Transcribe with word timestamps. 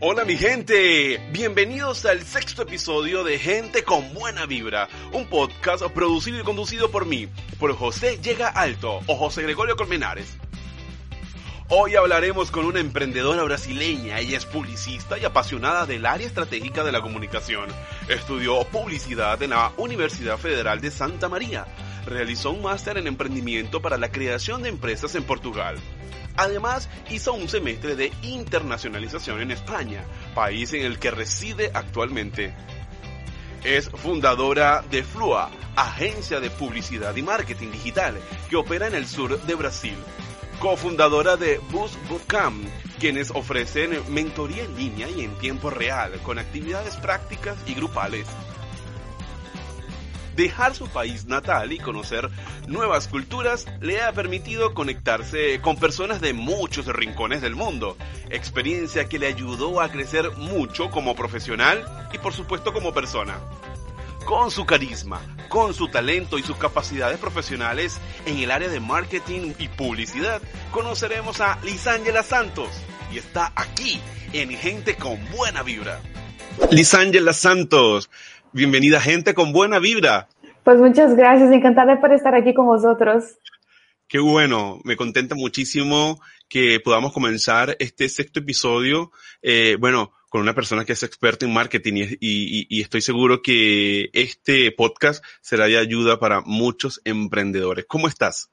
Hola 0.00 0.24
mi 0.24 0.36
gente, 0.36 1.20
bienvenidos 1.32 2.06
al 2.06 2.22
sexto 2.22 2.62
episodio 2.62 3.24
de 3.24 3.36
Gente 3.36 3.82
con 3.82 4.14
Buena 4.14 4.46
Vibra, 4.46 4.88
un 5.12 5.26
podcast 5.26 5.82
producido 5.86 6.38
y 6.38 6.44
conducido 6.44 6.92
por 6.92 7.04
mí, 7.04 7.26
por 7.58 7.74
José 7.74 8.16
Llega 8.22 8.46
Alto 8.46 9.00
o 9.08 9.16
José 9.16 9.42
Gregorio 9.42 9.74
Colmenares. 9.74 10.36
Hoy 11.68 11.96
hablaremos 11.96 12.52
con 12.52 12.64
una 12.66 12.78
emprendedora 12.78 13.42
brasileña, 13.42 14.20
ella 14.20 14.38
es 14.38 14.46
publicista 14.46 15.18
y 15.18 15.24
apasionada 15.24 15.84
del 15.84 16.06
área 16.06 16.28
estratégica 16.28 16.84
de 16.84 16.92
la 16.92 17.00
comunicación. 17.00 17.68
Estudió 18.08 18.62
publicidad 18.68 19.42
en 19.42 19.50
la 19.50 19.72
Universidad 19.78 20.38
Federal 20.38 20.80
de 20.80 20.92
Santa 20.92 21.28
María, 21.28 21.66
realizó 22.06 22.52
un 22.52 22.62
máster 22.62 22.98
en 22.98 23.08
emprendimiento 23.08 23.82
para 23.82 23.98
la 23.98 24.12
creación 24.12 24.62
de 24.62 24.68
empresas 24.68 25.16
en 25.16 25.24
Portugal. 25.24 25.76
Además, 26.38 26.88
hizo 27.10 27.32
un 27.32 27.48
semestre 27.48 27.96
de 27.96 28.12
internacionalización 28.22 29.40
en 29.40 29.50
España, 29.50 30.04
país 30.36 30.72
en 30.72 30.82
el 30.82 31.00
que 31.00 31.10
reside 31.10 31.72
actualmente. 31.74 32.54
Es 33.64 33.90
fundadora 33.90 34.84
de 34.88 35.02
Flua, 35.02 35.50
agencia 35.74 36.38
de 36.38 36.48
publicidad 36.48 37.16
y 37.16 37.22
marketing 37.22 37.72
digital 37.72 38.14
que 38.48 38.54
opera 38.54 38.86
en 38.86 38.94
el 38.94 39.08
sur 39.08 39.42
de 39.42 39.54
Brasil. 39.56 39.96
Cofundadora 40.60 41.36
de 41.36 41.58
Boost 41.72 41.96
Bootcamp, 42.08 42.68
quienes 43.00 43.32
ofrecen 43.32 44.00
mentoría 44.08 44.62
en 44.62 44.76
línea 44.76 45.08
y 45.08 45.22
en 45.22 45.34
tiempo 45.38 45.70
real 45.70 46.20
con 46.22 46.38
actividades 46.38 46.94
prácticas 46.98 47.56
y 47.66 47.74
grupales 47.74 48.28
dejar 50.38 50.72
su 50.76 50.86
país 50.86 51.26
natal 51.26 51.72
y 51.72 51.78
conocer 51.78 52.30
nuevas 52.68 53.08
culturas 53.08 53.66
le 53.80 54.00
ha 54.00 54.12
permitido 54.12 54.72
conectarse 54.72 55.60
con 55.60 55.76
personas 55.76 56.20
de 56.20 56.32
muchos 56.32 56.86
rincones 56.86 57.42
del 57.42 57.56
mundo, 57.56 57.96
experiencia 58.30 59.08
que 59.08 59.18
le 59.18 59.26
ayudó 59.26 59.80
a 59.80 59.90
crecer 59.90 60.30
mucho 60.36 60.90
como 60.90 61.16
profesional 61.16 61.84
y 62.12 62.18
por 62.18 62.32
supuesto 62.32 62.72
como 62.72 62.94
persona. 62.94 63.36
Con 64.24 64.52
su 64.52 64.64
carisma, 64.64 65.20
con 65.48 65.74
su 65.74 65.88
talento 65.88 66.38
y 66.38 66.44
sus 66.44 66.56
capacidades 66.56 67.18
profesionales 67.18 67.98
en 68.24 68.38
el 68.38 68.52
área 68.52 68.68
de 68.68 68.78
marketing 68.78 69.54
y 69.58 69.66
publicidad, 69.66 70.40
conoceremos 70.70 71.40
a 71.40 71.58
Lisángela 71.64 72.22
Santos 72.22 72.68
y 73.12 73.18
está 73.18 73.52
aquí 73.56 74.00
en 74.32 74.50
Gente 74.50 74.94
con 74.94 75.18
Buena 75.30 75.64
Vibra. 75.64 76.00
Lisángela 76.70 77.32
Santos, 77.32 78.10
Bienvenida 78.52 79.00
gente 79.00 79.34
con 79.34 79.52
buena 79.52 79.78
vibra. 79.78 80.28
Pues 80.64 80.78
muchas 80.78 81.14
gracias, 81.14 81.52
encantada 81.52 82.00
por 82.00 82.12
estar 82.12 82.34
aquí 82.34 82.54
con 82.54 82.66
vosotros. 82.66 83.36
Qué 84.08 84.18
bueno, 84.18 84.80
me 84.84 84.96
contenta 84.96 85.34
muchísimo 85.34 86.18
que 86.48 86.80
podamos 86.80 87.12
comenzar 87.12 87.76
este 87.78 88.08
sexto 88.08 88.40
episodio, 88.40 89.12
eh, 89.42 89.76
bueno, 89.78 90.12
con 90.30 90.40
una 90.40 90.54
persona 90.54 90.86
que 90.86 90.94
es 90.94 91.02
experta 91.02 91.44
en 91.44 91.52
marketing 91.52 91.94
y, 91.94 92.16
y, 92.20 92.66
y, 92.70 92.80
estoy 92.80 93.02
seguro 93.02 93.42
que 93.42 94.08
este 94.14 94.72
podcast 94.72 95.22
será 95.42 95.66
de 95.66 95.78
ayuda 95.78 96.18
para 96.18 96.40
muchos 96.40 97.02
emprendedores. 97.04 97.84
¿Cómo 97.86 98.08
estás? 98.08 98.50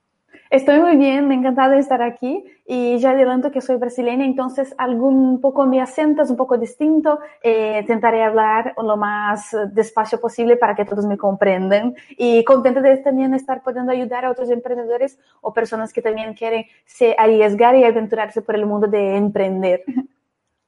Estoy 0.50 0.80
muy 0.80 0.96
bien, 0.96 1.28
me 1.28 1.34
encantado 1.34 1.72
de 1.72 1.80
estar 1.80 2.04
aquí 2.04 2.44
y 2.68 2.98
ya 3.00 3.12
adelanto 3.12 3.52
que 3.52 3.62
soy 3.62 3.78
brasileña, 3.78 4.26
entonces 4.26 4.76
algún 4.78 5.42
poco 5.42 5.66
mi 5.66 5.80
acento 5.80 6.22
es 6.22 6.30
un 6.30 6.38
poco 6.38 6.58
distinto. 6.58 7.20
Eh, 7.42 7.80
intentaré 7.82 8.24
hablar 8.24 8.76
lo 8.78 8.96
más 8.96 9.56
despacio 9.74 10.20
posible 10.20 10.56
para 10.56 10.76
que 10.76 10.86
todos 10.86 11.06
me 11.06 11.18
comprendan 11.18 11.96
y 12.10 12.44
contenta 12.44 12.82
de 12.82 12.98
también 12.98 13.34
estar 13.34 13.64
pudiendo 13.64 13.92
ayudar 13.92 14.26
a 14.26 14.32
otros 14.32 14.50
emprendedores 14.52 15.18
o 15.42 15.52
personas 15.52 15.92
que 15.92 16.02
también 16.02 16.36
quieren 16.36 16.66
se 16.86 17.16
arriesgar 17.18 17.76
y 17.76 17.84
aventurarse 17.84 18.42
por 18.42 18.56
el 18.56 18.66
mundo 18.66 18.88
de 18.88 19.18
emprender. 19.18 19.84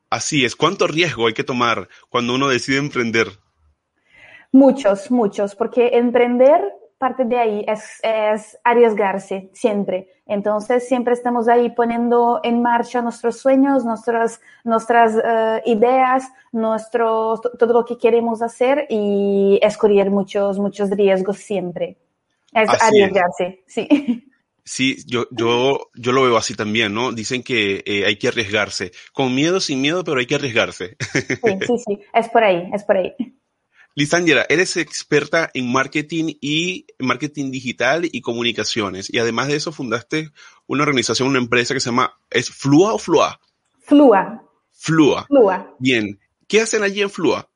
Así 0.09 0.43
es, 0.43 0.55
¿cuánto 0.55 0.87
riesgo 0.87 1.27
hay 1.27 1.33
que 1.33 1.43
tomar 1.43 1.87
cuando 2.09 2.33
uno 2.33 2.47
decide 2.47 2.77
emprender? 2.77 3.27
Muchos, 4.51 5.11
muchos, 5.11 5.55
porque 5.55 5.89
emprender 5.93 6.61
parte 6.97 7.25
de 7.25 7.37
ahí 7.37 7.65
es, 7.67 7.99
es, 8.01 8.57
arriesgarse 8.63 9.49
siempre. 9.53 10.09
Entonces, 10.25 10.87
siempre 10.87 11.13
estamos 11.13 11.47
ahí 11.47 11.69
poniendo 11.69 12.39
en 12.43 12.61
marcha 12.61 13.01
nuestros 13.01 13.39
sueños, 13.39 13.85
nuestras, 13.85 14.41
nuestras 14.63 15.13
uh, 15.15 15.69
ideas, 15.69 16.27
nuestro, 16.51 17.39
todo 17.57 17.73
lo 17.73 17.85
que 17.85 17.97
queremos 17.97 18.41
hacer 18.41 18.87
y 18.89 19.59
escoger 19.61 20.09
muchos, 20.09 20.59
muchos 20.59 20.89
riesgos 20.89 21.37
siempre. 21.37 21.97
Es 22.53 22.69
Así 22.69 23.01
arriesgarse, 23.01 23.63
es. 23.65 23.73
sí. 23.73 24.23
Sí, 24.69 24.97
yo, 25.07 25.27
yo, 25.31 25.91
yo 25.95 26.11
lo 26.11 26.23
veo 26.23 26.35
así 26.35 26.53
también, 26.53 26.93
¿no? 26.93 27.13
Dicen 27.13 27.41
que 27.41 27.83
eh, 27.85 28.03
hay 28.05 28.17
que 28.17 28.27
arriesgarse. 28.27 28.91
Con 29.13 29.33
miedo, 29.33 29.61
sin 29.61 29.79
miedo, 29.79 30.03
pero 30.03 30.19
hay 30.19 30.25
que 30.25 30.35
arriesgarse. 30.35 30.97
Sí, 31.13 31.59
sí, 31.65 31.77
sí. 31.87 31.99
Es 32.13 32.27
por 32.27 32.43
ahí, 32.43 32.69
es 32.73 32.83
por 32.83 32.97
ahí. 32.97 33.15
Lisandra, 33.97 34.45
eres 34.47 34.77
experta 34.77 35.49
en 35.55 35.71
marketing 35.71 36.35
y 36.39 36.85
marketing 36.99 37.49
digital 37.49 38.03
y 38.05 38.21
comunicaciones. 38.21 39.11
Y 39.11 39.17
además 39.17 39.47
de 39.47 39.55
eso 39.55 39.71
fundaste 39.71 40.29
una 40.67 40.83
organización, 40.83 41.29
una 41.29 41.39
empresa 41.39 41.73
que 41.73 41.79
se 41.79 41.89
llama, 41.89 42.13
¿es 42.29 42.51
Flua 42.51 42.93
o 42.93 42.99
Flua? 42.99 43.39
Flua. 43.79 44.43
Flua. 44.71 45.25
Flua. 45.25 45.75
Bien. 45.79 46.19
¿Qué 46.47 46.61
hacen 46.61 46.83
allí 46.83 47.01
en 47.01 47.09
Flua? 47.09 47.49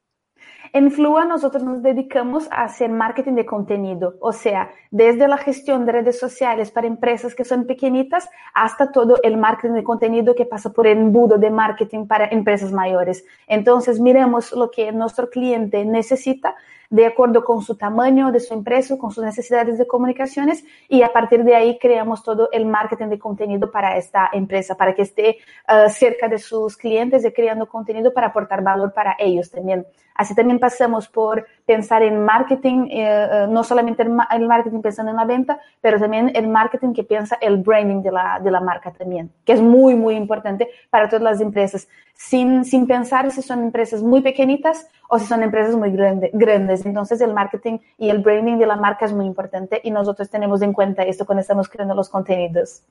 En 0.74 0.90
Flua 0.90 1.26
nosotros 1.26 1.64
nos 1.64 1.84
dedicamos 1.84 2.48
a 2.50 2.64
hacer 2.64 2.90
marketing 2.90 3.34
de 3.34 3.46
contenido, 3.46 4.16
o 4.22 4.32
sea, 4.32 4.72
desde 4.90 5.28
la 5.28 5.38
gestión 5.38 5.86
de 5.86 5.92
redes 5.92 6.18
sociales 6.18 6.72
para 6.72 6.88
empresas 6.88 7.36
que 7.36 7.44
son 7.44 7.66
pequeñitas 7.66 8.30
hasta 8.54 8.90
todo 8.90 9.18
el 9.22 9.36
marketing 9.36 9.74
de 9.74 9.84
contenido 9.84 10.34
que 10.34 10.46
pasa 10.46 10.72
por 10.72 10.88
el 10.88 10.98
embudo 10.98 11.38
de 11.38 11.50
marketing 11.50 12.08
para 12.08 12.28
empresas 12.28 12.72
mayores. 12.72 13.26
Entonces, 13.48 14.00
miremos 14.00 14.54
lo 14.54 14.72
que 14.72 14.94
nuestro 14.94 15.30
cliente 15.30 15.84
necesita 15.84 16.56
de 16.92 17.06
acuerdo 17.06 17.44
con 17.46 17.62
su 17.62 17.76
tamaño 17.76 18.32
de 18.32 18.42
su 18.42 18.54
empresa, 18.54 18.98
con 18.98 19.12
sus 19.12 19.24
necesidades 19.24 19.78
de 19.78 19.88
comunicaciones 19.88 20.66
y 20.90 21.04
a 21.04 21.14
partir 21.14 21.46
de 21.46 21.56
ahí 21.56 21.80
creamos 21.80 22.22
todo 22.22 22.50
el 22.52 22.66
marketing 22.66 23.08
de 23.08 23.18
contenido 23.18 23.72
para 23.72 23.98
esta 23.98 24.30
empresa, 24.34 24.76
para 24.76 24.94
que 24.94 25.04
esté 25.04 25.38
uh, 25.70 25.90
cerca 25.90 26.28
de 26.28 26.38
sus 26.38 26.76
clientes 26.76 27.24
y 27.24 27.32
creando 27.32 27.66
contenido 27.68 28.14
para 28.14 28.28
aportar 28.28 28.62
valor 28.62 28.94
para 28.94 29.16
ellos 29.18 29.50
también. 29.50 29.86
Así 30.14 30.36
también 30.36 30.60
pasamos 30.60 31.08
por 31.08 31.48
pensar 31.66 32.04
en 32.04 32.24
marketing, 32.24 32.90
eh, 32.92 33.48
no 33.50 33.64
solamente 33.64 34.04
el 34.04 34.48
marketing 34.48 34.82
pensando 34.82 35.10
en 35.12 35.18
la 35.18 35.26
venta, 35.26 35.60
pero 35.80 36.00
también 36.00 36.32
el 36.36 36.48
marketing 36.48 36.94
que 36.94 37.04
piensa 37.04 37.38
el 37.42 37.58
branding 37.58 38.04
de 38.04 38.12
la, 38.12 38.40
de 38.40 38.52
la 38.52 38.60
marca 38.60 38.92
también, 38.92 39.32
que 39.46 39.54
es 39.54 39.62
muy, 39.62 39.96
muy 39.96 40.16
importante 40.16 40.70
para 40.90 41.08
todas 41.08 41.24
las 41.24 41.42
empresas, 41.42 41.88
sin, 42.14 42.66
sin 42.66 42.86
pensar 42.86 43.32
si 43.32 43.42
son 43.42 43.64
empresas 43.64 44.04
muy 44.04 44.22
pequeñitas 44.22 44.88
o 45.10 45.18
si 45.18 45.26
son 45.26 45.44
empresas 45.44 45.76
muy 45.76 45.92
grande, 45.92 46.30
grandes. 46.34 46.81
Entonces 46.86 47.22
el 47.22 47.34
marketing 47.34 47.80
y 47.98 48.10
el 48.10 48.20
branding 48.20 48.58
de 48.58 48.66
la 48.66 48.76
marca 48.76 49.06
es 49.06 49.14
muy 49.14 49.26
importante 49.26 49.82
y 49.84 49.92
nosotros 49.92 50.30
tenemos 50.30 50.62
en 50.62 50.74
cuenta 50.74 51.04
esto 51.04 51.26
cuando 51.26 51.42
estamos 51.42 51.70
creando 51.70 51.96
los 51.96 52.10
contenidos. 52.10 52.84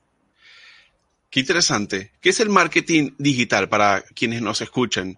Qué 1.29 1.39
interesante. 1.39 2.11
¿Qué 2.19 2.29
es 2.29 2.39
el 2.41 2.49
marketing 2.49 3.11
digital 3.17 3.69
para 3.69 4.01
quienes 4.13 4.41
nos 4.41 4.61
escuchan? 4.61 5.17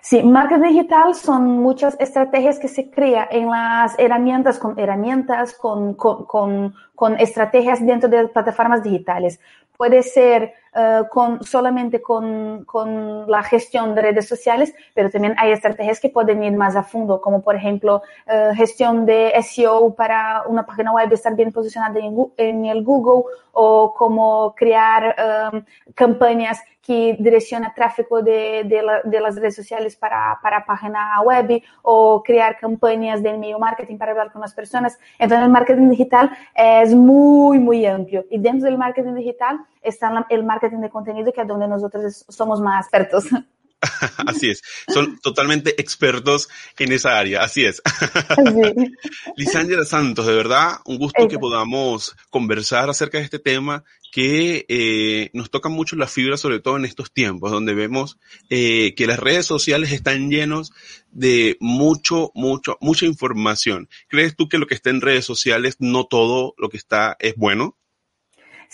Sí, 0.00 0.22
marketing 0.22 0.68
digital 0.68 1.14
son 1.14 1.46
muchas 1.46 1.96
estrategias 2.00 2.58
que 2.58 2.66
se 2.66 2.90
crean 2.90 3.28
en 3.30 3.48
las 3.48 3.96
herramientas, 3.98 4.58
con 4.58 4.78
herramientas, 4.78 5.54
con, 5.54 5.94
con, 5.94 6.24
con, 6.24 6.74
con 6.94 7.20
estrategias 7.20 7.84
dentro 7.84 8.08
de 8.08 8.26
plataformas 8.28 8.82
digitales. 8.82 9.38
Puede 9.76 10.02
ser 10.02 10.54
uh, 10.74 11.08
con, 11.08 11.42
solamente 11.44 12.00
con, 12.00 12.64
con, 12.64 13.30
la 13.30 13.42
gestión 13.42 13.94
de 13.94 14.02
redes 14.02 14.28
sociales, 14.28 14.74
pero 14.94 15.10
también 15.10 15.34
hay 15.38 15.52
estrategias 15.52 16.00
que 16.00 16.08
pueden 16.08 16.42
ir 16.42 16.52
más 16.52 16.76
a 16.76 16.82
fondo, 16.82 17.20
como 17.20 17.42
por 17.42 17.56
ejemplo 17.56 18.02
uh, 18.26 18.54
gestión 18.54 19.06
de 19.06 19.32
SEO 19.42 19.94
para 19.94 20.42
una 20.46 20.64
página 20.64 20.92
web 20.92 21.12
estar 21.12 21.34
bien 21.34 21.52
posicionada 21.52 21.98
en, 21.98 22.14
en 22.36 22.66
el 22.66 22.82
Google 22.82 23.24
o 23.52 23.94
como 23.94 24.54
crear 24.54 25.50
um, 25.52 25.62
campañas 25.94 26.58
que 26.82 27.16
direcciona 27.18 27.72
tráfico 27.72 28.22
de, 28.22 28.64
de, 28.64 28.82
la, 28.82 29.02
de 29.02 29.20
las 29.20 29.36
redes 29.36 29.54
sociales 29.54 29.94
para, 29.94 30.38
para 30.42 30.64
página 30.64 31.20
web 31.22 31.62
o 31.82 32.22
crear 32.22 32.58
campañas 32.58 33.22
de 33.22 33.30
email 33.30 33.56
marketing 33.58 33.96
para 33.96 34.10
hablar 34.10 34.32
con 34.32 34.40
las 34.42 34.52
personas. 34.52 34.98
Entonces, 35.18 35.46
el 35.46 35.52
marketing 35.52 35.90
digital 35.90 36.30
es 36.54 36.92
muy, 36.94 37.58
muy 37.58 37.86
amplio. 37.86 38.24
Y 38.30 38.38
dentro 38.38 38.68
del 38.68 38.78
marketing 38.78 39.14
digital 39.14 39.60
está 39.80 40.26
el 40.28 40.44
marketing 40.44 40.78
de 40.78 40.90
contenido, 40.90 41.32
que 41.32 41.40
es 41.40 41.46
donde 41.46 41.68
nosotros 41.68 42.24
somos 42.28 42.60
más 42.60 42.86
expertos. 42.86 43.26
Así 44.26 44.50
es, 44.50 44.62
son 44.92 45.18
totalmente 45.18 45.80
expertos 45.80 46.48
en 46.78 46.92
esa 46.92 47.18
área, 47.18 47.42
así 47.42 47.64
es. 47.64 47.82
Lisandra 49.36 49.84
Santos, 49.84 50.26
de 50.26 50.34
verdad, 50.34 50.76
un 50.84 50.98
gusto 50.98 51.26
que 51.26 51.38
podamos 51.38 52.14
conversar 52.30 52.88
acerca 52.88 53.18
de 53.18 53.24
este 53.24 53.38
tema 53.38 53.84
que 54.12 54.66
eh, 54.68 55.30
nos 55.32 55.50
toca 55.50 55.68
mucho 55.70 55.96
la 55.96 56.06
fibra, 56.06 56.36
sobre 56.36 56.60
todo 56.60 56.76
en 56.76 56.84
estos 56.84 57.12
tiempos, 57.12 57.50
donde 57.50 57.74
vemos 57.74 58.18
eh, 58.50 58.94
que 58.94 59.06
las 59.06 59.18
redes 59.18 59.46
sociales 59.46 59.90
están 59.90 60.30
llenos 60.30 60.72
de 61.10 61.56
mucho, 61.60 62.30
mucho, 62.34 62.76
mucha 62.80 63.06
información. 63.06 63.88
¿Crees 64.08 64.36
tú 64.36 64.48
que 64.48 64.58
lo 64.58 64.66
que 64.66 64.74
está 64.74 64.90
en 64.90 65.00
redes 65.00 65.24
sociales, 65.24 65.76
no 65.80 66.04
todo 66.04 66.54
lo 66.58 66.68
que 66.68 66.76
está 66.76 67.16
es 67.20 67.34
bueno? 67.36 67.78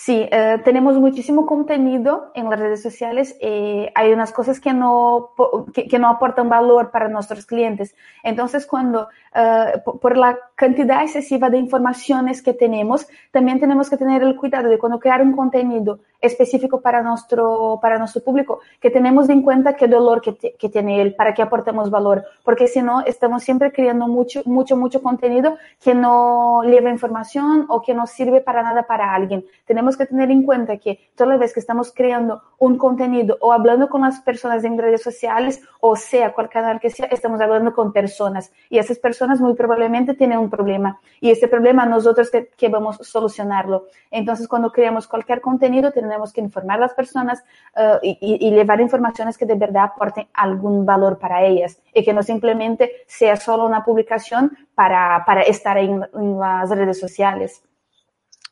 Sí, 0.01 0.29
eh, 0.31 0.59
tenemos 0.65 0.97
muchísimo 0.97 1.45
contenido 1.45 2.31
en 2.37 2.49
las 2.49 2.61
redes 2.61 2.81
sociales. 2.81 3.37
Eh, 3.41 3.91
hay 3.97 4.13
unas 4.13 4.33
cosas 4.33 4.61
que 4.61 4.73
no, 4.73 5.31
que, 5.75 5.89
que, 5.89 5.99
no 5.99 6.09
aportan 6.09 6.49
valor 6.49 6.93
para 6.93 7.09
nuestros 7.09 7.47
clientes. 7.47 7.97
Entonces, 8.23 8.65
cuando 8.65 9.09
uh, 9.35 9.99
por 9.99 10.17
la 10.17 10.39
cantidad 10.55 11.03
excesiva 11.03 11.51
de 11.51 11.59
informaciones 11.59 12.43
que 12.43 12.55
tenemos, 12.55 13.09
también 13.33 13.59
tenemos 13.59 13.91
que 13.91 13.97
tener 13.97 14.23
el 14.23 14.37
cuidado 14.37 14.69
de 14.69 14.79
cuando 14.79 15.01
crear 15.01 15.21
un 15.21 15.33
contenido 15.33 15.99
específico 16.21 16.81
para 16.81 17.03
nuestro, 17.03 17.79
para 17.81 17.99
nuestro 17.99 18.23
público, 18.23 18.61
que 18.81 18.91
tenemos 18.91 19.29
en 19.29 19.43
cuenta 19.43 19.77
qué 19.77 19.87
dolor 19.87 20.21
que, 20.21 20.37
que 20.37 20.69
tiene 20.69 21.01
él, 21.01 21.15
para 21.15 21.33
que 21.33 21.43
aportemos 21.43 21.91
valor, 21.91 22.25
porque 22.45 22.67
si 22.67 22.83
no, 22.83 23.03
estamos 23.03 23.45
siempre 23.45 23.71
creando 23.71 24.09
mucho, 24.09 24.43
mucho, 24.45 24.77
mucho 24.77 25.01
contenido 25.01 25.57
que 25.83 25.95
no 25.95 26.63
lleva 26.65 26.91
información 26.91 27.67
o 27.69 27.83
que 27.83 27.95
no 27.95 28.07
sirve 28.07 28.41
para 28.41 28.63
nada 28.63 28.83
para 28.85 29.15
alguien. 29.15 29.45
Tenemos 29.65 29.88
que 29.97 30.07
tener 30.07 30.31
en 30.31 30.43
cuenta 30.43 30.77
que 30.79 31.11
toda 31.15 31.37
vez 31.37 31.55
que 31.55 31.61
estamos 31.61 31.93
creando 31.93 32.43
un 32.59 32.77
contenido 32.77 33.39
o 33.41 33.53
hablando 33.53 33.89
con 33.89 34.03
las 34.03 34.21
personas 34.21 34.65
en 34.65 34.77
redes 34.77 35.03
sociales, 35.03 35.63
o 35.81 35.95
sea, 35.97 36.33
cual 36.33 36.49
canal 36.49 36.81
que 36.81 36.91
sea, 36.91 37.07
estamos 37.07 37.41
hablando 37.41 37.73
con 37.73 37.93
personas 37.93 38.53
y 38.69 38.79
esas 38.79 38.99
personas 38.99 39.41
muy 39.41 39.55
probablemente 39.55 40.15
tienen 40.15 40.39
un 40.39 40.51
problema 40.51 41.01
y 41.21 41.31
ese 41.31 41.49
problema 41.49 41.87
nosotros 41.87 42.31
que, 42.31 42.49
que 42.49 42.69
vamos 42.69 43.01
a 43.01 43.05
solucionarlo. 43.05 43.87
Entonces, 44.11 44.49
cuando 44.49 44.73
creamos 44.73 45.07
cualquier 45.07 45.41
contenido, 45.41 45.93
tenemos 45.93 46.09
tenemos 46.09 46.33
que 46.33 46.41
informar 46.41 46.79
a 46.79 46.81
las 46.81 46.95
personas 46.95 47.45
uh, 47.77 47.99
y, 48.03 48.19
y, 48.21 48.51
llevar 48.51 48.81
informaciones 48.81 49.37
que 49.37 49.47
de 49.47 49.55
verdad 49.55 49.85
aporten 49.85 50.27
algún 50.33 50.87
valor 50.87 51.19
para 51.19 51.45
ellas 51.45 51.81
y 51.95 52.03
que 52.03 52.13
no 52.13 52.23
simplemente 52.23 53.05
sea 53.07 53.37
solo 53.37 53.67
una 53.67 53.85
publicación 53.85 54.57
para, 54.75 55.23
para 55.27 55.43
estar 55.43 55.77
en, 55.77 56.05
en 56.15 56.39
las 56.39 56.71
redes 56.71 56.99
sociales. 56.99 57.63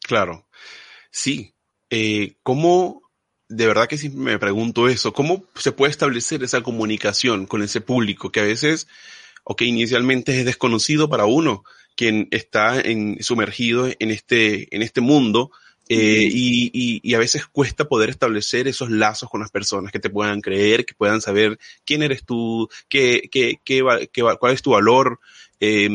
Claro, 0.07 0.45
sí. 1.17 1.55
Eh, 1.89 2.35
¿Cómo, 2.43 3.01
de 3.49 3.67
verdad 3.67 3.89
que 3.89 3.97
sí 3.97 4.11
me 4.11 4.39
pregunto 4.39 4.89
eso, 4.89 5.13
cómo 5.15 5.45
se 5.55 5.73
puede 5.73 5.91
establecer 5.91 6.43
esa 6.43 6.63
comunicación 6.63 7.47
con 7.47 7.63
ese 7.63 7.81
público 7.81 8.31
que 8.31 8.41
a 8.41 8.45
veces, 8.45 8.87
o 9.43 9.57
que 9.57 9.65
inicialmente 9.65 10.39
es 10.39 10.45
desconocido 10.45 11.09
para 11.09 11.25
uno, 11.25 11.65
quien 11.97 12.29
está 12.33 12.79
en, 12.79 13.23
sumergido 13.23 13.89
en 13.99 14.11
este, 14.11 14.75
en 14.75 14.83
este 14.83 15.01
mundo, 15.01 15.53
eh, 15.89 16.29
y, 16.31 16.67
y, 16.75 17.01
y, 17.03 17.15
a 17.15 17.19
veces 17.19 17.47
cuesta 17.47 17.87
poder 17.87 18.11
establecer 18.11 18.67
esos 18.67 18.91
lazos 18.91 19.31
con 19.31 19.41
las 19.41 19.53
personas 19.53 19.93
que 19.93 20.01
te 20.01 20.11
puedan 20.11 20.41
creer, 20.41 20.85
que 20.85 20.95
puedan 20.95 21.21
saber 21.21 21.59
quién 21.85 22.03
eres 22.03 22.25
tú, 22.25 22.69
qué, 22.89 23.29
qué, 23.31 23.61
qué, 23.65 23.85
qué 24.13 24.37
cuál 24.39 24.53
es 24.53 24.63
tu 24.63 24.73
valor, 24.73 25.21
eh, 25.61 25.89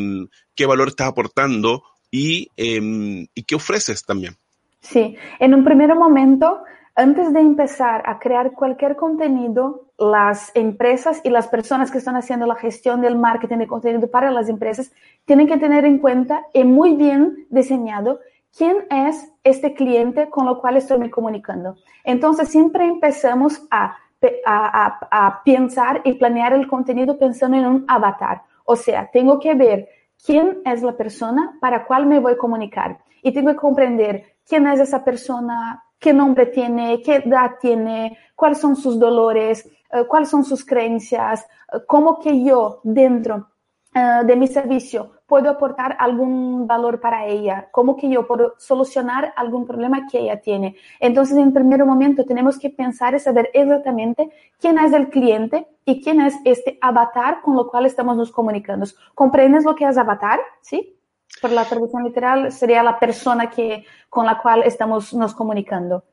qué 0.54 0.66
valor 0.66 0.88
estás 0.88 1.08
aportando 1.08 1.84
y, 2.10 2.48
eh, 2.56 3.28
y 3.34 3.42
qué 3.42 3.54
ofreces 3.54 4.02
también. 4.04 4.38
Sí, 4.82 5.16
en 5.38 5.54
un 5.54 5.64
primer 5.64 5.94
momento, 5.94 6.62
antes 6.94 7.32
de 7.32 7.40
empezar 7.40 8.02
a 8.04 8.18
crear 8.18 8.52
cualquier 8.52 8.96
contenido, 8.96 9.86
las 9.96 10.54
empresas 10.54 11.22
y 11.24 11.30
las 11.30 11.48
personas 11.48 11.90
que 11.90 11.98
están 11.98 12.16
haciendo 12.16 12.46
la 12.46 12.56
gestión 12.56 13.00
del 13.00 13.16
marketing 13.16 13.58
de 13.58 13.66
contenido 13.66 14.10
para 14.10 14.30
las 14.30 14.50
empresas 14.50 14.92
tienen 15.24 15.46
que 15.46 15.56
tener 15.56 15.86
en 15.86 15.98
cuenta 15.98 16.44
y 16.52 16.64
muy 16.64 16.96
bien 16.96 17.46
diseñado 17.48 18.18
¿Quién 18.56 18.84
es 18.90 19.32
este 19.42 19.72
cliente 19.72 20.28
con 20.28 20.44
lo 20.44 20.60
cual 20.60 20.76
estoy 20.76 20.98
me 20.98 21.10
comunicando? 21.10 21.76
Entonces, 22.04 22.50
siempre 22.50 22.84
empezamos 22.84 23.66
a, 23.70 23.96
a, 24.44 25.08
a, 25.10 25.42
pensar 25.42 26.02
y 26.04 26.14
planear 26.14 26.52
el 26.52 26.68
contenido 26.68 27.18
pensando 27.18 27.56
en 27.56 27.66
un 27.66 27.84
avatar. 27.88 28.42
O 28.64 28.76
sea, 28.76 29.08
tengo 29.10 29.40
que 29.40 29.54
ver 29.54 29.88
quién 30.24 30.60
es 30.66 30.82
la 30.82 30.92
persona 30.92 31.56
para 31.60 31.86
cuál 31.86 32.04
me 32.06 32.18
voy 32.18 32.34
a 32.34 32.36
comunicar. 32.36 32.98
Y 33.22 33.32
tengo 33.32 33.52
que 33.52 33.56
comprender 33.56 34.31
quién 34.46 34.66
es 34.66 34.80
esa 34.80 35.04
persona, 35.04 35.84
qué 35.98 36.12
nombre 36.12 36.46
tiene, 36.46 37.00
qué 37.02 37.16
edad 37.16 37.52
tiene, 37.60 38.18
cuáles 38.34 38.58
son 38.58 38.76
sus 38.76 38.98
dolores, 38.98 39.68
uh, 39.92 40.04
cuáles 40.06 40.28
son 40.28 40.44
sus 40.44 40.64
creencias, 40.64 41.46
uh, 41.72 41.78
cómo 41.86 42.18
que 42.18 42.42
yo 42.42 42.80
dentro 42.82 43.48
uh, 43.94 44.26
de 44.26 44.36
mi 44.36 44.48
servicio 44.48 45.12
puedo 45.26 45.48
aportar 45.48 45.96
algún 45.98 46.66
valor 46.66 47.00
para 47.00 47.24
ella, 47.26 47.68
cómo 47.70 47.96
que 47.96 48.08
yo 48.08 48.26
puedo 48.26 48.54
solucionar 48.58 49.32
algún 49.34 49.64
problema 49.66 50.06
que 50.10 50.18
ella 50.18 50.40
tiene. 50.40 50.76
Entonces, 51.00 51.38
en 51.38 51.54
primer 51.54 51.84
momento 51.86 52.26
tenemos 52.26 52.58
que 52.58 52.68
pensar 52.68 53.14
y 53.14 53.18
saber 53.18 53.48
exactamente 53.54 54.30
quién 54.60 54.78
es 54.78 54.92
el 54.92 55.08
cliente 55.08 55.66
y 55.86 56.02
quién 56.02 56.20
es 56.20 56.34
este 56.44 56.78
avatar 56.82 57.40
con 57.42 57.56
lo 57.56 57.68
cual 57.70 57.86
estamos 57.86 58.16
nos 58.16 58.30
comunicando. 58.30 58.84
¿Comprendes 59.14 59.64
lo 59.64 59.74
que 59.74 59.86
es 59.86 59.96
avatar? 59.96 60.40
¿Sí? 60.60 60.98
Por 61.40 61.50
la 61.50 61.64
traducción 61.64 62.04
literal 62.04 62.52
sería 62.52 62.82
la 62.82 62.98
persona 62.98 63.50
que, 63.50 63.84
con 64.08 64.26
la 64.26 64.38
cual 64.38 64.62
estamos 64.64 65.12
nos 65.14 65.34
comunicando. 65.34 66.04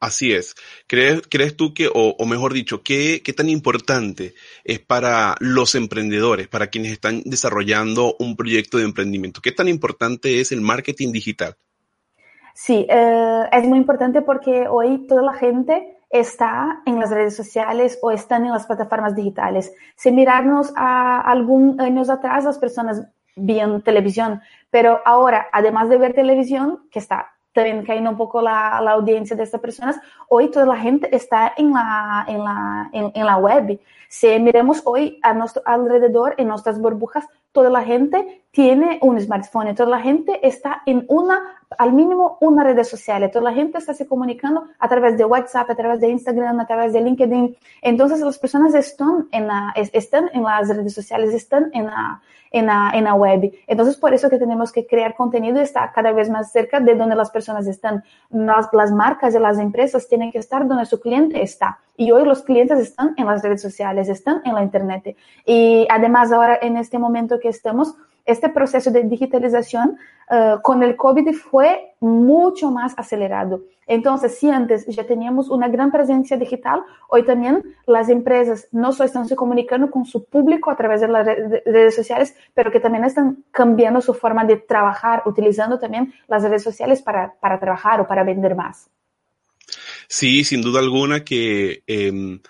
Así 0.00 0.32
es. 0.32 0.54
¿Crees, 0.86 1.22
crees 1.28 1.56
tú 1.56 1.74
que, 1.74 1.88
o, 1.88 2.14
o 2.18 2.26
mejor 2.26 2.52
dicho, 2.52 2.82
¿qué, 2.82 3.20
qué 3.24 3.32
tan 3.32 3.48
importante 3.48 4.34
es 4.64 4.78
para 4.78 5.34
los 5.40 5.74
emprendedores, 5.74 6.46
para 6.46 6.68
quienes 6.68 6.92
están 6.92 7.22
desarrollando 7.24 8.14
un 8.20 8.36
proyecto 8.36 8.78
de 8.78 8.84
emprendimiento? 8.84 9.40
¿Qué 9.40 9.50
tan 9.50 9.66
importante 9.66 10.40
es 10.40 10.52
el 10.52 10.60
marketing 10.60 11.10
digital? 11.10 11.56
Sí, 12.54 12.86
eh, 12.88 13.42
es 13.52 13.64
muy 13.64 13.78
importante 13.78 14.22
porque 14.22 14.68
hoy 14.68 15.06
toda 15.08 15.22
la 15.22 15.32
gente 15.32 15.96
está 16.10 16.82
en 16.86 16.98
las 16.98 17.10
redes 17.10 17.36
sociales 17.36 17.98
o 18.02 18.10
están 18.10 18.44
en 18.44 18.52
las 18.52 18.66
plataformas 18.66 19.14
digitales. 19.14 19.72
Si 19.96 20.10
mirarnos 20.10 20.72
a 20.76 21.20
algún 21.20 21.80
años 21.80 22.08
atrás, 22.08 22.44
las 22.44 22.58
personas 22.58 23.02
veían 23.38 23.82
televisión, 23.82 24.40
pero 24.70 25.00
ahora, 25.04 25.48
además 25.52 25.88
de 25.88 25.98
ver 25.98 26.14
televisión, 26.14 26.88
que 26.90 26.98
está 26.98 27.32
también 27.52 27.84
cayendo 27.84 28.10
un 28.10 28.16
poco 28.16 28.40
la, 28.40 28.80
la, 28.80 28.92
audiencia 28.92 29.34
de 29.34 29.42
estas 29.42 29.60
personas, 29.60 29.98
hoy 30.28 30.50
toda 30.50 30.66
la 30.66 30.76
gente 30.76 31.14
está 31.14 31.52
en 31.56 31.72
la, 31.72 32.24
en 32.28 32.44
la, 32.44 32.90
en, 32.92 33.10
en 33.14 33.26
la 33.26 33.36
web. 33.36 33.80
Si 34.08 34.38
miremos 34.38 34.82
hoy 34.84 35.18
a 35.22 35.34
nuestro 35.34 35.62
alrededor, 35.64 36.34
en 36.38 36.48
nuestras 36.48 36.80
burbujas, 36.80 37.26
toda 37.58 37.70
la 37.70 37.82
gente 37.82 38.44
tiene 38.52 39.00
un 39.02 39.20
smartphone, 39.20 39.74
toda 39.74 39.90
la 39.90 40.00
gente 40.00 40.46
está 40.46 40.82
en 40.86 41.04
una, 41.08 41.40
al 41.76 41.92
mínimo, 41.92 42.38
una 42.40 42.62
red 42.62 42.80
social, 42.84 43.28
toda 43.32 43.50
la 43.50 43.52
gente 43.52 43.78
está 43.78 43.94
se 43.94 44.06
comunicando 44.06 44.62
a 44.78 44.88
través 44.88 45.18
de 45.18 45.24
WhatsApp, 45.24 45.68
a 45.68 45.74
través 45.74 45.98
de 46.00 46.08
Instagram, 46.08 46.60
a 46.60 46.66
través 46.68 46.92
de 46.92 47.00
LinkedIn. 47.00 47.56
Entonces, 47.82 48.20
las 48.20 48.38
personas 48.38 48.74
están 48.76 49.26
en, 49.32 49.48
la, 49.48 49.74
están 49.74 50.30
en 50.32 50.44
las 50.44 50.68
redes 50.68 50.94
sociales, 50.94 51.34
están 51.34 51.70
en 51.74 51.86
la, 51.86 52.22
en 52.52 52.66
la, 52.66 52.92
en 52.94 53.04
la 53.04 53.14
web. 53.14 53.52
Entonces, 53.66 53.96
por 53.96 54.14
eso 54.14 54.30
que 54.30 54.38
tenemos 54.38 54.70
que 54.70 54.86
crear 54.86 55.16
contenido 55.16 55.58
y 55.58 55.62
estar 55.62 55.92
cada 55.92 56.12
vez 56.12 56.30
más 56.30 56.52
cerca 56.52 56.78
de 56.78 56.94
donde 56.94 57.16
las 57.16 57.30
personas 57.30 57.66
están. 57.66 58.04
Las, 58.30 58.68
las 58.72 58.92
marcas 58.92 59.34
y 59.34 59.38
las 59.40 59.58
empresas 59.58 60.06
tienen 60.08 60.30
que 60.30 60.38
estar 60.38 60.66
donde 60.66 60.86
su 60.86 61.00
cliente 61.00 61.42
está. 61.42 61.80
Y 61.96 62.12
hoy 62.12 62.24
los 62.24 62.42
clientes 62.42 62.78
están 62.78 63.14
en 63.16 63.26
las 63.26 63.42
redes 63.42 63.60
sociales, 63.60 64.08
están 64.08 64.40
en 64.44 64.54
la 64.54 64.62
Internet. 64.62 65.16
Y 65.44 65.84
además, 65.90 66.30
ahora 66.30 66.58
en 66.62 66.76
este 66.76 66.96
momento 66.96 67.40
que 67.40 67.47
estamos, 67.48 67.94
este 68.24 68.50
proceso 68.50 68.90
de 68.90 69.04
digitalización 69.04 69.96
uh, 70.30 70.60
con 70.62 70.82
el 70.82 70.96
COVID 70.96 71.32
fue 71.34 71.94
mucho 72.00 72.70
más 72.70 72.92
acelerado. 72.98 73.62
Entonces, 73.86 74.38
si 74.38 74.50
antes 74.50 74.84
ya 74.86 75.06
teníamos 75.06 75.48
una 75.48 75.66
gran 75.68 75.90
presencia 75.90 76.36
digital, 76.36 76.82
hoy 77.08 77.24
también 77.24 77.62
las 77.86 78.10
empresas 78.10 78.68
no 78.70 78.92
solo 78.92 79.06
están 79.06 79.26
se 79.26 79.34
comunicando 79.34 79.90
con 79.90 80.04
su 80.04 80.26
público 80.26 80.70
a 80.70 80.76
través 80.76 81.00
de 81.00 81.08
las 81.08 81.26
redes 81.26 81.94
sociales, 81.94 82.36
pero 82.52 82.70
que 82.70 82.80
también 82.80 83.04
están 83.04 83.44
cambiando 83.50 84.02
su 84.02 84.12
forma 84.12 84.44
de 84.44 84.56
trabajar, 84.56 85.22
utilizando 85.24 85.78
también 85.78 86.12
las 86.26 86.42
redes 86.42 86.62
sociales 86.62 87.00
para, 87.00 87.32
para 87.40 87.58
trabajar 87.58 88.02
o 88.02 88.06
para 88.06 88.24
vender 88.24 88.54
más. 88.54 88.90
Sí, 90.06 90.44
sin 90.44 90.60
duda 90.60 90.80
alguna 90.80 91.24
que 91.24 91.82
eh, 91.86 92.40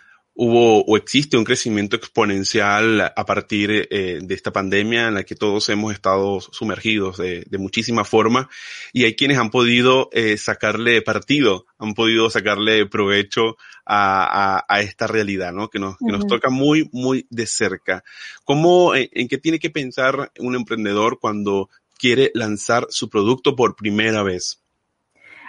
hubo 0.41 0.85
o 0.85 0.97
existe 0.97 1.37
un 1.37 1.43
crecimiento 1.43 1.97
exponencial 1.97 3.01
a 3.01 3.25
partir 3.27 3.89
eh, 3.91 4.21
de 4.23 4.35
esta 4.35 4.53
pandemia 4.53 5.09
en 5.09 5.15
la 5.15 5.25
que 5.25 5.35
todos 5.35 5.69
hemos 5.69 5.93
estado 5.93 6.41
sumergidos 6.41 7.17
de, 7.17 7.45
de 7.51 7.59
muchísima 7.59 8.05
forma 8.05 8.49
y 8.93 9.03
hay 9.03 9.17
quienes 9.17 9.37
han 9.37 9.51
podido 9.51 10.09
eh, 10.13 10.37
sacarle 10.37 11.03
partido, 11.03 11.67
han 11.77 11.95
podido 11.95 12.31
sacarle 12.31 12.87
provecho 12.87 13.57
a, 13.85 14.59
a, 14.59 14.65
a 14.69 14.81
esta 14.81 15.09
realidad, 15.09 15.53
¿no? 15.53 15.69
Que 15.71 15.81
nos, 15.81 15.99
que 15.99 16.13
nos 16.13 16.25
toca 16.29 16.51
muy, 16.51 16.89
muy 16.93 17.27
de 17.31 17.47
cerca. 17.47 18.05
¿Cómo, 18.45 18.95
en, 18.95 19.09
en 19.11 19.27
qué 19.27 19.39
tiene 19.39 19.59
que 19.59 19.71
pensar 19.71 20.31
un 20.39 20.55
emprendedor 20.55 21.19
cuando 21.19 21.69
quiere 21.99 22.31
lanzar 22.35 22.87
su 22.91 23.11
producto 23.11 23.57
por 23.57 23.75
primera 23.75 24.23
vez? 24.23 24.63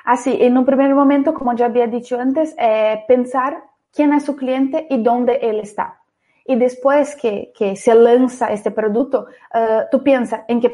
Así, 0.03 0.35
en 0.39 0.57
un 0.57 0.65
primer 0.65 0.95
momento, 0.95 1.35
como 1.35 1.55
ya 1.55 1.65
había 1.65 1.85
dicho 1.85 2.19
antes, 2.19 2.55
eh, 2.57 3.03
pensar 3.07 3.68
quién 3.93 4.13
es 4.13 4.25
su 4.25 4.35
cliente 4.35 4.87
y 4.89 5.01
dónde 5.01 5.39
él 5.41 5.59
está. 5.59 5.99
Y 6.45 6.55
después 6.55 7.15
que, 7.15 7.51
que 7.55 7.75
se 7.75 7.93
lanza 7.93 8.51
este 8.51 8.71
producto, 8.71 9.27
uh, 9.53 9.83
tú 9.91 10.01
piensas 10.01 10.41
en 10.47 10.59
que, 10.59 10.73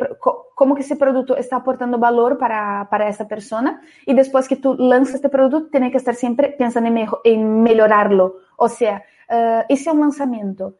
cómo 0.56 0.74
que 0.74 0.82
ese 0.82 0.96
producto 0.96 1.36
está 1.36 1.58
aportando 1.58 1.98
valor 1.98 2.38
para, 2.38 2.88
para 2.90 3.10
esa 3.10 3.28
persona. 3.28 3.82
Y 4.06 4.14
después 4.14 4.48
que 4.48 4.56
tú 4.56 4.76
lanzas 4.76 5.16
este 5.16 5.28
producto, 5.28 5.70
tienes 5.70 5.92
que 5.92 5.98
estar 5.98 6.16
siempre 6.16 6.56
pensando 6.58 6.90
en, 6.90 7.10
en 7.26 7.62
mejorarlo. 7.62 8.38
O 8.56 8.70
sea, 8.70 9.04
uh, 9.30 9.64
hice 9.68 9.92
un 9.92 10.00
lanzamiento 10.00 10.76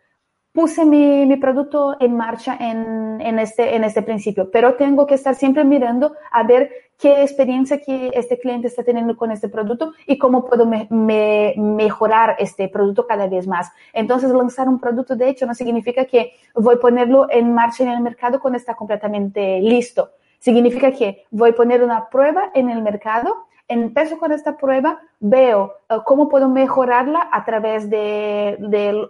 puse 0.56 0.86
mi, 0.86 1.26
mi, 1.26 1.36
producto 1.36 1.98
en 2.00 2.16
marcha 2.16 2.58
en, 2.60 3.20
en, 3.20 3.40
este, 3.40 3.76
en 3.76 3.84
este 3.84 4.02
principio, 4.02 4.50
pero 4.50 4.76
tengo 4.76 5.06
que 5.06 5.16
estar 5.16 5.36
siempre 5.36 5.66
mirando 5.66 6.14
a 6.32 6.44
ver 6.44 6.72
qué 6.98 7.24
experiencia 7.24 7.82
que 7.82 8.10
este 8.14 8.40
cliente 8.40 8.68
está 8.68 8.82
teniendo 8.82 9.18
con 9.18 9.32
este 9.32 9.50
producto 9.50 9.92
y 10.08 10.18
cómo 10.18 10.46
puedo 10.46 10.66
me, 10.66 10.88
me, 10.90 11.54
mejorar 11.58 12.38
este 12.40 12.70
producto 12.70 13.06
cada 13.06 13.28
vez 13.28 13.46
más. 13.48 13.70
Entonces, 13.92 14.32
lanzar 14.32 14.70
un 14.70 14.80
producto, 14.80 15.18
de 15.18 15.28
hecho, 15.28 15.46
no 15.46 15.54
significa 15.54 16.06
que 16.06 16.32
voy 16.56 16.76
a 16.76 16.80
ponerlo 16.80 17.28
en 17.30 17.54
marcha 17.54 17.84
en 17.84 17.90
el 17.90 18.00
mercado 18.00 18.40
cuando 18.40 18.58
está 18.58 18.76
completamente 18.76 19.60
listo. 19.60 20.12
Significa 20.40 20.92
que 20.92 21.26
voy 21.32 21.50
a 21.50 21.56
poner 21.56 21.84
una 21.84 22.10
prueba 22.10 22.52
en 22.54 22.70
el 22.70 22.82
mercado 22.82 23.46
empiezo 23.68 24.18
con 24.18 24.32
esta 24.32 24.58
prueba, 24.58 25.00
veo 25.20 25.74
uh, 25.90 26.04
cómo 26.04 26.30
puedo 26.30 26.50
mejorarla 26.50 27.30
a 27.32 27.44
través 27.46 27.90
de, 27.90 28.58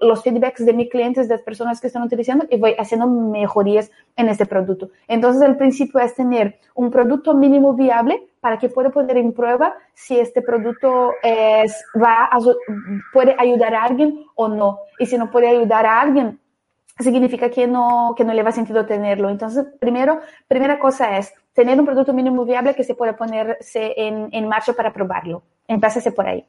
los 0.02 0.24
feedbacks 0.24 0.66
de 0.66 0.74
mis 0.74 0.90
clientes, 0.90 1.28
de 1.28 1.36
las 1.36 1.44
personas 1.44 1.82
que 1.82 1.88
están 1.88 2.04
utilizando 2.04 2.46
y 2.50 2.58
voy 2.58 2.76
haciendo 2.78 3.08
mejorías 3.08 3.92
en 4.16 4.30
este 4.30 4.46
producto. 4.46 4.90
Entonces, 5.08 5.42
el 5.42 5.58
principio 5.58 6.00
es 6.00 6.16
tener 6.16 6.60
un 6.74 6.90
producto 6.90 7.34
mínimo 7.34 7.74
viable 7.74 8.28
para 8.40 8.58
que 8.58 8.70
pueda 8.70 8.92
poner 8.92 9.18
en 9.18 9.34
prueba 9.34 9.76
si 9.94 10.20
este 10.20 10.42
producto 10.42 11.14
va 11.96 12.30
puede 13.12 13.36
ayudar 13.40 13.74
a 13.74 13.84
alguien 13.84 14.24
o 14.36 14.48
no. 14.48 14.80
Y 15.00 15.08
si 15.08 15.18
no 15.18 15.32
puede 15.32 15.48
ayudar 15.48 15.86
a 15.86 16.00
alguien, 16.00 16.40
significa 17.00 17.50
que 17.50 17.68
no, 17.68 18.14
que 18.16 18.24
no 18.24 18.34
le 18.34 18.44
va 18.44 18.52
sentido 18.52 18.86
tenerlo. 18.86 19.30
Entonces, 19.30 19.66
primero, 19.80 20.20
primera 20.48 20.80
cosa 20.80 21.18
es 21.18 21.34
tener 21.56 21.80
un 21.80 21.86
producto 21.86 22.14
mínimo 22.14 22.46
viable 22.46 22.76
que 22.76 22.84
se 22.84 22.94
pueda 22.94 23.16
ponerse 23.16 23.94
en, 23.96 24.30
en 24.32 24.48
marcha 24.48 24.74
para 24.74 24.94
probarlo. 24.94 25.42
Empecese 25.68 26.12
por 26.12 26.28
ahí. 26.28 26.46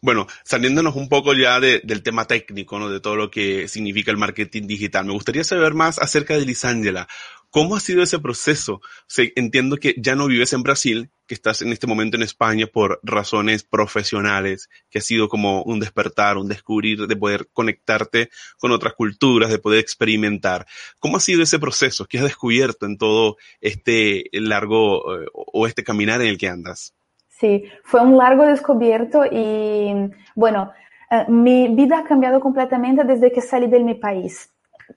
Bueno, 0.00 0.28
saliéndonos 0.44 0.94
un 0.94 1.08
poco 1.08 1.34
ya 1.34 1.58
de, 1.58 1.80
del 1.82 2.04
tema 2.04 2.26
técnico, 2.26 2.78
¿no? 2.78 2.88
De 2.88 3.00
todo 3.00 3.16
lo 3.16 3.28
que 3.28 3.66
significa 3.66 4.12
el 4.12 4.16
marketing 4.16 4.68
digital. 4.68 5.04
Me 5.04 5.12
gustaría 5.12 5.42
saber 5.42 5.74
más 5.74 5.98
acerca 5.98 6.34
de 6.34 6.46
Lisangela. 6.46 7.08
¿Cómo 7.54 7.76
ha 7.76 7.80
sido 7.80 8.02
ese 8.02 8.18
proceso? 8.18 8.74
O 8.74 9.06
sea, 9.06 9.26
entiendo 9.36 9.76
que 9.76 9.94
ya 9.96 10.16
no 10.16 10.26
vives 10.26 10.52
en 10.54 10.64
Brasil, 10.64 11.12
que 11.28 11.34
estás 11.34 11.62
en 11.62 11.70
este 11.70 11.86
momento 11.86 12.16
en 12.16 12.24
España 12.24 12.66
por 12.66 12.98
razones 13.04 13.62
profesionales, 13.62 14.68
que 14.90 14.98
ha 14.98 15.00
sido 15.00 15.28
como 15.28 15.62
un 15.62 15.78
despertar, 15.78 16.36
un 16.36 16.48
descubrir, 16.48 17.06
de 17.06 17.14
poder 17.14 17.46
conectarte 17.52 18.28
con 18.58 18.72
otras 18.72 18.94
culturas, 18.94 19.50
de 19.50 19.60
poder 19.60 19.78
experimentar. 19.78 20.66
¿Cómo 20.98 21.18
ha 21.18 21.20
sido 21.20 21.44
ese 21.44 21.60
proceso? 21.60 22.06
¿Qué 22.06 22.18
has 22.18 22.24
descubierto 22.24 22.86
en 22.86 22.98
todo 22.98 23.36
este 23.60 24.24
largo 24.32 25.14
eh, 25.14 25.26
o 25.32 25.68
este 25.68 25.84
caminar 25.84 26.22
en 26.22 26.30
el 26.30 26.38
que 26.38 26.48
andas? 26.48 26.92
Sí, 27.28 27.66
fue 27.84 28.00
un 28.00 28.18
largo 28.18 28.46
descubierto 28.46 29.24
y 29.30 29.94
bueno, 30.34 30.72
eh, 31.08 31.24
mi 31.28 31.68
vida 31.68 32.00
ha 32.00 32.04
cambiado 32.04 32.40
completamente 32.40 33.04
desde 33.04 33.30
que 33.30 33.40
salí 33.40 33.68
de 33.68 33.78
mi 33.78 33.94
país. 33.94 34.50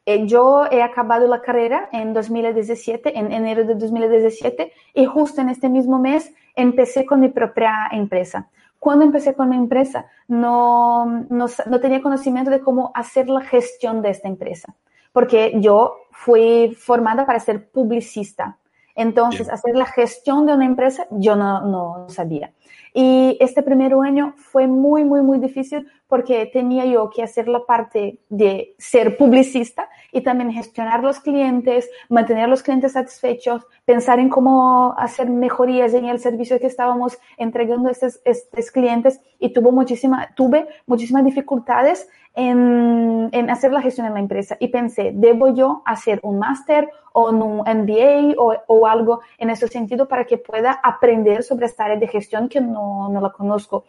Eh, 0.06 0.26
yo 0.26 0.66
he 0.70 0.82
acabado 0.82 1.28
la 1.28 1.42
carrera 1.42 1.90
en 1.92 2.14
2017, 2.14 3.18
en 3.18 3.32
enero 3.32 3.66
de 3.66 3.76
2017, 3.76 4.72
y 4.94 5.06
justo 5.06 5.42
en 5.42 5.50
este 5.50 5.70
mismo 5.70 6.00
mes 6.00 6.34
empecé 6.56 7.06
con 7.06 7.20
mi 7.20 7.30
propia 7.30 7.88
empresa. 7.92 8.50
Cuando 8.80 9.06
empecé 9.06 9.34
con 9.34 9.50
mi 9.50 9.56
empresa, 9.56 10.06
no, 10.28 11.06
no, 11.30 11.46
no 11.66 11.80
tenía 11.80 12.02
conocimiento 12.02 12.52
de 12.52 12.60
cómo 12.60 12.92
hacer 12.94 13.28
la 13.28 13.42
gestión 13.42 14.02
de 14.02 14.10
esta 14.10 14.28
empresa, 14.28 14.76
porque 15.12 15.54
yo 15.60 15.96
fui 16.12 16.76
formada 16.78 17.26
para 17.26 17.40
ser 17.40 17.70
publicista. 17.70 18.58
Entonces, 18.96 19.48
Bien. 19.48 19.54
hacer 19.54 19.76
la 19.76 19.86
gestión 19.86 20.48
de 20.48 20.54
una 20.54 20.66
empresa, 20.66 21.06
yo 21.12 21.36
no, 21.36 21.62
no 21.62 22.10
sabía. 22.10 22.52
Y 22.94 23.38
este 23.40 23.62
primer 23.62 23.94
año 23.94 24.34
fue 24.38 24.66
muy, 24.66 25.04
muy, 25.04 25.22
muy 25.22 25.38
difícil 25.38 25.88
porque 26.08 26.46
tenía 26.46 26.86
yo 26.86 27.10
que 27.10 27.22
hacer 27.22 27.48
la 27.48 27.66
parte 27.66 28.20
de 28.30 28.76
ser 28.78 29.18
publicista 29.18 29.90
y 30.12 30.22
también 30.22 30.52
gestionar 30.52 31.04
los 31.04 31.20
clientes, 31.20 31.90
mantener 32.10 32.48
los 32.48 32.64
clientes 32.64 32.94
satisfechos, 32.94 33.66
pensar 33.86 34.20
en 34.20 34.30
cómo 34.30 34.94
hacer 34.98 35.30
mejorías 35.30 35.94
en 35.94 36.06
el 36.06 36.20
servicio 36.20 36.60
que 36.60 36.68
estábamos 36.68 37.18
entregando 37.38 37.90
a 37.90 37.92
estos, 37.92 38.22
estos 38.24 38.72
clientes 38.72 39.22
y 39.40 39.50
tuvo 39.50 39.72
muchísima, 39.72 40.30
tuve 40.36 40.68
muchísimas 40.86 41.26
dificultades 41.26 42.08
en, 42.34 43.30
en, 43.32 43.50
hacer 43.50 43.74
la 43.74 43.82
gestión 43.82 44.08
en 44.08 44.14
la 44.14 44.20
empresa 44.20 44.56
y 44.60 44.68
pensé, 44.68 45.12
¿debo 45.14 45.54
yo 45.54 45.82
hacer 45.86 46.20
un 46.22 46.38
máster 46.38 46.88
o 47.12 47.32
un 47.32 47.58
MBA 47.58 48.36
o, 48.38 48.54
o, 48.68 48.88
algo 48.88 49.22
en 49.40 49.50
ese 49.50 49.68
sentido 49.68 50.08
para 50.08 50.26
que 50.26 50.38
pueda 50.38 50.80
aprender 50.84 51.42
sobre 51.42 51.66
esta 51.66 51.86
área 51.86 51.98
de 51.98 52.08
gestión 52.08 52.48
que 52.48 52.62
no, 52.62 53.10
no 53.10 53.22
la 53.22 53.32
conozco? 53.32 53.86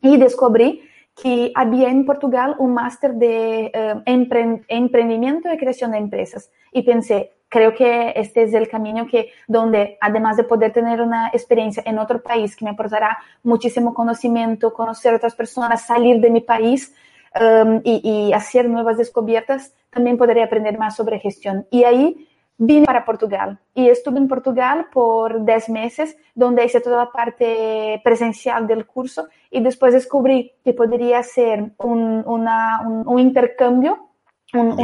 Y 0.00 0.16
descubrí 0.16 0.82
que 1.20 1.52
había 1.54 1.88
en 1.88 2.04
Portugal 2.04 2.54
un 2.58 2.74
máster 2.74 3.14
de 3.14 3.70
eh, 3.74 3.94
empre 4.06 4.62
emprendimiento 4.68 5.52
y 5.52 5.56
creación 5.56 5.90
de 5.90 5.98
empresas. 5.98 6.50
Y 6.72 6.82
pensé, 6.82 7.32
creo 7.48 7.74
que 7.74 8.12
este 8.14 8.44
es 8.44 8.54
el 8.54 8.68
camino 8.68 9.06
que 9.06 9.30
donde 9.46 9.98
además 10.00 10.36
de 10.36 10.44
poder 10.44 10.72
tener 10.72 11.00
una 11.00 11.28
experiencia 11.28 11.82
en 11.86 11.98
otro 11.98 12.22
país 12.22 12.54
que 12.54 12.64
me 12.64 12.70
aportará 12.70 13.18
muchísimo 13.42 13.94
conocimiento, 13.94 14.72
conocer 14.72 15.14
otras 15.14 15.34
personas, 15.34 15.86
salir 15.86 16.20
de 16.20 16.30
mi 16.30 16.40
país, 16.40 16.94
um, 17.40 17.80
y, 17.84 18.00
y, 18.04 18.32
hacer 18.32 18.68
nuevas 18.68 18.96
descubiertas, 18.96 19.74
también 19.90 20.16
podría 20.16 20.44
aprender 20.44 20.78
más 20.78 20.96
sobre 20.96 21.18
gestión. 21.18 21.66
Y 21.70 21.84
ahí 21.84 22.28
vine 22.58 22.86
para 22.86 23.04
Portugal 23.04 23.58
y 23.74 23.88
estuve 23.88 24.18
en 24.18 24.28
Portugal 24.28 24.86
por 24.92 25.44
10 25.44 25.68
meses, 25.68 26.16
donde 26.34 26.64
hice 26.64 26.80
toda 26.80 27.04
la 27.04 27.10
parte 27.10 28.00
presencial 28.04 28.66
del 28.66 28.84
curso 28.84 29.28
y 29.50 29.60
después 29.60 29.94
descubrí 29.94 30.52
que 30.64 30.74
podría 30.74 31.20
hacer 31.20 31.72
un, 31.78 32.22
una, 32.26 32.82
un, 32.86 33.08
un 33.08 33.18
intercambio, 33.18 34.10
un, 34.52 34.76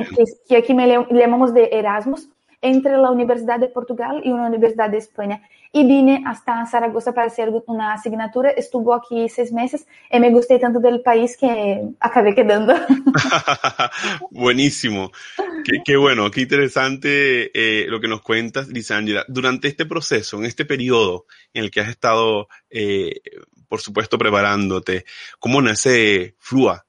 que 0.49 0.57
aquí 0.57 0.75
me 0.75 0.87
le, 0.87 1.07
llamamos 1.11 1.53
de 1.55 1.69
Erasmus, 1.73 2.29
entre 2.65 2.97
la 2.97 3.11
Universidad 3.11 3.61
de 3.61 3.69
Portugal 3.69 4.23
y 4.25 4.31
una 4.31 4.47
Universidad 4.47 4.89
de 4.89 4.97
España. 4.97 5.43
Y 5.71 5.85
vine 5.87 6.23
hasta 6.27 6.65
Zaragoza 6.65 7.13
para 7.13 7.27
hacer 7.27 7.51
una 7.67 7.93
asignatura. 7.93 8.51
Estuvo 8.51 8.95
aquí 8.95 9.29
seis 9.29 9.53
meses 9.53 9.87
y 10.11 10.19
me 10.19 10.31
gusté 10.31 10.59
tanto 10.59 10.81
del 10.81 11.03
país 11.03 11.37
que 11.37 11.83
acabé 12.01 12.35
quedando. 12.35 12.75
Buenísimo. 14.31 15.11
Qué, 15.65 15.83
qué, 15.85 15.97
bueno, 15.97 16.31
qué 16.31 16.43
interesante 16.43 17.51
eh, 17.53 17.87
lo 17.89 18.01
que 18.01 18.09
nos 18.09 18.23
cuentas, 18.23 18.69
Lisangela. 18.69 19.27
Durante 19.29 19.69
este 19.69 19.85
proceso, 19.85 20.39
en 20.39 20.47
este 20.47 20.65
periodo 20.65 21.27
en 21.53 21.65
el 21.65 21.71
que 21.71 21.81
has 21.81 21.89
estado, 21.89 22.49
eh, 22.71 23.21
por 23.75 23.81
supuesto, 23.81 24.17
preparándote, 24.17 25.05
¿cómo 25.41 25.61
nace 25.61 26.37
Flua? 26.39 26.87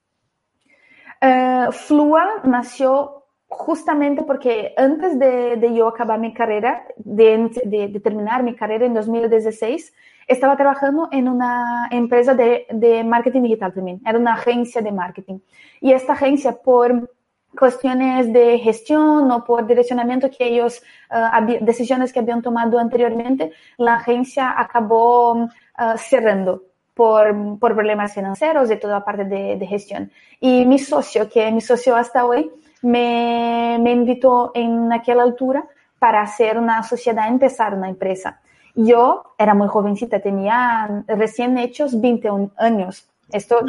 Uh, 1.19 1.71
Flua 1.71 2.41
nació 2.43 3.23
justamente 3.47 4.21
porque 4.21 4.75
antes 4.77 5.17
de, 5.17 5.55
de, 5.55 5.73
yo 5.73 5.87
acabar 5.87 6.19
mi 6.19 6.31
carrera, 6.31 6.85
de, 6.97 7.49
de, 7.65 7.99
terminar 8.01 8.43
mi 8.43 8.53
carrera 8.55 8.85
en 8.85 8.93
2016, 8.93 9.95
estaba 10.27 10.55
trabajando 10.55 11.09
en 11.11 11.27
una 11.27 11.87
empresa 11.89 12.35
de, 12.35 13.03
marketing 13.03 13.41
digital 13.41 13.73
también, 13.73 13.99
era 14.05 14.19
una 14.19 14.35
agencia 14.35 14.79
de 14.79 14.91
marketing. 14.91 15.39
Y 15.81 15.91
esta 15.91 16.13
agencia, 16.13 16.51
por 16.51 17.09
cuestiones 17.57 18.31
de 18.31 18.59
gestión 18.59 19.31
o 19.31 19.43
por 19.43 19.65
direccionamiento 19.65 20.29
que 20.29 20.49
ellos, 20.49 20.83
uh, 21.09 21.65
decisiones 21.65 22.13
que 22.13 22.19
habían 22.19 22.43
tomado 22.43 22.77
anteriormente, 22.77 23.53
la 23.77 23.95
agencia 23.95 24.53
acabó 24.55 25.33
uh, 25.33 25.49
cerrando 25.97 26.74
por, 26.95 27.59
por, 27.59 27.75
problemas 27.75 28.13
financieros 28.13 28.71
y 28.71 28.77
toda 28.77 29.05
parte 29.05 29.25
de, 29.25 29.57
de, 29.57 29.67
gestión. 29.67 30.11
Y 30.39 30.65
mi 30.65 30.79
socio, 30.79 31.29
que 31.29 31.51
mi 31.51 31.61
socio 31.61 31.95
hasta 31.95 32.25
hoy, 32.25 32.49
me, 32.81 33.77
me 33.79 33.91
invitó 33.91 34.51
en 34.55 34.91
aquella 34.91 35.21
altura 35.21 35.65
para 35.99 36.21
hacer 36.21 36.57
una 36.57 36.81
sociedad, 36.81 37.27
empezar 37.27 37.73
una 37.73 37.89
empresa. 37.89 38.39
Yo 38.73 39.35
era 39.37 39.53
muy 39.53 39.67
jovencita, 39.67 40.19
tenía 40.19 41.03
recién 41.07 41.57
hechos 41.57 41.99
21 41.99 42.51
años 42.57 43.07
Esto, 43.31 43.61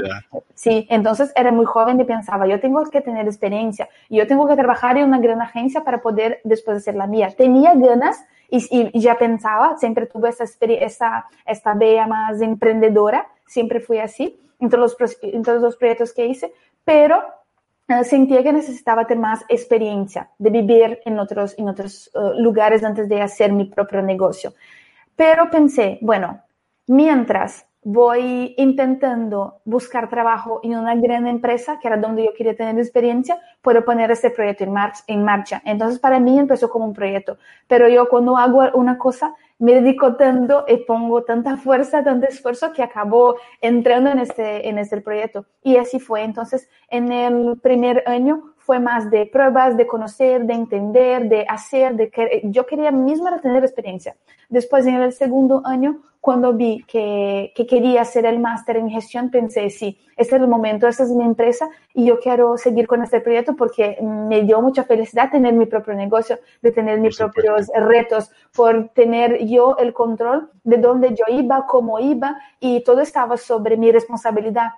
sí, 0.54 0.86
entonces 0.90 1.32
era 1.34 1.50
muy 1.50 1.64
joven 1.64 1.98
y 2.00 2.04
pensaba, 2.04 2.46
yo 2.46 2.60
tengo 2.60 2.84
que 2.90 3.00
tener 3.00 3.26
experiencia, 3.26 3.88
yo 4.10 4.26
tengo 4.26 4.46
que 4.46 4.54
trabajar 4.54 4.98
en 4.98 5.04
una 5.04 5.18
gran 5.18 5.40
agencia 5.40 5.82
para 5.82 6.02
poder 6.02 6.40
después 6.44 6.78
hacer 6.78 6.94
la 6.94 7.06
mía. 7.06 7.32
Tenía 7.36 7.74
ganas 7.74 8.22
y, 8.50 9.00
ya 9.00 9.18
pensaba, 9.18 9.76
siempre 9.78 10.06
tuve 10.06 10.28
esa, 10.28 10.44
esa, 10.60 11.26
esta 11.46 11.74
vea 11.74 12.06
más 12.06 12.40
emprendedora, 12.40 13.26
siempre 13.46 13.80
fui 13.80 13.98
así 13.98 14.38
en 14.60 14.70
todos 14.70 14.96
los, 14.98 15.18
en 15.22 15.42
todos 15.42 15.62
los 15.62 15.76
proyectos 15.76 16.12
que 16.12 16.26
hice, 16.26 16.52
pero 16.84 17.22
uh, 17.88 18.04
sentía 18.04 18.42
que 18.42 18.52
necesitaba 18.52 19.06
tener 19.06 19.22
más 19.22 19.44
experiencia 19.48 20.30
de 20.38 20.50
vivir 20.50 21.00
en 21.04 21.18
otros, 21.18 21.54
en 21.58 21.68
otros 21.68 22.10
uh, 22.14 22.40
lugares 22.40 22.84
antes 22.84 23.08
de 23.08 23.20
hacer 23.20 23.52
mi 23.52 23.64
propio 23.64 24.02
negocio. 24.02 24.54
Pero 25.16 25.50
pensé, 25.50 25.98
bueno, 26.00 26.42
mientras 26.86 27.65
voy 27.88 28.52
intentando 28.58 29.60
buscar 29.64 30.10
trabajo 30.10 30.58
en 30.64 30.76
una 30.76 30.96
gran 30.96 31.28
empresa, 31.28 31.78
que 31.80 31.86
era 31.86 31.96
donde 31.96 32.24
yo 32.24 32.34
quería 32.34 32.56
tener 32.56 32.76
experiencia, 32.80 33.40
puedo 33.62 33.84
poner 33.84 34.10
este 34.10 34.30
proyecto 34.30 34.64
en, 34.64 34.74
en 35.06 35.24
marcha. 35.24 35.62
Entonces, 35.64 36.00
para 36.00 36.18
mí 36.18 36.36
empezó 36.36 36.68
como 36.68 36.84
un 36.84 36.92
proyecto, 36.92 37.38
pero 37.68 37.88
yo 37.88 38.08
cuando 38.08 38.36
hago 38.36 38.64
una 38.74 38.98
cosa, 38.98 39.36
me 39.60 39.74
dedico 39.74 40.16
tanto 40.16 40.64
y 40.66 40.78
pongo 40.78 41.22
tanta 41.22 41.58
fuerza, 41.58 42.02
tanto 42.02 42.26
esfuerzo 42.26 42.72
que 42.72 42.82
acabo 42.82 43.36
entrando 43.60 44.10
en 44.10 44.18
este, 44.18 44.68
en 44.68 44.78
este 44.78 45.00
proyecto. 45.00 45.46
Y 45.62 45.76
así 45.76 46.00
fue. 46.00 46.24
Entonces, 46.24 46.68
en 46.90 47.12
el 47.12 47.60
primer 47.62 48.02
año 48.06 48.55
fue 48.66 48.80
más 48.80 49.08
de 49.12 49.26
pruebas, 49.26 49.76
de 49.76 49.86
conocer, 49.86 50.44
de 50.44 50.54
entender, 50.54 51.28
de 51.28 51.46
hacer, 51.48 51.94
de 51.94 52.10
que 52.10 52.42
yo 52.44 52.66
quería 52.66 52.90
misma 52.90 53.40
tener 53.40 53.62
experiencia. 53.62 54.16
Después, 54.48 54.84
en 54.86 54.96
el 54.96 55.12
segundo 55.12 55.62
año, 55.64 56.02
cuando 56.20 56.52
vi 56.52 56.82
que, 56.82 57.52
que 57.54 57.64
quería 57.64 58.00
hacer 58.02 58.26
el 58.26 58.40
máster 58.40 58.76
en 58.76 58.90
gestión, 58.90 59.30
pensé, 59.30 59.70
sí, 59.70 60.00
este 60.16 60.34
es 60.34 60.42
el 60.42 60.48
momento, 60.48 60.88
esta 60.88 61.04
es 61.04 61.10
mi 61.10 61.22
empresa 61.22 61.68
y 61.94 62.06
yo 62.06 62.18
quiero 62.18 62.56
seguir 62.56 62.88
con 62.88 63.04
este 63.04 63.20
proyecto 63.20 63.54
porque 63.54 63.98
me 64.02 64.42
dio 64.42 64.60
mucha 64.60 64.82
felicidad 64.82 65.30
tener 65.30 65.54
mi 65.54 65.66
propio 65.66 65.94
negocio, 65.94 66.40
de 66.60 66.72
tener 66.72 66.98
mis 66.98 67.16
propios 67.16 67.68
retos, 67.72 68.32
por 68.52 68.88
tener 68.88 69.46
yo 69.46 69.76
el 69.78 69.92
control 69.92 70.50
de 70.64 70.78
dónde 70.78 71.10
yo 71.10 71.24
iba, 71.28 71.66
cómo 71.66 72.00
iba 72.00 72.36
y 72.58 72.82
todo 72.82 73.00
estaba 73.00 73.36
sobre 73.36 73.76
mi 73.76 73.92
responsabilidad. 73.92 74.70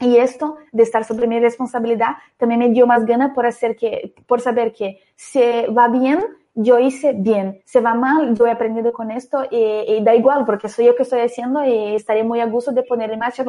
Y 0.00 0.18
esto 0.18 0.58
de 0.70 0.84
estar 0.84 1.04
sobre 1.04 1.26
mi 1.26 1.40
responsabilidad 1.40 2.16
también 2.36 2.60
me 2.60 2.68
dio 2.68 2.86
más 2.86 3.04
ganas 3.04 3.34
por 3.34 3.46
hacer 3.46 3.74
que, 3.76 4.14
por 4.26 4.40
saber 4.40 4.72
que 4.72 5.00
se 5.16 5.66
va 5.68 5.88
bien, 5.88 6.24
yo 6.54 6.78
hice 6.78 7.12
bien, 7.14 7.60
se 7.64 7.80
va 7.80 7.94
mal, 7.94 8.36
yo 8.36 8.46
he 8.46 8.50
aprendido 8.50 8.92
con 8.92 9.10
esto 9.10 9.46
y, 9.50 10.02
da 10.02 10.14
igual 10.14 10.44
porque 10.44 10.68
soy 10.68 10.86
yo 10.86 10.96
que 10.96 11.04
estoy 11.04 11.20
haciendo 11.20 11.64
y 11.64 11.94
estaré 11.94 12.24
muy 12.24 12.40
a 12.40 12.46
gusto 12.46 12.72
de 12.72 12.82
poner 12.82 13.10
en 13.12 13.18
marcha 13.18 13.44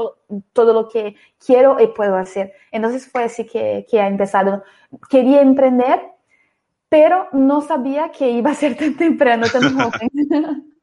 todo 0.54 0.74
lo 0.74 0.88
que 0.90 1.16
quiero 1.44 1.80
y 1.80 1.88
puedo 1.88 2.16
hacer. 2.16 2.54
Entonces 2.72 3.08
fue 3.12 3.24
así 3.24 3.46
que, 3.46 3.86
que 3.90 4.00
ha 4.00 4.08
empezado. 4.08 4.64
Quería 5.10 5.42
emprender, 5.42 6.02
pero 6.88 7.28
no 7.32 7.62
sabía 7.62 8.12
que 8.12 8.30
iba 8.30 8.52
a 8.52 8.56
ser 8.56 8.76
tan 8.76 8.96
temprano, 8.98 9.48
tan 9.52 9.76
joven. 9.76 10.76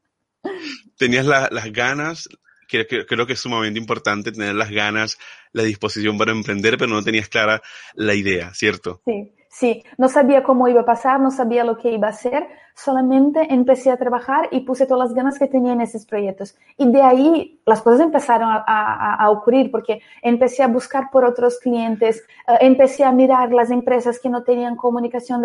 Tenías 0.99 1.27
las 1.27 1.73
ganas, 1.73 2.29
creo, 2.67 3.27
que 3.27 3.33
es 3.33 3.41
sumamente 3.41 3.79
importante 3.79 4.33
tener 4.33 4.55
las 4.55 4.71
ganas, 4.71 5.19
la 5.53 5.63
disposición 5.63 6.19
para 6.19 6.33
emprender, 6.33 6.79
pero 6.79 6.91
no 6.91 7.03
tenías 7.03 7.29
clara 7.29 7.63
la 7.95 8.15
idea, 8.15 8.53
¿cierto? 8.55 9.03
Sí. 9.05 9.33
Sí, 9.59 9.83
no 9.97 10.11
sabía 10.11 10.43
cómo 10.43 10.69
iba 10.69 10.83
a 10.83 10.85
pasar, 10.85 11.19
no 11.19 11.31
sabía 11.31 11.65
lo 11.65 11.79
que 11.79 11.91
iba 11.91 12.09
a 12.09 12.11
hacer, 12.11 12.47
solamente 12.75 13.55
empecé 13.55 13.91
a 13.91 13.97
trabajar 13.97 14.49
y 14.51 14.61
puse 14.61 14.85
todas 14.85 15.09
las 15.09 15.15
ganas 15.17 15.39
que 15.39 15.47
tenía 15.47 15.73
en 15.73 15.81
esos 15.81 16.05
proyectos. 16.05 16.59
Y 16.77 16.93
de 16.93 17.01
ahí 17.01 17.59
las 17.65 17.81
cosas 17.81 18.01
empezaron 18.01 18.51
a, 18.51 19.31
ocurrir 19.31 19.71
porque 19.71 20.03
empecé 20.21 20.63
a 20.63 20.67
buscar 20.67 21.09
por 21.11 21.25
otros 21.25 21.59
clientes, 21.59 22.23
eh, 22.47 22.59
empecé 22.61 23.03
a 23.03 23.13
mirar 23.13 23.51
las 23.51 23.71
empresas 23.71 24.21
que 24.21 24.29
no 24.29 24.43
tenían 24.43 24.77
comunicación 24.77 25.41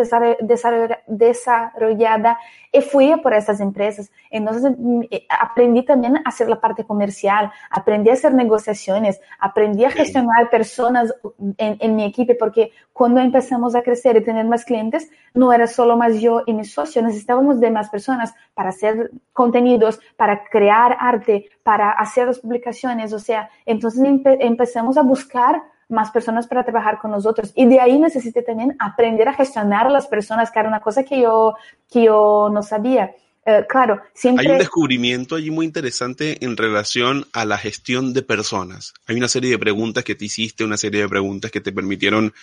desarrollada 1.08 2.38
y 2.74 2.82
fui 2.82 3.13
a 3.13 3.18
por 3.18 3.34
esas 3.34 3.62
empresas. 3.62 4.12
Entonces 4.30 4.74
mm, 4.77 5.03
eh, 5.10 5.25
aprendí 5.30 5.84
también 5.86 6.18
a 6.18 6.24
hacer 6.25 6.50
la 6.50 6.60
parte 6.60 6.84
comercial, 6.84 7.50
aprendí 7.70 8.10
a 8.10 8.13
hacer 8.13 8.34
negociaciones, 8.34 9.22
aprendí 9.39 9.86
a 9.86 9.89
gestionar 9.91 10.50
personas 10.50 11.13
en, 11.58 11.77
en 11.80 11.96
mi 11.96 12.03
equipo 12.03 12.34
porque 12.38 12.72
cuando 12.91 13.22
empezamos 13.22 13.74
a 13.74 13.82
crecer 13.82 14.00
y 14.05 14.24
tener 14.24 14.46
más 14.46 14.65
clientes, 14.65 15.10
no 15.34 15.53
era 15.53 15.67
solo 15.67 15.98
más 15.98 16.20
yo 16.20 16.43
y 16.46 16.53
mi 16.53 16.65
socio, 16.65 17.01
necesitábamos 17.01 17.60
de 17.60 17.72
más 17.72 17.89
personas 17.89 18.34
para 18.53 18.70
hacer 18.70 19.12
contenidos, 19.34 20.00
para 20.17 20.43
crear 20.46 20.98
arte, 21.00 21.50
para 21.63 21.91
hacer 21.91 22.27
las 22.27 22.39
publicaciones, 22.39 23.13
o 23.13 23.20
sea, 23.20 23.50
entonces 23.65 24.01
empezamos 24.39 24.98
a 24.98 25.03
buscar 25.03 25.62
más 25.89 26.10
personas 26.10 26.48
para 26.48 26.63
trabajar 26.63 27.00
con 27.00 27.12
nosotros. 27.12 27.51
Y 27.55 27.65
de 27.65 27.79
ahí 27.79 28.00
necesité 28.00 28.41
también 28.41 28.75
aprender 28.79 29.27
a 29.27 29.34
gestionar 29.34 29.88
a 29.88 29.89
las 29.89 30.08
personas, 30.08 30.49
que 30.49 30.60
era 30.60 30.69
una 30.69 30.80
cosa 30.80 31.04
que 31.04 31.21
yo, 31.21 31.56
que 31.91 32.06
yo 32.06 32.49
no 32.52 32.63
sabía. 32.63 33.13
Eh, 33.45 33.65
claro, 33.67 34.02
siempre... 34.13 34.45
Hay 34.45 34.52
un 34.54 34.60
descubrimiento 34.60 35.36
allí 35.36 35.49
muy 35.49 35.65
interesante 35.65 36.43
en 36.45 36.56
relación 36.56 37.26
a 37.34 37.43
la 37.45 37.58
gestión 37.58 38.13
de 38.13 38.21
personas. 38.21 38.93
Hay 39.08 39.17
una 39.17 39.28
serie 39.28 39.49
de 39.49 39.58
preguntas 39.58 40.04
que 40.04 40.15
te 40.15 40.26
hiciste, 40.26 40.63
una 40.63 40.78
serie 40.78 41.02
de 41.02 41.10
preguntas 41.10 41.52
que 41.52 41.60
te 41.60 41.71
permitieron 41.71 42.34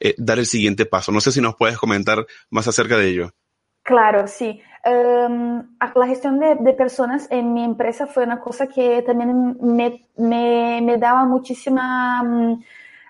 eh, 0.00 0.14
dar 0.18 0.38
el 0.38 0.46
siguiente 0.46 0.86
paso. 0.86 1.12
No 1.12 1.20
sé 1.20 1.30
si 1.30 1.40
nos 1.40 1.54
puedes 1.56 1.78
comentar 1.78 2.26
más 2.48 2.66
acerca 2.66 2.96
de 2.96 3.08
ello. 3.08 3.30
Claro, 3.82 4.26
sí. 4.26 4.60
Em, 4.82 5.62
la 5.94 6.06
gestión 6.06 6.38
de, 6.38 6.72
personas 6.72 7.26
en 7.30 7.52
mi 7.52 7.64
empresa 7.64 8.06
fue 8.06 8.24
una 8.24 8.40
cosa 8.40 8.66
que 8.66 9.02
también 9.02 9.58
me, 9.60 10.06
me, 10.16 10.96
daba 10.96 11.24
muchísima 11.26 12.22
mm, 12.22 12.62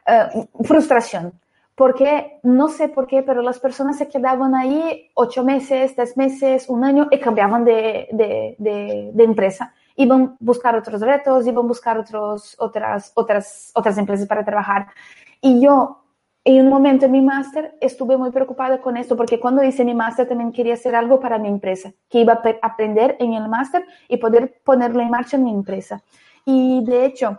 eh, 0.07 0.49
frustración, 0.65 1.33
porque 1.77 2.41
no 2.43 2.69
sé 2.69 2.89
por 2.89 3.07
qué, 3.07 3.23
pero 3.23 3.41
las 3.41 3.61
personas 3.61 3.99
se 3.99 4.09
quedaban 4.09 4.55
ahí 4.57 5.11
ocho 5.15 5.45
meses, 5.45 5.95
tres 5.95 6.17
meses, 6.17 6.69
un 6.69 6.85
año 6.85 7.07
y 7.11 7.21
cambiaban 7.21 7.65
de, 7.65 8.09
de, 8.11 8.57
de, 8.59 9.11
de 9.13 9.25
empresa. 9.25 9.73
Iban 9.95 10.23
a 10.23 10.37
buscar 10.41 10.75
otros 10.75 11.01
retos, 11.01 11.47
iban 11.47 11.65
a 11.65 11.69
buscar 11.69 11.99
otros, 11.99 12.57
otras, 12.59 13.13
otras, 13.15 13.71
otras 13.75 13.97
empresas 13.99 14.27
para 14.27 14.45
trabajar. 14.45 14.89
Y 15.41 15.61
yo 15.61 16.01
en 16.45 16.65
un 16.65 16.69
momento 16.71 17.07
en 17.07 17.13
mi 17.13 17.21
máster 17.21 17.77
estuve 17.81 18.17
muy 18.17 18.31
preocupada 18.31 18.81
con 18.81 18.97
esto 18.97 19.17
porque 19.17 19.39
cuando 19.39 19.63
hice 19.63 19.85
mi 19.85 19.95
máster 19.95 20.27
también 20.27 20.53
quería 20.53 20.75
hacer 20.75 20.95
algo 20.95 21.21
para 21.21 21.39
mi 21.39 21.49
empresa, 21.49 21.93
que 22.09 22.21
iba 22.21 22.33
a 22.33 22.43
aprender 22.63 23.17
en 23.21 23.35
el 23.35 23.49
máster 23.49 23.85
y 24.09 24.17
poder 24.17 24.61
ponerlo 24.65 25.03
en 25.03 25.11
marcha 25.11 25.37
en 25.37 25.45
mi 25.45 25.51
empresa. 25.51 26.03
Y 26.47 26.83
de 26.85 27.05
hecho, 27.05 27.39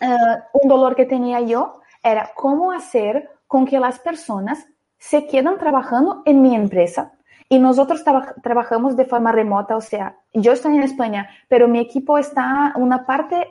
eh, 0.00 0.16
un 0.52 0.68
dolor 0.68 0.94
que 0.94 1.06
tenía 1.06 1.40
yo 1.40 1.80
era 2.02 2.30
cómo 2.34 2.72
hacer 2.72 3.30
con 3.46 3.64
que 3.64 3.80
las 3.80 3.98
personas 3.98 4.66
se 4.98 5.26
quedan 5.26 5.58
trabajando 5.58 6.22
en 6.26 6.42
mi 6.42 6.54
empresa. 6.54 7.12
Y 7.48 7.58
nosotros 7.58 8.02
trabajamos 8.42 8.96
de 8.96 9.04
forma 9.04 9.30
remota, 9.30 9.76
o 9.76 9.80
sea, 9.80 10.16
yo 10.32 10.52
estoy 10.52 10.76
en 10.76 10.82
España, 10.82 11.28
pero 11.48 11.68
mi 11.68 11.78
equipo 11.78 12.16
está 12.18 12.72
una 12.76 13.04
parte 13.06 13.48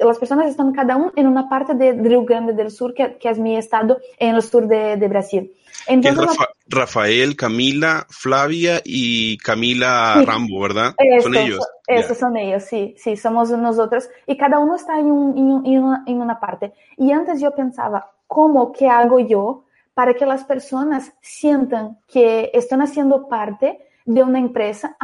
las 0.00 0.18
personas 0.18 0.48
están 0.48 0.72
cada 0.72 0.96
uno 0.96 1.12
en 1.16 1.26
una 1.26 1.48
parte 1.48 1.74
de 1.74 1.92
Río 1.92 2.24
Grande 2.24 2.52
del 2.54 2.70
Sur, 2.70 2.94
que, 2.94 3.18
es 3.20 3.38
mi 3.38 3.56
estado, 3.56 3.98
en 4.18 4.34
el 4.34 4.42
sur 4.42 4.66
de, 4.66 4.96
Brasil. 5.08 5.52
Entonces, 5.86 6.36
Rafael, 6.66 7.36
Camila, 7.36 8.06
Flavia 8.08 8.80
y 8.84 9.36
Camila 9.38 10.22
Rambo, 10.24 10.60
¿verdad? 10.60 10.94
son 11.22 11.34
ellos. 11.34 11.60
Esos 11.86 12.18
son 12.18 12.36
ellos, 12.36 12.64
sí, 12.64 12.94
sí, 12.98 13.16
somos 13.16 13.50
nosotros. 13.50 14.08
Y 14.26 14.36
cada 14.36 14.58
uno 14.58 14.76
está 14.76 14.98
en, 14.98 15.06
una, 15.06 16.02
en 16.06 16.20
una 16.20 16.40
parte. 16.40 16.72
Y 16.96 17.12
antes 17.12 17.40
yo 17.40 17.52
pensaba, 17.52 18.10
¿cómo, 18.26 18.72
qué 18.72 18.88
hago 18.88 19.20
yo 19.20 19.64
para 19.94 20.14
que 20.14 20.26
las 20.26 20.44
personas 20.44 21.12
sientan 21.20 21.98
que 22.08 22.50
están 22.54 22.82
haciendo 22.82 23.28
parte 23.28 23.78
de 24.04 24.22
una 24.22 24.38
empresa, 24.38 24.96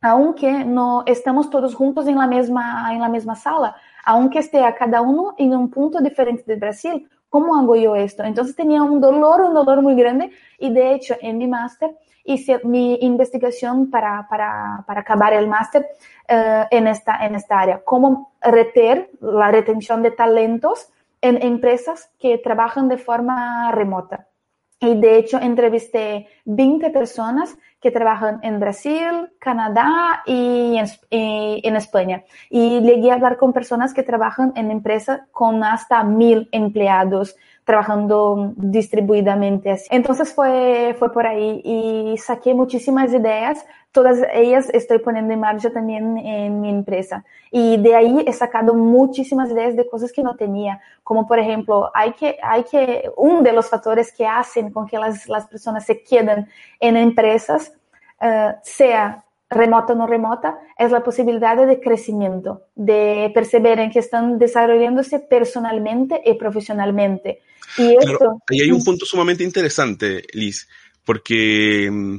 aunque 0.00 0.64
no 0.64 1.04
estamos 1.06 1.50
todos 1.50 1.74
juntos 1.74 2.06
en 2.06 2.16
la 2.16 2.26
misma, 2.26 2.92
en 2.92 3.00
la 3.00 3.08
misma 3.08 3.36
sala? 3.36 3.76
Aunque 4.04 4.40
esté 4.40 4.64
a 4.64 4.74
cada 4.74 5.00
uno 5.02 5.34
en 5.38 5.54
un 5.54 5.70
punto 5.70 6.00
diferente 6.00 6.44
de 6.46 6.56
Brasil, 6.56 7.08
¿cómo 7.28 7.56
hago 7.56 7.76
yo 7.76 7.94
esto? 7.96 8.24
Entonces 8.24 8.56
tenía 8.56 8.82
un 8.82 9.00
dolor, 9.00 9.42
un 9.42 9.54
dolor 9.54 9.82
muy 9.82 9.94
grande 9.94 10.30
y 10.58 10.72
de 10.72 10.94
hecho 10.94 11.14
en 11.20 11.38
mi 11.38 11.46
máster 11.46 11.96
hice 12.24 12.60
mi 12.64 12.98
investigación 13.00 13.90
para, 13.90 14.26
para, 14.28 14.84
para 14.86 15.00
acabar 15.00 15.32
el 15.32 15.48
máster 15.48 15.86
uh, 16.28 16.66
en, 16.70 16.86
esta, 16.86 17.24
en 17.24 17.34
esta 17.34 17.58
área, 17.58 17.82
cómo 17.82 18.32
reter 18.42 19.10
la 19.20 19.50
retención 19.50 20.02
de 20.02 20.10
talentos 20.10 20.90
en 21.22 21.42
empresas 21.42 22.10
que 22.18 22.38
trabajan 22.38 22.88
de 22.88 22.98
forma 22.98 23.72
remota. 23.72 24.26
Y 24.80 24.94
de 24.94 25.18
hecho 25.18 25.40
entrevisté 25.40 26.28
20 26.44 26.90
personas 26.90 27.56
que 27.80 27.90
trabajan 27.90 28.40
en 28.42 28.60
Brasil, 28.60 29.30
Canadá 29.38 30.22
y 30.26 30.76
en, 31.10 31.76
España. 31.76 32.24
Y 32.50 32.80
llegué 32.80 33.10
a 33.10 33.14
hablar 33.14 33.36
con 33.36 33.52
personas 33.52 33.94
que 33.94 34.02
trabajan 34.02 34.52
en 34.56 34.70
empresas 34.70 35.20
con 35.32 35.62
hasta 35.62 36.02
mil 36.04 36.48
empleados 36.52 37.36
trabajando 37.64 38.54
distribuidamente. 38.56 39.76
Entonces 39.90 40.32
fue, 40.32 40.96
fue 40.98 41.12
por 41.12 41.26
ahí 41.26 41.60
y 41.64 42.16
saqué 42.16 42.54
muchísimas 42.54 43.12
ideas 43.12 43.64
todas 43.92 44.18
ellas 44.32 44.68
estoy 44.72 44.98
poniendo 44.98 45.32
en 45.32 45.40
marcha 45.40 45.70
también 45.70 46.18
en 46.18 46.60
mi 46.60 46.68
empresa. 46.68 47.24
Y 47.50 47.78
de 47.78 47.94
ahí 47.94 48.24
he 48.26 48.32
sacado 48.32 48.74
muchísimas 48.74 49.50
ideas 49.50 49.76
de 49.76 49.88
cosas 49.88 50.12
que 50.12 50.22
no 50.22 50.36
tenía, 50.36 50.80
como 51.02 51.26
por 51.26 51.38
ejemplo, 51.38 51.90
hay 51.94 52.12
que, 52.12 52.36
hay 52.42 52.64
que, 52.64 53.10
uno 53.16 53.42
de 53.42 53.52
los 53.52 53.68
factores 53.68 54.12
que 54.12 54.26
hacen 54.26 54.70
con 54.70 54.86
que 54.86 54.98
las, 54.98 55.28
las 55.28 55.46
personas 55.46 55.86
se 55.86 56.02
queden 56.02 56.48
en 56.80 56.96
empresas, 56.96 57.72
uh, 58.20 58.52
sea 58.62 59.24
remota 59.50 59.94
o 59.94 59.96
no 59.96 60.06
remota, 60.06 60.58
es 60.76 60.90
la 60.90 61.02
posibilidad 61.02 61.56
de 61.56 61.80
crecimiento, 61.80 62.66
de 62.74 63.30
perceber 63.34 63.80
en 63.80 63.90
que 63.90 64.00
están 64.00 64.38
desarrollándose 64.38 65.20
personalmente 65.20 66.20
y 66.24 66.34
profesionalmente. 66.34 67.40
Y 67.78 67.96
claro, 67.96 68.12
esto, 68.12 68.42
ahí 68.50 68.60
hay 68.60 68.70
un 68.70 68.84
punto 68.84 69.06
sumamente 69.06 69.44
interesante, 69.44 70.22
Liz, 70.32 70.68
porque, 71.04 71.88
mm, 71.90 72.16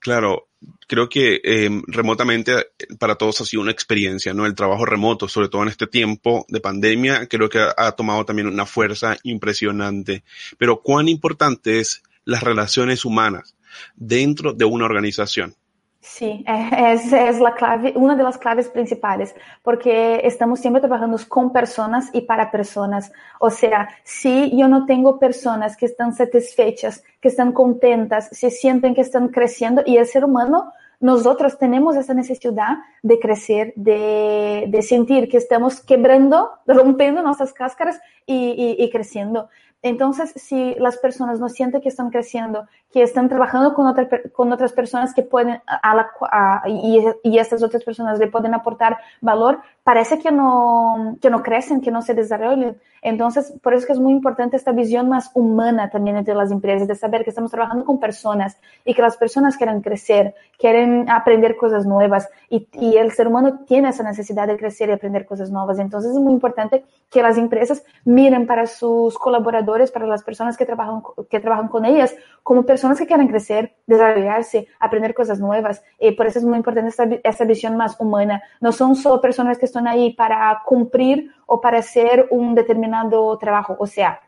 claro, 0.00 0.48
creo 0.86 1.08
que 1.08 1.40
eh, 1.42 1.70
remotamente 1.86 2.68
para 2.98 3.16
todos 3.16 3.40
ha 3.40 3.44
sido 3.44 3.62
una 3.62 3.72
experiencia, 3.72 4.34
¿no? 4.34 4.46
El 4.46 4.54
trabajo 4.54 4.84
remoto, 4.84 5.28
sobre 5.28 5.48
todo 5.48 5.62
en 5.62 5.68
este 5.68 5.86
tiempo 5.86 6.46
de 6.48 6.60
pandemia, 6.60 7.26
creo 7.28 7.48
que 7.48 7.58
ha, 7.58 7.74
ha 7.76 7.92
tomado 7.92 8.24
también 8.24 8.48
una 8.48 8.66
fuerza 8.66 9.16
impresionante. 9.22 10.22
Pero 10.58 10.80
cuán 10.80 11.08
importante 11.08 11.80
es 11.80 12.02
las 12.24 12.42
relaciones 12.42 13.04
humanas 13.04 13.54
dentro 13.94 14.52
de 14.52 14.64
una 14.64 14.84
organización. 14.84 15.54
Sí, 16.00 16.44
es, 16.46 17.12
es, 17.12 17.40
la 17.40 17.54
clave, 17.54 17.92
una 17.96 18.14
de 18.14 18.22
las 18.22 18.38
claves 18.38 18.68
principales, 18.68 19.34
porque 19.62 20.20
estamos 20.24 20.60
siempre 20.60 20.80
trabajando 20.80 21.18
con 21.28 21.52
personas 21.52 22.10
y 22.12 22.20
para 22.20 22.50
personas. 22.50 23.12
O 23.40 23.50
sea, 23.50 23.88
si 24.04 24.56
yo 24.56 24.68
no 24.68 24.86
tengo 24.86 25.18
personas 25.18 25.76
que 25.76 25.86
están 25.86 26.14
satisfechas, 26.14 27.02
que 27.20 27.28
están 27.28 27.52
contentas, 27.52 28.28
se 28.30 28.50
sienten 28.50 28.94
que 28.94 29.00
están 29.00 29.28
creciendo 29.28 29.82
y 29.84 29.96
el 29.96 30.06
ser 30.06 30.24
humano, 30.24 30.72
nosotros 31.00 31.58
tenemos 31.58 31.96
esa 31.96 32.14
necesidad 32.14 32.78
de 33.02 33.18
crecer, 33.18 33.72
de, 33.74 34.66
de 34.68 34.82
sentir 34.82 35.28
que 35.28 35.38
estamos 35.38 35.80
quebrando, 35.80 36.52
rompiendo 36.66 37.20
nuestras 37.22 37.52
cáscaras 37.52 38.00
y 38.26 38.88
creciendo. 38.90 39.48
Entonces, 39.82 40.32
si 40.34 40.74
las 40.76 40.98
personas 40.98 41.38
no 41.38 41.48
sienten 41.48 41.80
que 41.80 41.88
están 41.88 42.10
creciendo, 42.10 42.66
que 42.96 43.02
están 43.02 43.28
trabajando 43.28 43.74
con, 43.74 43.86
otra, 43.86 44.08
con 44.32 44.50
otras 44.54 44.72
personas 44.72 45.12
que 45.12 45.20
pueden, 45.20 45.60
a 45.66 45.94
la, 45.94 46.10
a, 46.32 46.62
y, 46.66 47.04
y, 47.24 47.38
estas 47.38 47.62
otras 47.62 47.84
personas 47.84 48.18
le 48.18 48.28
pueden 48.28 48.54
aportar 48.54 48.96
valor, 49.20 49.60
parece 49.84 50.18
que 50.18 50.32
no, 50.32 51.18
que 51.20 51.28
no 51.28 51.42
crecen, 51.42 51.82
que 51.82 51.90
no 51.90 52.00
se 52.00 52.14
desarrollan. 52.14 52.78
Entonces, 53.02 53.52
por 53.62 53.74
eso 53.74 53.80
es 53.82 53.86
que 53.86 53.92
es 53.92 54.00
muy 54.00 54.12
importante 54.12 54.56
esta 54.56 54.72
visión 54.72 55.10
más 55.10 55.30
humana 55.34 55.90
también 55.90 56.16
entre 56.16 56.34
las 56.34 56.50
empresas, 56.50 56.88
de 56.88 56.94
saber 56.94 57.22
que 57.22 57.30
estamos 57.30 57.50
trabajando 57.50 57.84
con 57.84 58.00
personas 58.00 58.58
y 58.84 58.94
que 58.94 59.02
las 59.02 59.18
personas 59.18 59.58
quieren 59.58 59.82
crecer, 59.82 60.34
quieren 60.58 61.08
aprender 61.10 61.56
cosas 61.56 61.84
nuevas 61.84 62.28
y, 62.48 62.66
y 62.72 62.96
el 62.96 63.12
ser 63.12 63.28
humano 63.28 63.60
tiene 63.66 63.90
esa 63.90 64.02
necesidad 64.04 64.48
de 64.48 64.56
crecer 64.56 64.88
y 64.88 64.92
aprender 64.92 65.26
cosas 65.26 65.50
nuevas. 65.50 65.78
Entonces, 65.78 66.12
es 66.12 66.18
muy 66.18 66.32
importante 66.32 66.84
que 67.10 67.22
las 67.22 67.36
empresas 67.38 67.84
miren 68.04 68.46
para 68.46 68.66
sus 68.66 69.18
colaboradores, 69.18 69.92
para 69.92 70.06
las 70.06 70.24
personas 70.24 70.56
que 70.56 70.64
trabajan, 70.64 71.02
que 71.30 71.40
trabajan 71.40 71.68
con 71.68 71.84
ellas, 71.84 72.14
como 72.42 72.64
personas 72.64 72.85
que 72.94 73.06
quieren 73.06 73.28
crecer, 73.28 73.74
desarrollarse, 73.86 74.68
aprender 74.78 75.14
cosas 75.14 75.40
nuevas. 75.40 75.82
Y 75.98 76.12
por 76.12 76.26
eso 76.26 76.38
es 76.38 76.44
muy 76.44 76.56
importante 76.56 76.90
esta, 76.90 77.04
esta 77.24 77.44
visión 77.44 77.76
más 77.76 77.96
humana. 77.98 78.42
No 78.60 78.72
son 78.72 78.94
solo 78.96 79.20
personas 79.20 79.58
que 79.58 79.66
están 79.66 79.86
ahí 79.86 80.12
para 80.14 80.62
cumplir 80.64 81.30
o 81.46 81.60
para 81.60 81.78
hacer 81.78 82.28
un 82.30 82.54
determinado 82.54 83.36
trabajo. 83.38 83.76
O 83.78 83.86
sea, 83.86 84.20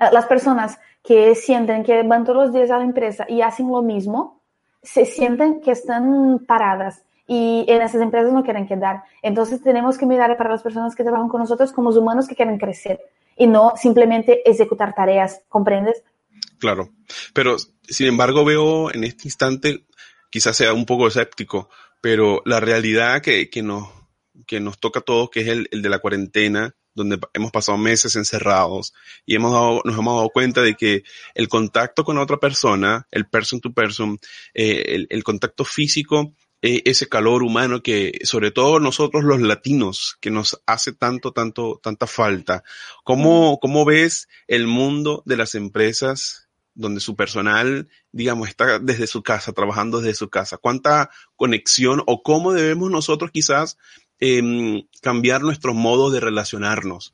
eh, 0.00 0.06
las 0.12 0.26
personas 0.26 0.78
que 1.02 1.34
sienten 1.34 1.82
que 1.82 2.02
van 2.02 2.24
todos 2.24 2.46
los 2.46 2.52
días 2.52 2.70
a 2.70 2.78
la 2.78 2.84
empresa 2.84 3.26
y 3.28 3.42
hacen 3.42 3.70
lo 3.70 3.82
mismo, 3.82 4.40
se 4.82 5.04
sienten 5.04 5.60
que 5.60 5.72
están 5.72 6.40
paradas 6.46 7.04
y 7.26 7.64
en 7.68 7.82
esas 7.82 8.00
empresas 8.00 8.32
no 8.32 8.42
quieren 8.42 8.66
quedar. 8.66 9.04
Entonces 9.22 9.62
tenemos 9.62 9.96
que 9.98 10.06
mirar 10.06 10.36
para 10.36 10.50
las 10.50 10.62
personas 10.62 10.94
que 10.94 11.02
trabajan 11.02 11.28
con 11.28 11.40
nosotros 11.40 11.72
como 11.72 11.90
humanos 11.90 12.26
que 12.26 12.34
quieren 12.34 12.58
crecer 12.58 13.00
y 13.36 13.46
no 13.46 13.72
simplemente 13.76 14.48
ejecutar 14.48 14.94
tareas, 14.94 15.42
¿comprendes? 15.48 16.02
Claro, 16.62 16.94
pero 17.34 17.56
sin 17.82 18.06
embargo 18.06 18.44
veo 18.44 18.94
en 18.94 19.02
este 19.02 19.22
instante, 19.24 19.84
quizás 20.30 20.56
sea 20.56 20.72
un 20.72 20.86
poco 20.86 21.08
escéptico, 21.08 21.68
pero 22.00 22.40
la 22.44 22.60
realidad 22.60 23.20
que, 23.20 23.50
que 23.50 23.64
nos 23.64 23.88
que 24.46 24.60
nos 24.60 24.78
toca 24.78 25.00
a 25.00 25.02
todos, 25.02 25.28
que 25.28 25.40
es 25.40 25.48
el, 25.48 25.66
el 25.72 25.82
de 25.82 25.88
la 25.88 25.98
cuarentena, 25.98 26.72
donde 26.94 27.18
hemos 27.34 27.50
pasado 27.50 27.78
meses 27.78 28.14
encerrados 28.14 28.94
y 29.26 29.34
hemos 29.34 29.50
dado, 29.50 29.80
nos 29.84 29.98
hemos 29.98 30.14
dado 30.14 30.28
cuenta 30.28 30.62
de 30.62 30.76
que 30.76 31.02
el 31.34 31.48
contacto 31.48 32.04
con 32.04 32.16
otra 32.16 32.36
persona, 32.36 33.08
el 33.10 33.26
person 33.26 33.60
to 33.60 33.72
person, 33.72 34.20
eh, 34.54 34.84
el, 34.86 35.08
el, 35.10 35.24
contacto 35.24 35.64
físico, 35.64 36.32
eh, 36.64 36.82
ese 36.84 37.08
calor 37.08 37.42
humano 37.42 37.82
que 37.82 38.20
sobre 38.22 38.52
todo 38.52 38.78
nosotros 38.78 39.24
los 39.24 39.40
latinos, 39.40 40.16
que 40.20 40.30
nos 40.30 40.62
hace 40.64 40.92
tanto, 40.92 41.32
tanto, 41.32 41.80
tanta 41.82 42.06
falta. 42.06 42.62
¿Cómo, 43.02 43.58
cómo 43.60 43.84
ves 43.84 44.28
el 44.46 44.68
mundo 44.68 45.24
de 45.26 45.36
las 45.36 45.56
empresas 45.56 46.41
donde 46.74 47.00
su 47.00 47.16
personal, 47.16 47.88
digamos, 48.12 48.48
está 48.48 48.78
desde 48.78 49.06
su 49.06 49.22
casa, 49.22 49.52
trabajando 49.52 50.00
desde 50.00 50.14
su 50.14 50.30
casa? 50.30 50.56
¿Cuánta 50.56 51.10
conexión 51.36 52.02
o 52.06 52.22
cómo 52.22 52.52
debemos 52.52 52.90
nosotros 52.90 53.30
quizás 53.30 53.78
eh, 54.24 54.86
cambiar 55.02 55.42
nuestro 55.42 55.74
modo 55.74 56.08
de 56.12 56.20
relacionarnos. 56.20 57.12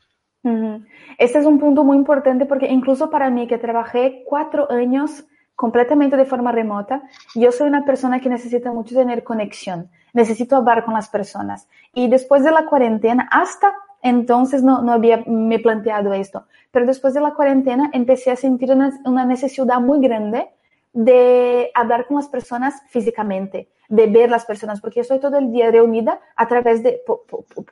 Este 1.16 1.38
es 1.38 1.46
un 1.46 1.58
punto 1.58 1.82
muy 1.82 1.96
importante 1.96 2.44
porque 2.44 2.66
incluso 2.66 3.08
para 3.08 3.30
mí 3.30 3.46
que 3.46 3.56
trabajé 3.56 4.24
cuatro 4.26 4.70
años 4.70 5.24
completamente 5.54 6.18
de 6.18 6.26
forma 6.26 6.52
remota, 6.52 7.02
yo 7.34 7.50
soy 7.50 7.66
una 7.66 7.86
persona 7.86 8.20
que 8.20 8.28
necesita 8.28 8.72
mucho 8.72 8.94
tener 8.94 9.24
conexión, 9.24 9.90
necesito 10.12 10.56
hablar 10.56 10.84
con 10.84 10.92
las 10.92 11.08
personas. 11.08 11.66
Y 11.94 12.08
después 12.08 12.44
de 12.44 12.50
la 12.50 12.66
cuarentena, 12.66 13.26
hasta 13.32 13.72
entonces 14.02 14.62
no, 14.62 14.82
no 14.82 14.92
había 14.92 15.24
me 15.26 15.58
planteado 15.58 16.12
esto, 16.12 16.46
pero 16.70 16.86
después 16.86 17.14
de 17.14 17.20
la 17.20 17.34
cuarentena 17.34 17.90
empecé 17.92 18.30
a 18.30 18.36
sentir 18.36 18.72
una, 18.72 18.90
una 19.04 19.24
necesidad 19.24 19.80
muy 19.80 20.00
grande 20.00 20.48
de 20.92 21.70
hablar 21.74 22.06
con 22.06 22.16
las 22.16 22.28
personas 22.28 22.82
físicamente, 22.88 23.68
de 23.88 24.06
ver 24.06 24.30
las 24.30 24.44
personas, 24.44 24.80
porque 24.80 24.96
yo 24.96 25.02
estoy 25.02 25.20
todo 25.20 25.38
el 25.38 25.52
día 25.52 25.70
reunida 25.70 26.20
a 26.36 26.48
través 26.48 26.82
de, 26.82 27.02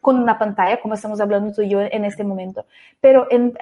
con 0.01 0.19
una 0.19 0.39
pantalla, 0.39 0.81
como 0.81 0.95
estamos 0.95 1.21
hablando 1.21 1.53
tú 1.53 1.63
y 1.63 1.69
yo 1.69 1.81
en 1.81 2.05
este 2.05 2.25
momento. 2.25 2.67
Pero, 3.01 3.27
en, 3.31 3.57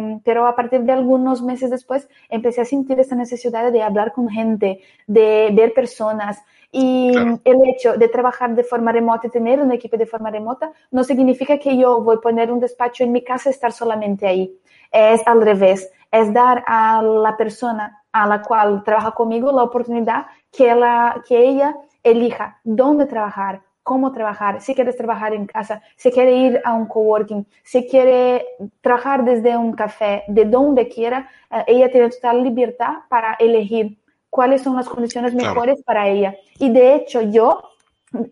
um, 0.00 0.20
pero 0.20 0.46
a 0.46 0.56
partir 0.56 0.82
de 0.82 0.92
algunos 0.92 1.42
meses 1.42 1.70
después 1.70 2.08
empecé 2.28 2.60
a 2.60 2.64
sentir 2.64 2.98
esta 3.00 3.16
necesidad 3.16 3.70
de 3.72 3.82
hablar 3.82 4.12
con 4.12 4.28
gente, 4.28 4.80
de 5.06 5.50
ver 5.52 5.74
personas. 5.74 6.42
Y 6.70 7.12
claro. 7.12 7.40
el 7.44 7.68
hecho 7.68 7.94
de 7.94 8.08
trabajar 8.08 8.54
de 8.54 8.62
forma 8.62 8.92
remota 8.92 9.26
y 9.26 9.30
tener 9.30 9.60
un 9.60 9.72
equipo 9.72 9.96
de 9.96 10.06
forma 10.06 10.30
remota 10.30 10.70
no 10.90 11.02
significa 11.02 11.58
que 11.58 11.76
yo 11.76 12.02
voy 12.02 12.16
a 12.16 12.20
poner 12.20 12.52
un 12.52 12.60
despacho 12.60 13.04
en 13.04 13.12
mi 13.12 13.22
casa 13.22 13.48
y 13.48 13.52
estar 13.52 13.72
solamente 13.72 14.26
ahí. 14.26 14.54
Es 14.92 15.26
al 15.26 15.40
revés, 15.42 15.90
es 16.10 16.32
dar 16.32 16.64
a 16.66 17.02
la 17.02 17.36
persona 17.36 18.02
a 18.12 18.26
la 18.26 18.42
cual 18.42 18.82
trabaja 18.84 19.12
conmigo 19.12 19.52
la 19.52 19.62
oportunidad 19.62 20.26
que, 20.50 20.74
la, 20.74 21.22
que 21.26 21.38
ella 21.38 21.76
elija 22.02 22.58
dónde 22.64 23.06
trabajar, 23.06 23.62
cómo 23.82 24.12
trabajar, 24.12 24.60
si 24.60 24.74
quieres 24.74 24.96
trabajar 24.96 25.32
en 25.32 25.46
casa, 25.46 25.82
si 25.96 26.10
quiere 26.10 26.36
ir 26.36 26.60
a 26.64 26.74
un 26.74 26.86
coworking, 26.86 27.46
si 27.62 27.86
quiere 27.86 28.44
trabajar 28.80 29.24
desde 29.24 29.56
un 29.56 29.72
café, 29.72 30.24
de 30.28 30.44
donde 30.44 30.88
quiera, 30.88 31.30
uh, 31.50 31.62
ella 31.66 31.90
tiene 31.90 32.10
total 32.10 32.42
libertad 32.42 32.94
para 33.08 33.34
elegir 33.38 33.98
cuáles 34.30 34.62
son 34.62 34.76
las 34.76 34.88
condiciones 34.88 35.34
mejores 35.34 35.76
claro. 35.76 35.84
para 35.84 36.08
ella. 36.08 36.36
Y 36.58 36.70
de 36.70 36.94
hecho 36.94 37.22
yo 37.22 37.62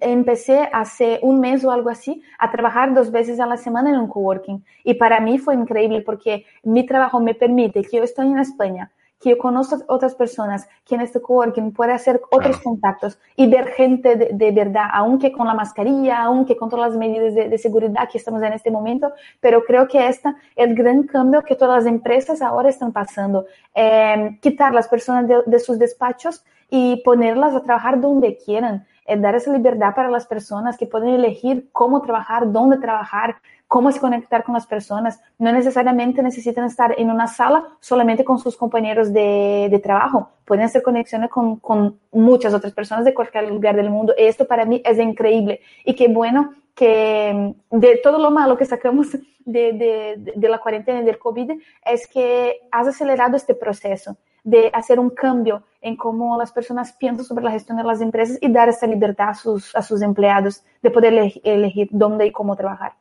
empecé 0.00 0.68
hace 0.72 1.18
un 1.22 1.40
mes 1.40 1.64
o 1.64 1.70
algo 1.70 1.90
así 1.90 2.22
a 2.38 2.50
trabajar 2.50 2.94
dos 2.94 3.10
veces 3.10 3.40
a 3.40 3.46
la 3.46 3.56
semana 3.56 3.90
en 3.90 3.96
un 3.96 4.08
coworking. 4.08 4.64
Y 4.84 4.94
para 4.94 5.20
mí 5.20 5.38
fue 5.38 5.54
increíble 5.54 6.00
porque 6.00 6.46
mi 6.62 6.86
trabajo 6.86 7.20
me 7.20 7.34
permite 7.34 7.82
que 7.82 7.98
yo 7.98 8.02
estoy 8.02 8.26
en 8.26 8.38
España, 8.38 8.90
que 9.20 9.30
yo 9.30 9.38
conozco 9.38 9.78
otras 9.88 10.14
personas, 10.14 10.68
que 10.84 10.94
en 10.94 11.00
este 11.00 11.20
coworking 11.20 11.72
puede 11.72 11.92
hacer 11.92 12.20
otros 12.30 12.58
claro. 12.58 12.62
contactos 12.62 13.18
y 13.34 13.48
ver 13.48 13.68
gente 13.68 14.16
de, 14.16 14.30
de, 14.32 14.50
verdad, 14.52 14.88
aunque 14.92 15.32
con 15.32 15.46
la 15.46 15.54
mascarilla, 15.54 16.22
aunque 16.22 16.56
con 16.56 16.68
todas 16.68 16.90
las 16.90 16.98
medidas 16.98 17.34
de, 17.34 17.48
de, 17.48 17.58
seguridad 17.58 18.08
que 18.10 18.18
estamos 18.18 18.42
en 18.42 18.52
este 18.52 18.70
momento, 18.70 19.12
pero 19.40 19.64
creo 19.64 19.88
que 19.88 20.06
este 20.06 20.28
es 20.28 20.34
el 20.56 20.74
gran 20.74 21.04
cambio 21.04 21.42
que 21.42 21.54
todas 21.54 21.84
las 21.84 21.92
empresas 21.92 22.42
ahora 22.42 22.68
están 22.68 22.92
pasando. 22.92 23.46
Eh, 23.74 24.38
quitar 24.42 24.74
las 24.74 24.88
personas 24.88 25.26
de, 25.26 25.42
de 25.46 25.58
sus 25.58 25.78
despachos 25.78 26.44
y 26.70 27.02
ponerlas 27.04 27.54
a 27.54 27.62
trabajar 27.62 28.00
donde 28.00 28.36
quieran. 28.36 28.86
dar 29.18 29.36
esa 29.36 29.52
libertad 29.52 29.94
para 29.94 30.10
las 30.10 30.26
personas 30.26 30.76
que 30.76 30.86
pueden 30.86 31.10
elegir 31.10 31.68
cómo 31.72 32.02
trabajar, 32.02 32.50
dónde 32.50 32.78
trabajar, 32.78 33.36
cómo 33.68 33.90
se 33.92 34.00
conectar 34.00 34.44
con 34.44 34.54
las 34.54 34.66
personas. 34.66 35.20
No 35.38 35.52
necesariamente 35.52 36.22
necesitan 36.22 36.64
estar 36.64 36.94
en 36.98 37.10
una 37.10 37.26
sala 37.26 37.64
solamente 37.80 38.24
con 38.24 38.38
sus 38.38 38.56
compañeros 38.56 39.12
de, 39.12 39.68
de 39.70 39.78
trabajo. 39.78 40.30
Pueden 40.44 40.64
hacer 40.64 40.82
conexiones 40.82 41.30
con, 41.30 41.56
con 41.56 41.98
muchas 42.12 42.54
otras 42.54 42.72
personas 42.72 43.04
de 43.04 43.14
cualquier 43.14 43.48
lugar 43.48 43.76
del 43.76 43.90
mundo. 43.90 44.14
Esto 44.16 44.46
para 44.46 44.64
mí 44.64 44.82
es 44.84 44.98
increíble. 44.98 45.60
Y 45.84 45.94
qué 45.94 46.08
bueno 46.08 46.54
que 46.74 47.54
de 47.70 48.00
todo 48.02 48.18
lo 48.18 48.30
malo 48.30 48.56
que 48.56 48.66
sacamos 48.66 49.12
de, 49.12 49.72
de, 49.72 50.32
de, 50.36 50.48
la 50.48 50.58
cuarentena 50.58 51.00
y 51.00 51.04
del 51.04 51.18
COVID 51.18 51.52
es 51.84 52.06
que 52.06 52.60
has 52.70 52.86
acelerado 52.88 53.36
este 53.36 53.54
proceso 53.54 54.16
de 54.44 54.70
hacer 54.74 55.00
un 55.00 55.10
cambio 55.10 55.64
en 55.80 55.96
cómo 55.96 56.36
las 56.36 56.52
personas 56.52 56.92
piensan 56.92 57.24
sobre 57.24 57.44
la 57.44 57.50
gestión 57.50 57.78
de 57.78 57.84
las 57.84 58.00
empresas 58.00 58.38
y 58.40 58.52
dar 58.52 58.68
esa 58.68 58.86
libertad 58.86 59.30
a 59.30 59.34
sus, 59.34 59.74
a 59.74 59.82
sus 59.82 60.02
empleados 60.02 60.62
de 60.82 60.90
poder 60.90 61.32
elegir 61.42 61.88
dónde 61.90 62.26
y 62.26 62.32
cómo 62.32 62.54
trabajar. 62.54 62.92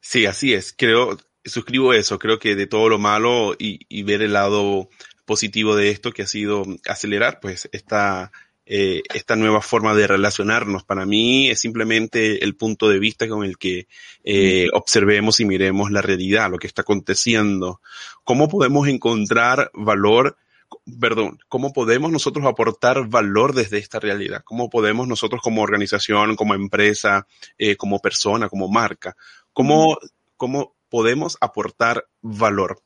Sí, 0.00 0.26
así 0.26 0.54
es. 0.54 0.74
Creo, 0.76 1.18
suscribo 1.44 1.92
eso. 1.92 2.18
Creo 2.18 2.38
que 2.38 2.54
de 2.54 2.66
todo 2.66 2.88
lo 2.88 2.98
malo 2.98 3.54
y, 3.58 3.80
y 3.88 4.02
ver 4.02 4.22
el 4.22 4.32
lado 4.32 4.88
positivo 5.24 5.76
de 5.76 5.90
esto 5.90 6.12
que 6.12 6.22
ha 6.22 6.26
sido 6.26 6.64
acelerar, 6.86 7.38
pues, 7.40 7.68
esta, 7.72 8.32
eh, 8.70 9.02
esta 9.14 9.34
nueva 9.34 9.62
forma 9.62 9.94
de 9.94 10.06
relacionarnos. 10.06 10.84
Para 10.84 11.06
mí 11.06 11.48
es 11.48 11.58
simplemente 11.58 12.44
el 12.44 12.54
punto 12.54 12.90
de 12.90 12.98
vista 12.98 13.26
con 13.26 13.42
el 13.42 13.56
que 13.56 13.88
eh, 14.24 14.68
observemos 14.74 15.40
y 15.40 15.46
miremos 15.46 15.90
la 15.90 16.02
realidad, 16.02 16.50
lo 16.50 16.58
que 16.58 16.66
está 16.66 16.82
aconteciendo. 16.82 17.80
¿Cómo 18.24 18.46
podemos 18.50 18.86
encontrar 18.86 19.70
valor? 19.72 20.36
Perdón, 21.00 21.38
¿cómo 21.48 21.72
podemos 21.72 22.12
nosotros 22.12 22.44
aportar 22.44 23.08
valor 23.08 23.54
desde 23.54 23.78
esta 23.78 24.00
realidad? 24.00 24.42
¿Cómo 24.44 24.68
podemos 24.68 25.08
nosotros 25.08 25.40
como 25.42 25.62
organización, 25.62 26.36
como 26.36 26.54
empresa, 26.54 27.26
eh, 27.56 27.76
como 27.76 28.00
persona, 28.00 28.50
como 28.50 28.68
marca, 28.68 29.16
cómo, 29.58 29.98
cómo 30.36 30.76
podemos 30.88 31.36
aportar 31.40 32.04
valor? 32.22 32.80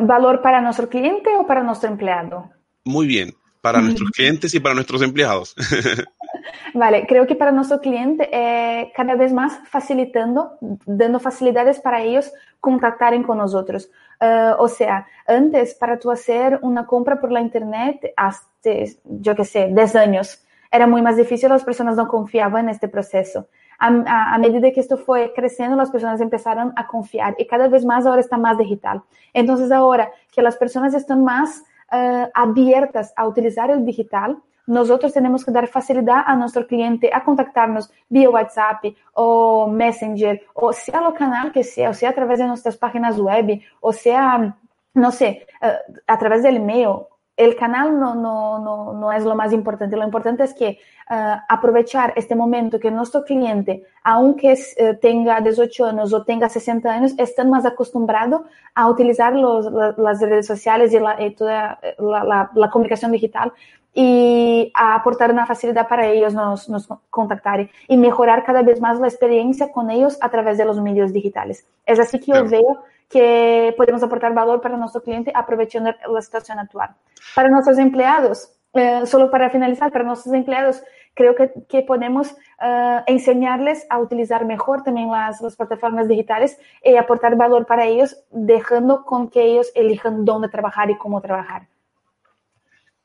¿Valor 0.00 0.40
para 0.40 0.62
nuestro 0.62 0.88
cliente 0.88 1.28
o 1.36 1.46
para 1.46 1.62
nuestro 1.62 1.90
empleado? 1.90 2.50
Muy 2.84 3.06
bien 3.06 3.34
para 3.62 3.80
nuestros 3.80 4.10
clientes 4.10 4.54
y 4.54 4.60
para 4.60 4.74
nuestros 4.74 5.00
empleados? 5.02 5.54
Vale, 6.74 7.06
creo 7.06 7.26
que 7.26 7.36
para 7.36 7.52
nuestro 7.52 7.80
cliente 7.80 8.28
eh, 8.32 8.92
cada 8.94 9.14
vez 9.14 9.32
más 9.32 9.60
facilitando, 9.68 10.58
dando 10.84 11.20
facilidades 11.20 11.78
para 11.80 12.02
ellos 12.02 12.32
contactarem 12.60 13.22
con 13.22 13.38
nosotros. 13.38 13.88
Uh, 14.20 14.54
o 14.58 14.68
sea, 14.68 15.06
antes 15.26 15.74
para 15.74 15.98
tú 15.98 16.10
hacer 16.10 16.58
una 16.62 16.86
compra 16.86 17.20
por 17.20 17.30
la 17.30 17.40
internet, 17.40 18.12
hasta, 18.16 18.70
yo 19.04 19.36
que 19.36 19.44
sé, 19.44 19.68
10 19.72 19.96
años, 19.96 20.44
era 20.70 20.86
muy 20.86 21.02
más 21.02 21.16
difícil, 21.16 21.48
las 21.48 21.64
personas 21.64 21.96
no 21.96 22.08
confiaban 22.08 22.64
en 22.64 22.70
este 22.70 22.88
proceso. 22.88 23.48
A, 23.84 24.34
a, 24.34 24.38
medida 24.38 24.70
que 24.70 24.78
esto 24.78 24.96
fue 24.96 25.32
creciendo, 25.34 25.76
las 25.76 25.90
personas 25.90 26.20
empezaron 26.20 26.72
a 26.76 26.86
confiar 26.86 27.34
y 27.36 27.46
cada 27.46 27.66
vez 27.66 27.84
más 27.84 28.06
ahora 28.06 28.20
está 28.20 28.36
más 28.36 28.56
digital. 28.56 29.02
Entonces 29.32 29.72
ahora 29.72 30.12
que 30.30 30.40
las 30.40 30.56
personas 30.56 30.94
están 30.94 31.24
más 31.24 31.64
uh, 31.90 32.28
abiertas 32.32 33.12
a 33.16 33.26
utilizar 33.26 33.70
el 33.72 33.84
digital, 33.84 34.38
nosotros 34.66 35.12
tenemos 35.12 35.44
que 35.44 35.50
dar 35.50 35.66
facilidad 35.66 36.22
a 36.24 36.36
nuestro 36.36 36.64
cliente 36.66 37.10
a 37.12 37.24
contactarnos 37.24 37.90
vía 38.08 38.30
WhatsApp 38.30 38.84
o 39.14 39.66
Messenger, 39.66 40.40
o 40.54 40.72
sea 40.72 41.00
lo 41.00 41.12
canal 41.12 41.50
que 41.50 41.64
sea, 41.64 41.90
o 41.90 41.94
sea 41.94 42.10
a 42.10 42.14
través 42.14 42.38
de 42.38 42.46
nuestras 42.46 42.76
páginas 42.76 43.18
web, 43.18 43.60
o 43.80 43.92
sea, 43.92 44.56
no 44.94 45.10
sé, 45.10 45.46
uh, 45.60 45.98
a 46.06 46.18
través 46.18 46.42
del 46.42 46.58
email. 46.58 47.00
El 47.42 47.56
canal 47.56 47.98
no, 47.98 48.14
no, 48.14 48.58
no, 48.60 48.92
no, 48.92 49.12
es 49.12 49.24
lo 49.24 49.34
más 49.34 49.52
importante, 49.52 49.96
lo 49.96 50.04
importante 50.04 50.44
es 50.44 50.54
que 50.54 50.78
uh, 51.10 51.38
aprovechar 51.48 52.12
este 52.14 52.36
momento 52.36 52.78
que 52.78 52.90
nuestro 52.90 53.24
cliente, 53.24 53.82
aunque 54.04 54.52
uh, 54.52 54.94
tenga 55.00 55.40
18 55.40 55.86
años 55.86 56.12
o 56.14 56.22
tenga 56.22 56.48
60 56.48 56.88
años, 56.88 57.14
están 57.18 57.50
más 57.50 57.66
acostumbrados 57.66 58.42
a 58.76 58.88
utilizar 58.88 59.34
los, 59.34 59.72
la, 59.72 59.92
las 59.98 60.20
redes 60.20 60.46
sociales 60.46 60.92
y, 60.92 61.00
la, 61.00 61.20
y 61.20 61.34
toda 61.34 61.80
la, 61.98 62.50
la, 62.54 62.70
comunicación 62.70 63.10
digital 63.10 63.52
y 63.92 64.70
a 64.74 64.94
aportar 64.94 65.32
una 65.32 65.44
facilidad 65.44 65.88
para 65.88 66.06
ellos 66.06 66.32
nos, 66.34 66.68
nos 66.68 66.88
contactar 67.10 67.68
y 67.88 67.96
mejorar 67.96 68.44
cada 68.44 68.62
vez 68.62 68.80
más 68.80 69.00
la 69.00 69.08
experiencia 69.08 69.72
con 69.72 69.90
ellos 69.90 70.16
a 70.20 70.30
través 70.30 70.58
de 70.58 70.64
los 70.64 70.80
medios 70.80 71.12
digitales. 71.12 71.66
Es 71.84 71.98
así 71.98 72.20
que 72.20 72.32
yo 72.32 72.48
veo 72.48 72.84
que 73.12 73.74
podemos 73.76 74.02
aportar 74.02 74.32
valor 74.32 74.62
para 74.62 74.76
nuestro 74.78 75.02
cliente 75.02 75.30
aprovechando 75.34 75.90
la 76.10 76.22
situación 76.22 76.58
actual. 76.58 76.96
Para 77.34 77.50
nuestros 77.50 77.78
empleados, 77.78 78.50
eh, 78.72 79.02
solo 79.04 79.30
para 79.30 79.50
finalizar, 79.50 79.92
para 79.92 80.04
nuestros 80.04 80.34
empleados, 80.34 80.82
creo 81.12 81.34
que, 81.34 81.52
que 81.68 81.82
podemos 81.82 82.28
uh, 82.32 83.02
enseñarles 83.06 83.84
a 83.90 83.98
utilizar 83.98 84.46
mejor 84.46 84.82
también 84.82 85.10
las, 85.10 85.42
las, 85.42 85.56
plataformas 85.56 86.08
digitales 86.08 86.56
y 86.82 86.96
aportar 86.96 87.36
valor 87.36 87.66
para 87.66 87.84
ellos, 87.86 88.16
dejando 88.30 89.04
con 89.04 89.28
que 89.28 89.42
ellos 89.42 89.70
elijan 89.74 90.24
dónde 90.24 90.48
trabajar 90.48 90.90
y 90.90 90.96
cómo 90.96 91.20
trabajar. 91.20 91.68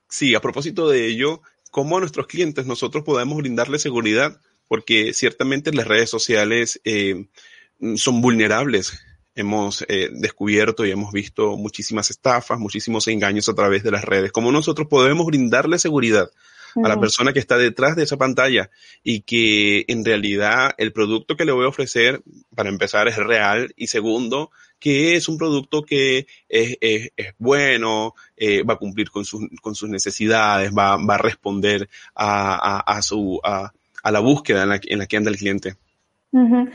Sí, 0.08 0.36
a 0.36 0.40
propósito 0.40 0.88
de 0.88 1.06
ello, 1.06 1.42
¿cómo 1.70 1.98
a 1.98 2.00
nuestros 2.00 2.28
clientes 2.28 2.66
nosotros 2.66 3.04
podemos 3.04 3.38
brindarles 3.38 3.82
seguridad? 3.82 4.38
Porque 4.70 5.12
ciertamente 5.14 5.74
las 5.74 5.86
redes 5.86 6.10
sociales 6.10 6.80
eh, 6.86 7.26
son 7.96 8.22
vulnerables 8.22 9.04
hemos 9.38 9.86
eh, 9.88 10.10
descubierto 10.12 10.86
y 10.86 10.92
hemos 10.92 11.14
visto 11.14 11.56
muchísimas 11.56 12.10
estafas, 12.10 12.60
muchísimos 12.60 13.08
engaños 13.08 13.48
a 13.48 13.54
través 13.54 13.84
de 13.84 13.92
las 13.92 14.04
redes. 14.04 14.32
¿Cómo 14.32 14.52
nosotros 14.52 14.88
podemos 14.88 15.26
brindarle 15.28 15.80
seguridad 15.80 16.30
a 16.76 16.88
la 16.88 17.00
persona 17.00 17.34
que 17.34 17.40
está 17.40 17.58
detrás 17.58 17.96
de 17.96 18.04
esa 18.04 18.18
pantalla 18.18 18.70
y 19.04 19.22
que 19.22 19.86
en 19.88 20.06
realidad 20.06 20.72
el 20.78 20.92
producto 20.92 21.36
que 21.36 21.46
le 21.46 21.52
voy 21.52 21.66
a 21.66 21.70
ofrecer, 21.70 22.22
para 22.56 22.70
empezar, 22.70 23.08
es 23.08 23.18
real 23.18 23.74
y 23.76 23.88
segundo, 23.88 24.52
que 24.80 25.16
es 25.16 25.28
un 25.28 25.38
producto 25.38 25.84
que 25.84 26.28
es, 26.50 26.78
es, 26.82 27.10
es 27.16 27.34
bueno, 27.40 28.14
eh, 28.36 28.64
va 28.64 28.76
a 28.76 28.78
cumplir 28.78 29.10
con, 29.10 29.26
sus, 29.26 29.44
con 29.62 29.74
sus 29.74 29.90
necesidades, 29.90 30.72
va, 30.72 30.98
va 30.98 31.16
a 31.16 31.20
responder 31.20 31.90
a, 32.14 32.78
a, 32.78 32.80
a 32.80 33.02
su, 33.02 33.40
a, 33.44 33.72
a, 34.04 34.12
la 34.12 34.20
búsqueda 34.20 34.64
en 34.64 34.70
la, 34.70 34.80
en 34.84 35.00
la 35.00 35.08
que 35.08 35.18
anda 35.18 35.32
el 35.32 35.38
cliente. 35.38 35.78
Uh 36.34 36.68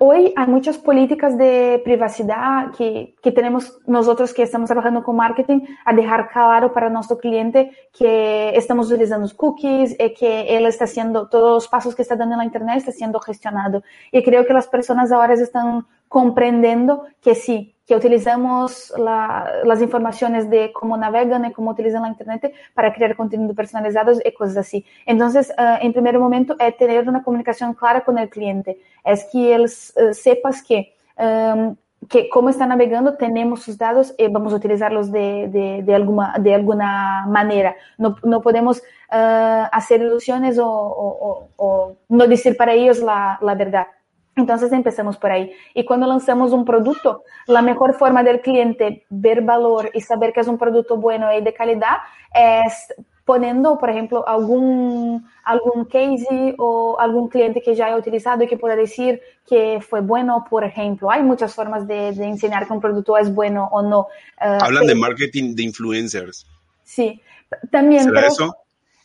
hoy 0.00 0.32
hay 0.36 0.46
muchas 0.46 0.78
políticas 0.78 1.36
de 1.36 1.82
privacidad 1.84 2.72
que, 2.76 3.14
que, 3.22 3.30
tenemos 3.30 3.78
nosotros 3.86 4.32
que 4.32 4.42
estamos 4.42 4.68
trabajando 4.68 5.02
con 5.02 5.16
marketing 5.16 5.60
a 5.84 5.92
dejar 5.92 6.30
claro 6.30 6.72
para 6.72 6.88
nuestro 6.88 7.18
cliente 7.18 7.72
que 7.92 8.56
estamos 8.56 8.90
utilizando 8.90 9.28
cookies 9.36 9.94
y 9.98 10.14
que 10.14 10.56
él 10.56 10.64
está 10.66 10.84
haciendo 10.84 11.28
todos 11.28 11.54
los 11.54 11.68
pasos 11.68 11.94
que 11.94 12.02
está 12.02 12.16
dando 12.16 12.34
en 12.34 12.38
la 12.38 12.44
internet 12.44 12.78
está 12.78 12.92
siendo 12.92 13.20
gestionado. 13.20 13.82
Y 14.10 14.22
creo 14.22 14.46
que 14.46 14.54
las 14.54 14.66
personas 14.66 15.12
ahora 15.12 15.34
están 15.34 15.86
comprendiendo 16.14 17.06
que 17.20 17.34
sí, 17.34 17.74
que 17.84 17.96
utilizamos 17.96 18.94
la, 18.96 19.50
las 19.64 19.82
informaciones 19.82 20.48
de 20.48 20.72
cómo 20.72 20.96
navegan 20.96 21.44
y 21.44 21.52
cómo 21.52 21.72
utilizan 21.72 22.02
la 22.02 22.08
Internet 22.08 22.54
para 22.72 22.94
crear 22.94 23.16
contenido 23.16 23.52
personalizado 23.52 24.12
y 24.24 24.30
cosas 24.30 24.58
así. 24.58 24.86
Entonces, 25.06 25.52
uh, 25.58 25.84
en 25.84 25.92
primer 25.92 26.16
momento, 26.20 26.54
es 26.60 26.76
tener 26.76 27.08
una 27.08 27.24
comunicación 27.24 27.74
clara 27.74 28.04
con 28.04 28.16
el 28.16 28.28
cliente. 28.28 28.78
Es 29.04 29.26
que 29.32 29.56
él 29.56 29.62
uh, 29.62 30.14
sepas 30.14 30.62
que, 30.62 30.94
um, 31.18 31.74
que 32.08 32.28
como 32.28 32.48
está 32.48 32.64
navegando, 32.64 33.16
tenemos 33.16 33.64
sus 33.64 33.76
datos 33.76 34.14
y 34.16 34.28
vamos 34.28 34.52
a 34.52 34.56
utilizarlos 34.56 35.10
de, 35.10 35.82
de, 35.84 35.94
alguna, 35.96 36.36
de 36.38 36.54
alguna 36.54 37.26
manera. 37.26 37.74
No, 37.98 38.14
no 38.22 38.40
podemos 38.40 38.80
hacer 39.10 40.00
ilusiones 40.00 40.58
o, 40.58 40.68
o, 40.68 41.48
o, 41.56 41.96
no 42.08 42.26
decir 42.26 42.56
para 42.56 42.72
ellos 42.72 43.00
la, 43.00 43.36
la 43.42 43.54
verdad. 43.56 43.86
Entonces 44.36 44.72
empezamos 44.72 45.16
por 45.16 45.30
ahí. 45.30 45.52
Y 45.74 45.84
cuando 45.84 46.06
lanzamos 46.06 46.52
un 46.52 46.64
producto, 46.64 47.22
la 47.46 47.62
mejor 47.62 47.94
forma 47.94 48.22
del 48.22 48.40
cliente 48.40 49.04
ver 49.08 49.42
valor 49.42 49.90
y 49.94 50.00
saber 50.00 50.32
que 50.32 50.40
es 50.40 50.48
un 50.48 50.58
producto 50.58 50.96
bueno 50.96 51.32
y 51.32 51.42
de 51.42 51.54
calidad 51.54 51.98
es 52.34 52.92
poniendo, 53.24 53.78
por 53.78 53.88
ejemplo, 53.88 54.26
algún, 54.28 55.26
algún 55.44 55.86
case 55.86 56.54
o 56.58 56.98
algún 56.98 57.28
cliente 57.28 57.62
que 57.62 57.74
ya 57.74 57.86
haya 57.86 57.96
utilizado 57.96 58.42
y 58.42 58.46
que 58.46 58.58
pueda 58.58 58.76
decir 58.76 59.20
que 59.48 59.80
fue 59.80 60.00
bueno, 60.00 60.44
por 60.48 60.64
ejemplo. 60.64 61.10
Hay 61.10 61.22
muchas 61.22 61.54
formas 61.54 61.86
de, 61.86 62.12
de 62.12 62.24
enseñar 62.24 62.66
que 62.66 62.72
un 62.72 62.80
producto 62.80 63.16
es 63.16 63.34
bueno 63.34 63.68
o 63.72 63.82
no. 63.82 64.00
Uh, 64.00 64.60
Hablan 64.60 64.82
pero, 64.82 64.86
de 64.86 64.94
marketing 64.94 65.54
de 65.54 65.62
influencers. 65.62 66.46
Sí, 66.82 67.20
también. 67.70 68.04
¿Será 68.04 68.20
pero, 68.20 68.32
eso? 68.32 68.56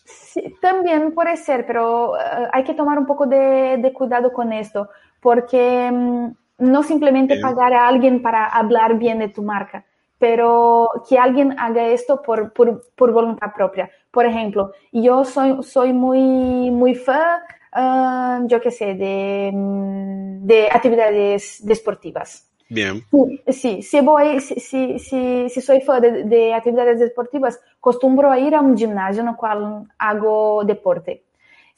Sí, 0.04 0.56
también 0.62 1.13
puede 1.13 1.38
ser, 1.38 1.65
pero 1.65 2.12
uh, 2.12 2.15
hay 2.52 2.63
que 2.63 2.74
tomar 2.74 3.00
un 3.00 3.06
poco 3.06 3.26
de, 3.26 3.78
de 3.78 3.94
cuidado 3.94 4.34
con 4.34 4.52
esto 4.52 4.89
porque 5.19 5.89
um, 5.91 6.34
no 6.58 6.84
simplemente 6.84 7.36
bien. 7.36 7.41
pagar 7.41 7.73
a 7.73 7.88
alguien 7.88 8.21
para 8.21 8.45
hablar 8.45 8.97
bien 8.97 9.19
de 9.19 9.29
tu 9.29 9.41
marca, 9.41 9.86
pero 10.17 10.89
que 11.08 11.17
alguien 11.17 11.55
haga 11.58 11.88
esto 11.88 12.21
por, 12.21 12.51
por, 12.53 12.84
por 12.95 13.12
voluntad 13.12 13.53
propia. 13.55 13.89
Por 14.12 14.25
ejemplo, 14.25 14.73
yo 14.91 15.23
soy, 15.23 15.63
soy 15.63 15.93
muy, 15.93 16.71
muy 16.71 16.95
fan, 16.95 17.41
uh, 17.75 18.47
yo 18.47 18.60
qué 18.60 18.71
sé, 18.71 18.95
de, 18.95 19.51
de 19.53 20.67
actividades 20.71 21.65
deportivas. 21.65 22.45
Bien. 22.71 23.03
Sí, 23.47 23.82
si 23.82 24.01
voy, 24.01 24.39
si, 24.41 24.60
si, 24.60 24.99
si, 24.99 25.49
si 25.49 25.62
soy 25.62 25.82
fan 25.82 26.01
de, 26.01 26.23
de, 26.25 26.53
actividades 26.53 26.99
deportivas, 26.99 27.60
costumbro 27.79 28.29
a 28.29 28.39
ir 28.39 28.53
a 28.53 28.62
un 28.62 28.77
gimnasio 28.77 29.23
en 29.23 29.29
el 29.29 29.36
cual 29.36 29.88
hago 29.97 30.63
deporte. 30.63 31.23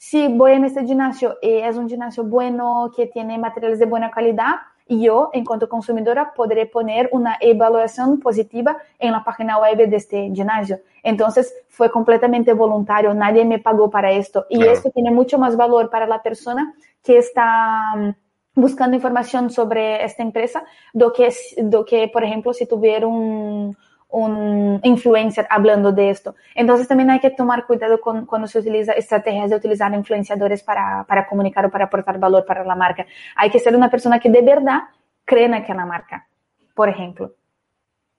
Si 0.02 0.26
voy 0.26 0.50
en 0.54 0.64
este 0.64 0.84
gimnasio 0.84 1.38
y 1.40 1.48
es 1.58 1.76
un 1.76 1.88
gimnasio 1.88 2.24
bueno, 2.24 2.90
que 2.94 3.06
tiene 3.06 3.38
materiales 3.38 3.78
de 3.78 3.86
buena 3.86 4.10
calidad, 4.10 4.54
yo, 4.88 5.30
en 5.32 5.44
cuanto 5.44 5.68
consumidora, 5.68 6.34
podré 6.34 6.66
poner 6.66 7.08
una 7.12 7.36
evaluación 7.40 8.18
positiva 8.18 8.78
en 8.98 9.12
la 9.12 9.22
página 9.22 9.60
web 9.60 9.76
de 9.88 9.96
este 9.96 10.28
gimnasio. 10.34 10.80
Entonces, 11.04 11.54
fue 11.68 11.88
completamente 11.88 12.52
voluntario, 12.52 13.14
nadie 13.14 13.44
me 13.44 13.60
pagó 13.60 13.90
para 13.90 14.10
esto. 14.10 14.44
Y 14.50 14.64
esto 14.64 14.90
tiene 14.90 15.12
mucho 15.12 15.38
más 15.38 15.56
valor 15.56 15.88
para 15.88 16.08
la 16.08 16.20
persona 16.20 16.74
que 17.04 17.18
está 17.18 17.94
mm, 17.96 18.60
buscando 18.60 18.96
información 18.96 19.50
sobre 19.50 20.04
esta 20.04 20.24
empresa 20.24 20.64
do 20.92 21.12
que, 21.12 21.32
do 21.58 21.84
que 21.84 22.08
por 22.08 22.24
ejemplo, 22.24 22.52
si 22.52 22.66
tuviera 22.66 23.06
un, 23.06 23.76
un 24.12 24.80
influencer 24.84 25.46
hablando 25.50 25.90
de 25.90 26.10
esto. 26.10 26.36
Entonces 26.54 26.86
también 26.86 27.10
hay 27.10 27.20
que 27.20 27.30
tomar 27.30 27.66
cuidado 27.66 28.00
con, 28.00 28.26
cuando 28.26 28.46
se 28.46 28.58
utiliza 28.58 28.92
estrategias 28.92 29.50
de 29.50 29.56
utilizar 29.56 29.92
influenciadores 29.94 30.62
para, 30.62 31.04
para 31.04 31.26
comunicar 31.26 31.66
o 31.66 31.70
para 31.70 31.86
aportar 31.86 32.18
valor 32.18 32.44
para 32.46 32.64
la 32.64 32.76
marca. 32.76 33.06
Hay 33.36 33.50
que 33.50 33.58
ser 33.58 33.74
una 33.74 33.90
persona 33.90 34.20
que 34.20 34.30
de 34.30 34.42
verdad 34.42 34.82
cree 35.24 35.46
en 35.46 35.54
aquella 35.54 35.86
marca, 35.86 36.28
por 36.74 36.88
ejemplo. 36.88 37.34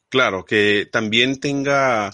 Claro, 0.10 0.44
que 0.46 0.88
también 0.92 1.40
tenga 1.40 2.12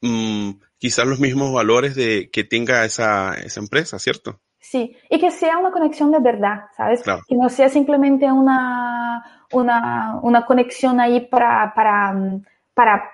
mmm, 0.00 0.50
quizás 0.78 1.06
los 1.06 1.20
mismos 1.20 1.52
valores 1.52 1.94
de 1.94 2.30
que 2.30 2.44
tenga 2.44 2.84
esa, 2.84 3.34
esa 3.34 3.60
empresa, 3.60 3.98
¿cierto? 3.98 4.40
Sí, 4.58 4.96
y 5.08 5.18
que 5.18 5.30
sea 5.30 5.56
una 5.58 5.70
conexión 5.70 6.10
de 6.10 6.18
verdad, 6.20 6.64
¿sabes? 6.76 7.02
Claro. 7.02 7.22
Que 7.26 7.36
no 7.36 7.48
sea 7.48 7.68
simplemente 7.68 8.30
una, 8.30 9.46
una, 9.52 10.18
una 10.22 10.44
conexión 10.44 11.00
ahí 11.00 11.20
para, 11.20 11.72
para, 11.74 12.14
para 12.74 13.10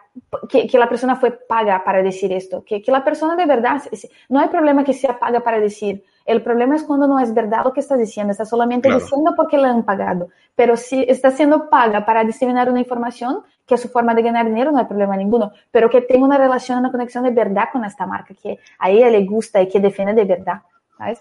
que, 0.48 0.66
que, 0.66 0.78
la 0.78 0.88
persona 0.88 1.16
fue 1.16 1.32
paga 1.32 1.82
para 1.84 2.02
decir 2.02 2.32
esto, 2.32 2.64
que, 2.64 2.80
que 2.80 2.92
la 2.92 3.02
persona 3.02 3.34
de 3.36 3.46
verdad, 3.46 3.82
no 4.28 4.40
hay 4.40 4.48
problema 4.48 4.84
que 4.84 4.92
sea 4.92 5.18
paga 5.18 5.40
para 5.40 5.58
decir, 5.58 6.04
el 6.24 6.42
problema 6.42 6.76
es 6.76 6.84
cuando 6.84 7.06
no 7.06 7.18
es 7.18 7.34
verdad 7.34 7.64
lo 7.64 7.72
que 7.72 7.80
está 7.80 7.96
diciendo, 7.96 8.30
está 8.30 8.44
solamente 8.44 8.88
claro. 8.88 9.02
diciendo 9.02 9.32
porque 9.36 9.58
le 9.58 9.66
han 9.66 9.84
pagado, 9.84 10.28
pero 10.54 10.76
si 10.76 11.04
está 11.08 11.30
siendo 11.30 11.68
paga 11.68 12.06
para 12.06 12.24
diseminar 12.24 12.70
una 12.70 12.80
información, 12.80 13.42
que 13.66 13.74
es 13.74 13.80
su 13.80 13.88
forma 13.88 14.14
de 14.14 14.22
ganar 14.22 14.46
dinero, 14.46 14.70
no 14.70 14.78
hay 14.78 14.86
problema 14.86 15.16
ninguno, 15.16 15.52
pero 15.70 15.90
que 15.90 16.02
tenga 16.02 16.24
una 16.24 16.38
relación, 16.38 16.78
una 16.78 16.92
conexión 16.92 17.24
de 17.24 17.30
verdad 17.30 17.68
con 17.72 17.84
esta 17.84 18.06
marca, 18.06 18.34
que 18.40 18.58
a 18.78 18.90
ella 18.90 19.10
le 19.10 19.24
gusta 19.24 19.60
y 19.60 19.68
que 19.68 19.80
defiende 19.80 20.14
de 20.14 20.24
verdad, 20.24 20.62
¿sabes? 20.96 21.20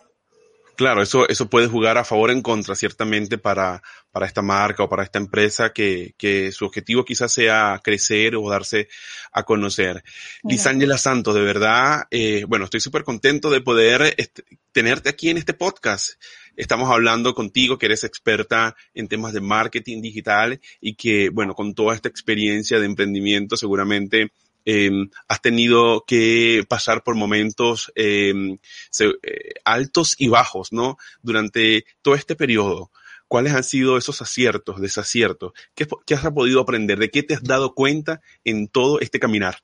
Claro, 0.84 1.02
eso, 1.02 1.30
eso 1.30 1.50
puede 1.50 1.67
jugar 1.67 1.98
a 1.98 2.04
favor 2.04 2.30
o 2.30 2.34
en 2.34 2.41
contra, 2.41 2.76
ciertamente, 2.76 3.38
para, 3.38 3.82
para 4.12 4.26
esta 4.26 4.41
marca 4.41 4.84
o 4.84 4.89
para 4.89 5.04
esta 5.04 5.17
empresa 5.17 5.72
que, 5.72 6.13
que 6.17 6.52
su 6.52 6.65
objetivo 6.65 7.06
quizás 7.06 7.32
sea 7.32 7.80
crecer 7.82 8.36
o 8.36 8.50
darse 8.50 8.89
a 9.32 9.43
conocer. 9.43 10.04
Lisángela 10.43 10.98
Santos, 10.98 11.36
de 11.36 11.41
verdad, 11.41 12.04
eh, 12.12 12.43
bueno, 12.50 12.65
estoy 12.65 12.82
súper 12.82 13.06
contento 13.06 13.50
de 13.50 13.62
poder 13.62 14.13
este, 14.17 14.43
tenerte 14.74 15.08
aquí 15.08 15.30
en 15.30 15.38
este 15.38 15.54
podcast. 15.54 16.22
Estamos 16.58 16.91
hablando 16.91 17.34
contigo, 17.34 17.78
que 17.78 17.86
eres 17.86 18.04
experta 18.04 18.76
en 18.93 19.08
temas 19.08 19.32
de 19.32 19.39
marketing 19.39 20.02
digital 20.02 20.60
y 20.82 20.96
que, 20.96 21.30
bueno, 21.30 21.54
con 21.54 21.76
toda 21.76 21.96
esta 21.96 22.10
experiencia 22.10 22.78
de 22.78 22.88
emprendimiento, 22.88 23.56
seguramente 23.56 24.34
eh, 24.65 24.91
has 25.28 25.41
tenido 25.41 26.04
que 26.06 26.63
pasar 26.67 27.04
por 27.04 27.15
momentos 27.15 27.91
se, 27.95 29.06
eh, 29.06 29.54
altos 29.65 30.15
y 30.17 30.28
bajos, 30.28 30.71
¿no? 30.71 30.97
Durante 31.21 31.86
todo 32.02 32.15
este 32.15 32.36
periodo. 32.36 32.91
¿Cuáles 33.28 33.54
han 33.54 33.63
sido 33.63 33.97
esos 33.97 34.21
aciertos, 34.21 34.80
desaciertos? 34.80 35.54
¿Qué, 35.73 35.88
¿Qué, 36.06 36.13
has 36.13 36.30
podido 36.32 36.62
aprender? 36.62 36.99
¿De 36.99 37.10
qué 37.10 37.23
te 37.23 37.34
has 37.34 37.43
dado 37.43 37.73
cuenta 37.73 38.21
en 38.43 38.67
todo 38.67 38.99
este 38.99 39.19
caminar? 39.19 39.56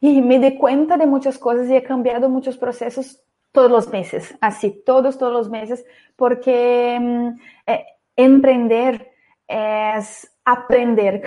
Y 0.00 0.20
me 0.20 0.40
di 0.40 0.56
cuenta 0.56 0.96
de 0.96 1.06
muchas 1.06 1.38
cosas 1.38 1.68
y 1.68 1.76
he 1.76 1.82
cambiado 1.82 2.28
muchos 2.28 2.56
procesos 2.56 3.22
todos 3.52 3.70
los 3.70 3.88
meses, 3.90 4.34
así, 4.40 4.82
todos, 4.84 5.18
todos 5.18 5.32
los 5.32 5.50
meses, 5.50 5.84
porque 6.16 6.98
eh, 7.66 7.84
emprender 8.16 9.12
es 9.46 10.30
aprender 10.44 11.22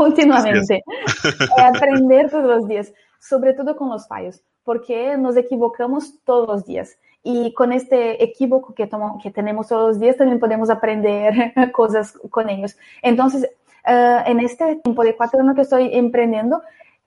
continuamente. 0.00 0.82
Aprender 1.58 2.30
todos 2.30 2.62
os 2.62 2.68
dias, 2.68 2.92
sobretudo 3.20 3.74
com 3.74 3.92
os 3.92 4.06
fallos, 4.06 4.42
porque 4.64 5.16
nos 5.18 5.36
equivocamos 5.36 6.18
todos 6.24 6.60
os 6.60 6.64
dias. 6.64 6.96
E 7.22 7.52
com 7.52 7.70
este 7.70 8.16
equívoco 8.18 8.72
que, 8.72 8.86
tomamos, 8.86 9.22
que 9.22 9.30
temos 9.30 9.68
todos 9.68 9.96
os 9.96 10.00
dias, 10.00 10.16
também 10.16 10.38
podemos 10.38 10.70
aprender 10.70 11.52
coisas 11.72 12.12
com 12.30 12.40
eles. 12.48 12.78
Então, 13.02 13.26
uh, 13.26 14.22
en 14.26 14.40
este 14.40 14.76
tempo 14.76 15.04
de 15.04 15.12
quatro 15.12 15.40
anos 15.40 15.54
que 15.54 15.60
estou 15.60 15.78
empreendendo, 15.78 16.62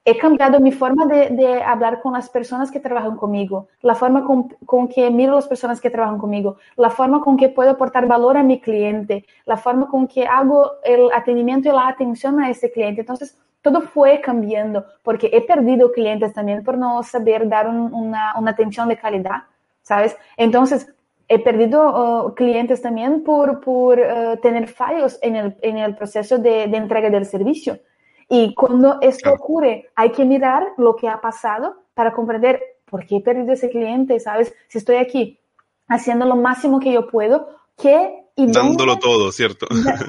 he 0.05 0.17
cambiado 0.17 0.59
mi 0.59 0.71
forma 0.71 1.05
de, 1.05 1.29
de, 1.29 1.63
hablar 1.63 2.01
con 2.01 2.13
las 2.13 2.29
personas 2.29 2.69
que 2.69 2.79
trabajan 2.79 3.15
conmigo, 3.15 3.67
la 3.81 3.95
forma 3.95 4.25
con, 4.25 4.49
con, 4.65 4.87
que 4.87 5.09
miro 5.09 5.33
a 5.33 5.35
las 5.35 5.47
personas 5.47 5.79
que 5.79 5.89
trabajan 5.89 6.17
conmigo, 6.17 6.57
la 6.75 6.89
forma 6.89 7.21
con 7.21 7.37
que 7.37 7.49
puedo 7.49 7.71
aportar 7.71 8.05
valor 8.05 8.35
a 8.35 8.43
mi 8.43 8.59
cliente, 8.59 9.25
la 9.45 9.55
forma 9.55 9.87
con 9.87 10.07
que 10.07 10.25
hago 10.25 10.71
el 10.83 11.09
atendimiento 11.13 11.69
y 11.69 11.71
la 11.71 11.87
atención 11.87 12.39
a 12.41 12.49
ese 12.49 12.69
cliente. 12.69 13.01
Entonces, 13.01 13.37
todo 13.61 13.81
fue 13.81 14.19
cambiando 14.19 14.85
porque 15.03 15.29
he 15.31 15.41
perdido 15.41 15.91
clientes 15.93 16.33
también 16.33 16.63
por 16.63 16.77
no 16.77 17.01
saber 17.01 17.47
dar 17.47 17.69
un, 17.69 17.93
una, 17.93 18.33
una, 18.37 18.51
atención 18.51 18.89
de 18.89 18.97
calidad, 18.97 19.43
¿sabes? 19.83 20.17
Entonces, 20.35 20.93
he 21.29 21.39
perdido 21.39 22.25
uh, 22.25 22.35
clientes 22.35 22.81
también 22.81 23.23
por, 23.23 23.61
por 23.61 23.99
uh, 23.99 24.37
tener 24.41 24.67
fallos 24.67 25.17
en 25.21 25.37
el, 25.37 25.55
en 25.61 25.77
el 25.77 25.95
proceso 25.95 26.37
de, 26.37 26.67
de 26.67 26.77
entrega 26.77 27.09
del 27.09 27.25
servicio. 27.25 27.79
Y 28.29 28.53
cuando 28.55 28.99
esto 29.01 29.29
claro. 29.29 29.37
ocurre, 29.43 29.89
hay 29.95 30.11
que 30.11 30.25
mirar 30.25 30.73
lo 30.77 30.95
que 30.95 31.07
ha 31.07 31.21
pasado 31.21 31.75
para 31.93 32.13
comprender 32.13 32.61
por 32.85 33.05
qué 33.05 33.17
he 33.17 33.21
perdido 33.21 33.53
ese 33.53 33.69
cliente, 33.69 34.19
¿sabes? 34.19 34.53
Si 34.67 34.77
estoy 34.77 34.97
aquí 34.97 35.39
haciendo 35.87 36.25
lo 36.25 36.35
máximo 36.35 36.79
que 36.79 36.93
yo 36.93 37.07
puedo, 37.07 37.47
¿qué 37.77 38.22
y 38.35 38.51
dándolo 38.51 38.93
dónde, 38.93 39.01
todo, 39.01 39.31
¿cierto? 39.31 39.67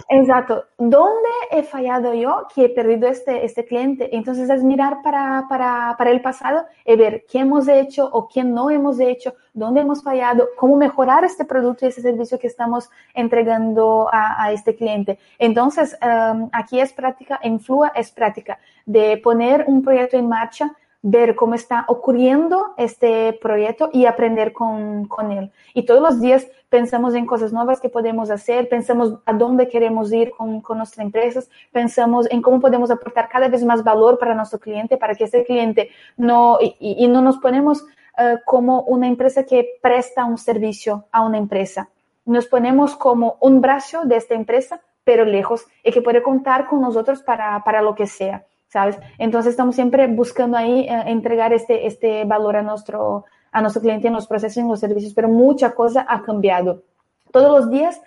Exacto. 0.08 0.64
¿Dónde 0.78 1.28
he 1.50 1.62
fallado 1.62 2.14
yo 2.14 2.46
que 2.54 2.64
he 2.64 2.68
perdido 2.70 3.06
este, 3.08 3.44
este 3.44 3.66
cliente? 3.66 4.16
Entonces 4.16 4.48
es 4.48 4.64
mirar 4.64 5.02
para, 5.02 5.44
para, 5.48 5.94
para 5.98 6.10
el 6.10 6.22
pasado 6.22 6.64
y 6.86 6.96
ver 6.96 7.24
qué 7.30 7.40
hemos 7.40 7.68
hecho 7.68 8.08
o 8.10 8.26
qué 8.26 8.42
no 8.42 8.70
hemos 8.70 8.98
hecho, 8.98 9.34
dónde 9.52 9.82
hemos 9.82 10.02
fallado, 10.02 10.48
cómo 10.56 10.76
mejorar 10.76 11.24
este 11.24 11.44
producto 11.44 11.84
y 11.84 11.88
ese 11.88 12.00
servicio 12.00 12.38
que 12.38 12.46
estamos 12.46 12.88
entregando 13.12 14.08
a, 14.10 14.42
a 14.42 14.52
este 14.52 14.74
cliente. 14.74 15.18
Entonces, 15.38 15.96
um, 16.02 16.48
aquí 16.52 16.80
es 16.80 16.94
práctica, 16.94 17.38
en 17.42 17.60
Flua 17.60 17.92
es 17.94 18.10
práctica 18.10 18.58
de 18.86 19.18
poner 19.18 19.64
un 19.66 19.82
proyecto 19.82 20.16
en 20.16 20.28
marcha 20.28 20.74
ver 21.06 21.34
cómo 21.36 21.54
está 21.54 21.84
ocurriendo 21.88 22.72
este 22.78 23.34
proyecto 23.34 23.90
y 23.92 24.06
aprender 24.06 24.54
con, 24.54 25.04
con, 25.04 25.32
él. 25.32 25.52
Y 25.74 25.82
todos 25.82 26.00
los 26.00 26.18
días 26.18 26.46
pensamos 26.70 27.14
en 27.14 27.26
cosas 27.26 27.52
nuevas 27.52 27.78
que 27.78 27.90
podemos 27.90 28.30
hacer, 28.30 28.70
pensamos 28.70 29.18
a 29.26 29.34
dónde 29.34 29.68
queremos 29.68 30.10
ir 30.14 30.30
con, 30.30 30.62
con 30.62 30.78
nuestras 30.78 31.04
empresas, 31.04 31.50
pensamos 31.70 32.26
en 32.30 32.40
cómo 32.40 32.58
podemos 32.58 32.90
aportar 32.90 33.28
cada 33.28 33.48
vez 33.48 33.62
más 33.66 33.84
valor 33.84 34.18
para 34.18 34.34
nuestro 34.34 34.58
cliente, 34.58 34.96
para 34.96 35.14
que 35.14 35.24
ese 35.24 35.44
cliente 35.44 35.90
no, 36.16 36.58
y, 36.60 37.06
no 37.06 37.20
nos 37.20 37.36
ponemos 37.36 37.82
uh, 37.82 38.38
como 38.46 38.80
una 38.84 39.06
empresa 39.06 39.44
que 39.44 39.78
presta 39.82 40.24
un 40.24 40.38
servicio 40.38 41.04
a 41.12 41.20
una 41.20 41.36
empresa. 41.36 41.90
Nos 42.24 42.46
ponemos 42.46 42.96
como 42.96 43.36
un 43.40 43.60
brazo 43.60 44.06
de 44.06 44.16
esta 44.16 44.34
empresa, 44.34 44.80
pero 45.04 45.26
lejos, 45.26 45.66
y 45.84 45.92
que 45.92 46.00
puede 46.00 46.22
contar 46.22 46.66
con 46.66 46.80
nosotros 46.80 47.20
para, 47.20 47.62
para 47.62 47.82
lo 47.82 47.94
que 47.94 48.06
sea. 48.06 48.46
¿Sabes? 48.74 48.98
Entonces 49.18 49.52
estamos 49.52 49.76
siempre 49.76 50.08
buscando 50.08 50.56
ahí 50.56 50.80
eh, 50.80 51.04
entregar 51.06 51.52
este, 51.52 51.86
este 51.86 52.24
valor 52.24 52.56
a 52.56 52.62
nuestro, 52.62 53.24
a 53.52 53.60
nuestro 53.60 53.80
cliente 53.80 54.08
en 54.08 54.14
los 54.14 54.26
procesos 54.26 54.56
en 54.56 54.66
los 54.66 54.80
servicios, 54.80 55.14
pero 55.14 55.28
mucha 55.28 55.76
cosa 55.76 56.04
ha 56.08 56.22
cambiado. 56.22 56.82
Todos 57.30 57.56
los 57.56 57.70
días 57.70 58.00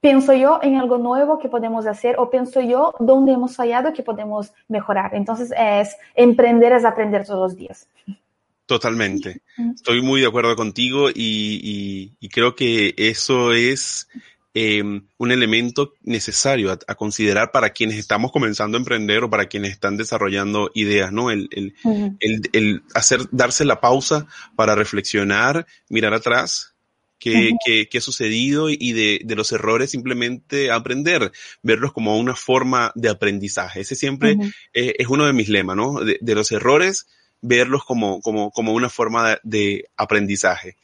pienso 0.00 0.32
yo 0.34 0.58
en 0.60 0.74
algo 0.74 0.98
nuevo 0.98 1.38
que 1.38 1.48
podemos 1.48 1.86
hacer 1.86 2.16
o 2.18 2.30
pienso 2.30 2.60
yo 2.60 2.94
dónde 2.98 3.30
hemos 3.30 3.54
fallado 3.54 3.92
que 3.92 4.02
podemos 4.02 4.52
mejorar. 4.66 5.14
Entonces 5.14 5.52
es 5.56 5.96
emprender 6.16 6.72
es 6.72 6.84
aprender 6.84 7.24
todos 7.24 7.52
los 7.52 7.56
días. 7.56 7.86
Totalmente. 8.66 9.42
Estoy 9.72 10.02
muy 10.02 10.20
de 10.20 10.26
acuerdo 10.26 10.56
contigo 10.56 11.10
y, 11.10 11.14
y, 11.14 12.12
y 12.18 12.28
creo 12.28 12.56
que 12.56 12.92
eso 12.96 13.52
es 13.52 14.08
eh, 14.54 14.82
un 14.82 15.30
elemento 15.30 15.94
necesario 16.02 16.72
a, 16.72 16.78
a, 16.86 16.94
considerar 16.94 17.52
para 17.52 17.70
quienes 17.70 17.98
estamos 17.98 18.32
comenzando 18.32 18.76
a 18.76 18.80
emprender 18.80 19.24
o 19.24 19.30
para 19.30 19.46
quienes 19.46 19.72
están 19.72 19.96
desarrollando 19.96 20.70
ideas, 20.74 21.12
¿no? 21.12 21.30
El, 21.30 21.48
el, 21.52 21.74
uh 21.84 21.92
-huh. 21.92 22.16
el, 22.20 22.42
el 22.52 22.82
hacer, 22.94 23.20
darse 23.30 23.64
la 23.64 23.80
pausa 23.80 24.26
para 24.56 24.74
reflexionar, 24.74 25.66
mirar 25.90 26.14
atrás, 26.14 26.74
qué, 27.18 27.50
-huh. 27.50 27.56
qué, 27.64 27.88
qué, 27.88 27.98
ha 27.98 28.00
sucedido 28.00 28.70
y 28.70 28.92
de, 28.92 29.20
de, 29.24 29.36
los 29.36 29.52
errores 29.52 29.90
simplemente 29.90 30.70
aprender, 30.70 31.30
verlos 31.62 31.92
como 31.92 32.18
una 32.18 32.34
forma 32.34 32.90
de 32.94 33.10
aprendizaje. 33.10 33.80
Ese 33.80 33.96
siempre 33.96 34.32
uh 34.32 34.38
-huh. 34.38 34.54
es, 34.72 34.94
es, 34.98 35.06
uno 35.08 35.26
de 35.26 35.34
mis 35.34 35.48
lemas, 35.50 35.76
¿no? 35.76 36.00
De, 36.00 36.18
de, 36.20 36.34
los 36.34 36.50
errores, 36.52 37.06
verlos 37.42 37.84
como, 37.84 38.20
como, 38.22 38.50
como 38.50 38.72
una 38.72 38.88
forma 38.88 39.28
de, 39.28 39.40
de 39.44 39.84
aprendizaje. 39.96 40.76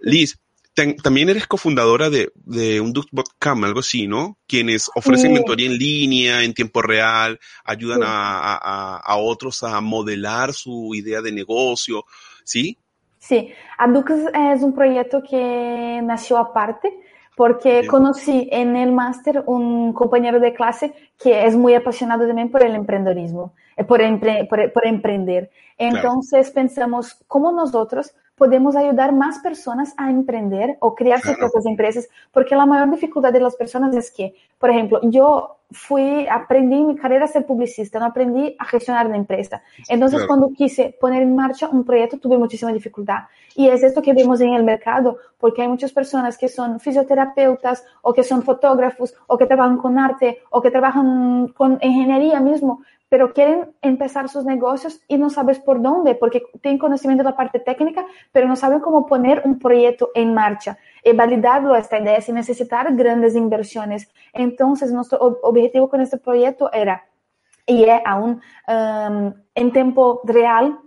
Liz, 0.00 0.38
ten, 0.74 0.96
también 0.96 1.28
eres 1.28 1.46
cofundadora 1.46 2.10
de, 2.10 2.32
de 2.34 2.80
un 2.80 2.92
Duxbot.com, 2.92 3.64
algo 3.64 3.80
así, 3.80 4.06
¿no? 4.06 4.38
Quienes 4.46 4.90
ofrecen 4.94 5.30
sí. 5.30 5.34
mentoría 5.34 5.66
en 5.66 5.76
línea, 5.76 6.42
en 6.42 6.54
tiempo 6.54 6.82
real, 6.82 7.38
ayudan 7.64 8.00
sí. 8.00 8.04
a, 8.06 8.54
a, 8.54 8.96
a, 8.96 9.16
otros 9.16 9.62
a 9.62 9.80
modelar 9.80 10.52
su 10.52 10.94
idea 10.94 11.20
de 11.20 11.32
negocio, 11.32 12.04
¿sí? 12.44 12.78
Sí, 13.18 13.50
Adux 13.78 14.10
es 14.10 14.62
un 14.62 14.74
proyecto 14.74 15.22
que 15.22 16.00
nació 16.02 16.38
aparte 16.38 16.92
porque 17.36 17.86
conocí 17.86 18.48
en 18.50 18.76
el 18.76 18.92
máster 18.92 19.44
un 19.46 19.92
compañero 19.92 20.40
de 20.40 20.52
clase 20.52 20.92
que 21.22 21.46
es 21.46 21.56
muy 21.56 21.74
apasionado 21.74 22.26
también 22.26 22.50
por 22.50 22.64
el 22.64 22.74
emprendedorismo, 22.74 23.54
eh, 23.76 23.84
por, 23.84 24.00
por, 24.72 24.86
emprender. 24.86 25.50
Entonces 25.78 26.50
pensamos, 26.50 27.16
¿cómo 27.28 27.52
nosotros 27.52 28.12
podemos 28.36 28.76
ayudar 28.76 29.12
más 29.12 29.38
personas 29.38 29.94
a 29.96 30.10
emprender 30.10 30.76
o 30.80 30.94
crear 30.94 31.20
sus 31.20 31.36
propias 31.36 31.66
empresas? 31.66 32.08
Porque 32.32 32.56
la 32.56 32.66
mayor 32.66 32.90
dificultad 32.90 33.32
de 33.32 33.40
las 33.40 33.56
personas 33.56 33.94
es 33.94 34.10
que, 34.10 34.34
por 34.58 34.70
ejemplo, 34.70 35.00
yo 35.02 35.56
fui, 35.70 36.26
aprendí 36.28 36.76
en 36.76 36.88
mi 36.88 36.96
carrera 36.96 37.24
a 37.24 37.28
ser 37.28 37.46
publicista, 37.46 37.98
no 37.98 38.06
aprendí 38.06 38.54
a 38.58 38.64
gestionar 38.64 39.06
una 39.06 39.16
empresa. 39.16 39.62
Entonces, 39.88 40.26
cuando 40.26 40.50
quise 40.52 40.94
poner 41.00 41.22
en 41.22 41.34
marcha 41.34 41.68
un 41.68 41.84
proyecto, 41.84 42.18
tuve 42.18 42.38
muchísima 42.38 42.72
dificultad. 42.72 43.24
Y 43.54 43.68
es 43.68 43.82
esto 43.82 44.02
que 44.02 44.12
vemos 44.12 44.40
en 44.40 44.54
el 44.54 44.64
mercado, 44.64 45.18
porque 45.38 45.62
hay 45.62 45.68
muchas 45.68 45.92
personas 45.92 46.38
que 46.38 46.48
son 46.48 46.80
fisioterapeutas 46.80 47.84
o 48.02 48.12
que 48.12 48.22
son 48.22 48.42
fotógrafos 48.42 49.14
o 49.26 49.36
que 49.36 49.46
trabajan 49.46 49.78
con 49.78 49.98
arte 49.98 50.38
o 50.50 50.60
que 50.60 50.70
trabajan 50.70 51.48
con 51.48 51.78
ingeniería 51.82 52.40
mismo, 52.40 52.82
pero 53.12 53.34
quieren 53.34 53.76
empezar 53.82 54.30
sus 54.30 54.46
negocios 54.46 54.98
y 55.06 55.18
no 55.18 55.28
sabes 55.28 55.60
por 55.60 55.82
dónde, 55.82 56.14
porque 56.14 56.44
tienen 56.62 56.78
conocimiento 56.78 57.22
de 57.22 57.28
la 57.28 57.36
parte 57.36 57.60
técnica, 57.60 58.06
pero 58.32 58.48
no 58.48 58.56
saben 58.56 58.80
cómo 58.80 59.04
poner 59.04 59.42
un 59.44 59.58
proyecto 59.58 60.08
en 60.14 60.32
marcha 60.32 60.78
y 61.04 61.12
validarlo 61.12 61.76
esta 61.76 61.98
idea 61.98 62.18
sin 62.22 62.36
necesitar 62.36 62.96
grandes 62.96 63.36
inversiones. 63.36 64.10
Entonces, 64.32 64.94
nuestro 64.94 65.18
objetivo 65.42 65.90
con 65.90 66.00
este 66.00 66.16
proyecto 66.16 66.72
era, 66.72 67.04
y 67.66 67.84
es 67.84 68.00
aún 68.06 68.40
um, 68.66 69.34
en 69.54 69.72
tiempo 69.72 70.22
real, 70.24 70.78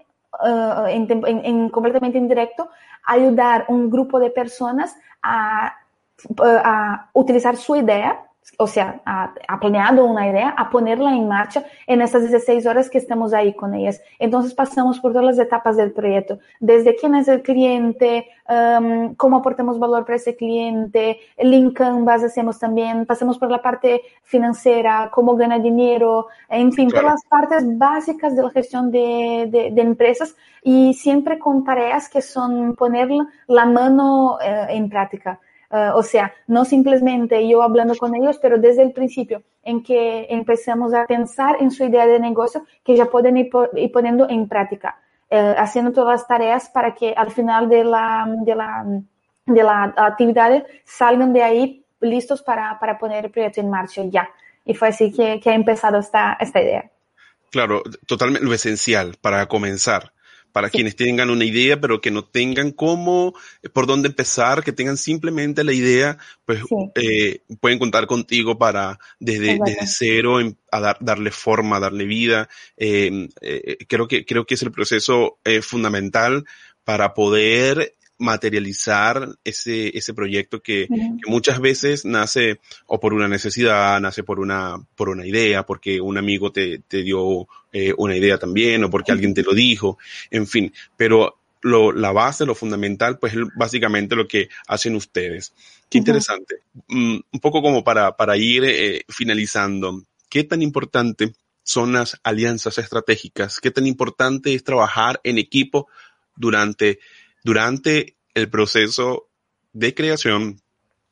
uh, 0.41 0.88
en, 0.88 1.69
completamente 1.69 2.17
indirecto, 2.17 2.69
ayudar 3.05 3.65
un 3.67 3.91
grupo 3.91 4.19
de 4.19 4.32
personas 4.32 4.97
a, 5.21 5.76
a 6.39 7.09
utilizar 7.13 7.55
su 7.55 7.76
idea 7.76 8.26
o 8.57 8.67
sea, 8.67 9.01
ha, 9.05 9.59
planeado 9.59 10.05
una 10.05 10.27
idea, 10.27 10.49
a 10.49 10.69
ponerla 10.69 11.15
en 11.15 11.27
marcha 11.27 11.63
en 11.87 12.01
estas 12.01 12.21
16 12.21 12.65
horas 12.65 12.89
que 12.89 12.97
estamos 12.97 13.33
ahí 13.33 13.53
con 13.53 13.73
ellas. 13.73 14.01
Entonces 14.19 14.53
pasamos 14.53 14.99
por 14.99 15.11
todas 15.11 15.25
las 15.25 15.39
etapas 15.39 15.77
del 15.77 15.91
proyecto, 15.91 16.39
desde 16.59 16.95
quién 16.95 17.15
es 17.15 17.27
el 17.27 17.41
cliente, 17.41 18.27
um, 18.47 19.15
cómo 19.15 19.37
aportamos 19.37 19.79
valor 19.79 20.05
para 20.05 20.17
ese 20.17 20.35
cliente, 20.35 21.19
link 21.39 21.75
canvas 21.75 22.23
hacemos 22.23 22.59
también, 22.59 23.05
pasamos 23.05 23.37
por 23.37 23.49
la 23.49 23.61
parte 23.61 24.01
financiera, 24.23 25.09
cómo 25.11 25.35
gana 25.35 25.59
dinero, 25.59 26.27
en 26.49 26.71
fin, 26.71 26.89
todas 26.89 27.05
las 27.05 27.25
partes 27.25 27.77
básicas 27.77 28.35
de 28.35 28.43
la 28.43 28.51
gestión 28.51 28.91
de, 28.91 29.49
de, 29.73 29.81
empresas 29.81 30.35
y 30.63 30.93
siempre 30.93 31.37
con 31.37 31.63
tareas 31.63 32.09
que 32.09 32.21
son 32.21 32.75
poner 32.75 33.09
la 33.47 33.65
mano 33.65 34.37
eh, 34.41 34.67
en 34.69 34.89
práctica. 34.89 35.39
Uh, 35.76 35.91
o 35.93 36.03
sea, 36.03 36.34
no 36.47 36.63
simplemente 36.63 37.45
yo 37.49 37.61
hablando 37.61 37.95
con 37.95 38.15
ellos, 38.15 38.39
pero 38.41 38.57
desde 38.57 38.82
el 38.82 38.93
principio 38.93 39.43
en 39.61 39.84
que 39.84 40.26
empezamos 40.30 40.93
a 40.93 41.05
pensar 41.05 41.57
en 41.59 41.69
su 41.69 41.84
idea 41.84 42.05
de 42.05 42.17
negocio 42.17 42.65
que 42.82 42.95
ya 42.95 43.07
pueden 43.07 43.36
ir, 43.36 43.49
ir 43.76 43.91
poniendo 43.91 44.30
en 44.30 44.47
práctica, 44.47 45.01
uh, 45.32 45.55
haciendo 45.57 45.91
todas 45.91 46.21
las 46.21 46.28
tareas 46.28 46.69
para 46.69 46.93
que 46.93 47.13
al 47.17 47.30
final 47.30 47.67
de 47.67 47.84
la, 47.84 48.26
de 48.45 48.55
la, 48.55 48.86
de 49.45 49.63
la 49.63 49.93
actividad 49.97 50.65
salgan 50.86 51.34
de 51.34 51.43
ahí 51.43 51.86
listos 51.99 52.41
para, 52.41 52.80
para 52.80 52.97
poner 52.97 53.26
el 53.26 53.32
proyecto 53.32 53.59
en 53.59 53.69
marcha 53.69 54.03
ya. 54.05 54.30
Y 54.63 54.76
fue 54.76 54.88
así 54.89 55.11
que, 55.11 55.41
que 55.41 55.49
ha 55.49 55.55
empezado 55.55 55.97
esta, 55.99 56.38
esta 56.39 56.61
idea. 56.61 56.89
Claro, 57.51 57.84
totalmente 58.07 58.45
lo 58.45 58.53
esencial 58.53 59.17
para 59.19 59.45
comenzar 59.47 60.13
para 60.55 60.69
quienes 60.69 60.95
tengan 60.95 61.29
una 61.29 61.43
idea, 61.43 61.81
pero 61.81 61.99
que 61.99 62.11
no 62.11 62.23
tengan 62.23 62.71
cómo, 62.71 63.33
eh, 63.61 63.67
por 63.67 63.87
dónde 63.87 64.07
empezar, 64.07 64.63
que 64.63 64.71
tengan 64.71 64.95
simplemente 64.95 65.65
la 65.65 65.73
idea, 65.73 66.17
pues 66.45 66.61
eh, 66.95 67.41
pueden 67.59 67.77
contar 67.77 68.07
contigo 68.07 68.57
para 68.57 68.97
desde, 69.19 69.59
desde 69.65 69.85
cero 69.85 70.39
em, 70.39 70.55
a 70.71 70.79
dar, 70.79 70.97
darle 71.01 71.31
forma, 71.31 71.81
darle 71.81 72.05
vida. 72.05 72.47
Em, 72.77 73.27
eh, 73.41 73.79
creo 73.89 74.07
que 74.07 74.23
creo 74.23 74.45
que 74.45 74.53
es 74.53 74.61
el 74.61 74.71
proceso 74.71 75.39
fundamental 75.61 76.45
para 76.85 77.13
poder 77.13 77.93
materializar 78.18 79.38
ese, 79.43 79.97
ese 79.97 80.13
proyecto 80.13 80.61
que, 80.61 80.88
muchas 81.28 81.59
veces 81.59 82.05
nace 82.05 82.59
o 82.88 82.99
por 82.99 83.13
una 83.13 83.28
necesidad, 83.28 83.99
nace 83.99 84.24
por 84.24 84.39
una, 84.39 84.78
por 84.95 85.09
una 85.09 85.26
idea, 85.26 85.66
porque 85.66 85.99
un 85.99 86.18
amigo 86.18 86.51
te, 86.51 86.80
te 86.80 87.03
dio 87.03 87.47
eh, 87.74 87.93
una 87.97 88.16
idea 88.16 88.38
también 88.38 88.84
o 88.84 88.89
porque 88.89 89.11
alguien 89.11 89.34
te 89.34 89.43
lo 89.43 89.53
dijo, 89.53 89.97
en 90.32 90.47
fin, 90.47 90.74
pero 90.95 91.39
lo, 91.61 91.91
la 91.91 92.11
base, 92.11 92.45
lo 92.45 92.53
fundamental, 92.53 93.18
pues 93.18 93.34
es 93.34 93.41
básicamente 93.55 94.16
lo 94.16 94.28
que 94.28 94.49
hacen 94.68 94.95
ustedes. 94.95 95.53
Qué 95.89 95.97
interesante. 95.97 96.59
Mm, 96.88 97.18
un 97.32 97.39
poco 97.39 97.61
como 97.61 97.84
para, 97.84 98.16
para 98.16 98.38
ir 98.38 98.63
eh, 98.66 99.01
finalizando, 99.09 100.03
¿qué 100.30 100.43
tan 100.43 100.61
importante 100.61 101.34
son 101.63 101.93
las 101.93 102.20
alianzas 102.24 102.78
estratégicas? 102.78 103.59
¿Qué 103.59 103.72
tan 103.72 103.88
importante 103.88 104.53
es 104.53 104.63
trabajar 104.63 105.20
en 105.24 105.39
equipo 105.39 105.88
durante 106.36 106.99
durante 107.45 108.17
el 108.33 108.49
proceso 108.49 109.27
de 109.71 109.93
creación, 109.93 110.57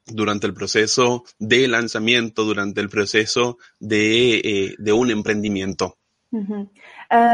durante 0.07 0.47
el 0.47 0.55
proceso 0.55 1.23
de 1.37 1.67
lanzamiento, 1.67 2.43
durante 2.43 2.81
el 2.81 2.89
proceso 2.89 3.59
de, 3.79 4.75
eh, 4.83 4.91
un 4.91 5.11
emprendimiento. 5.11 5.95
Eh, 6.31 6.67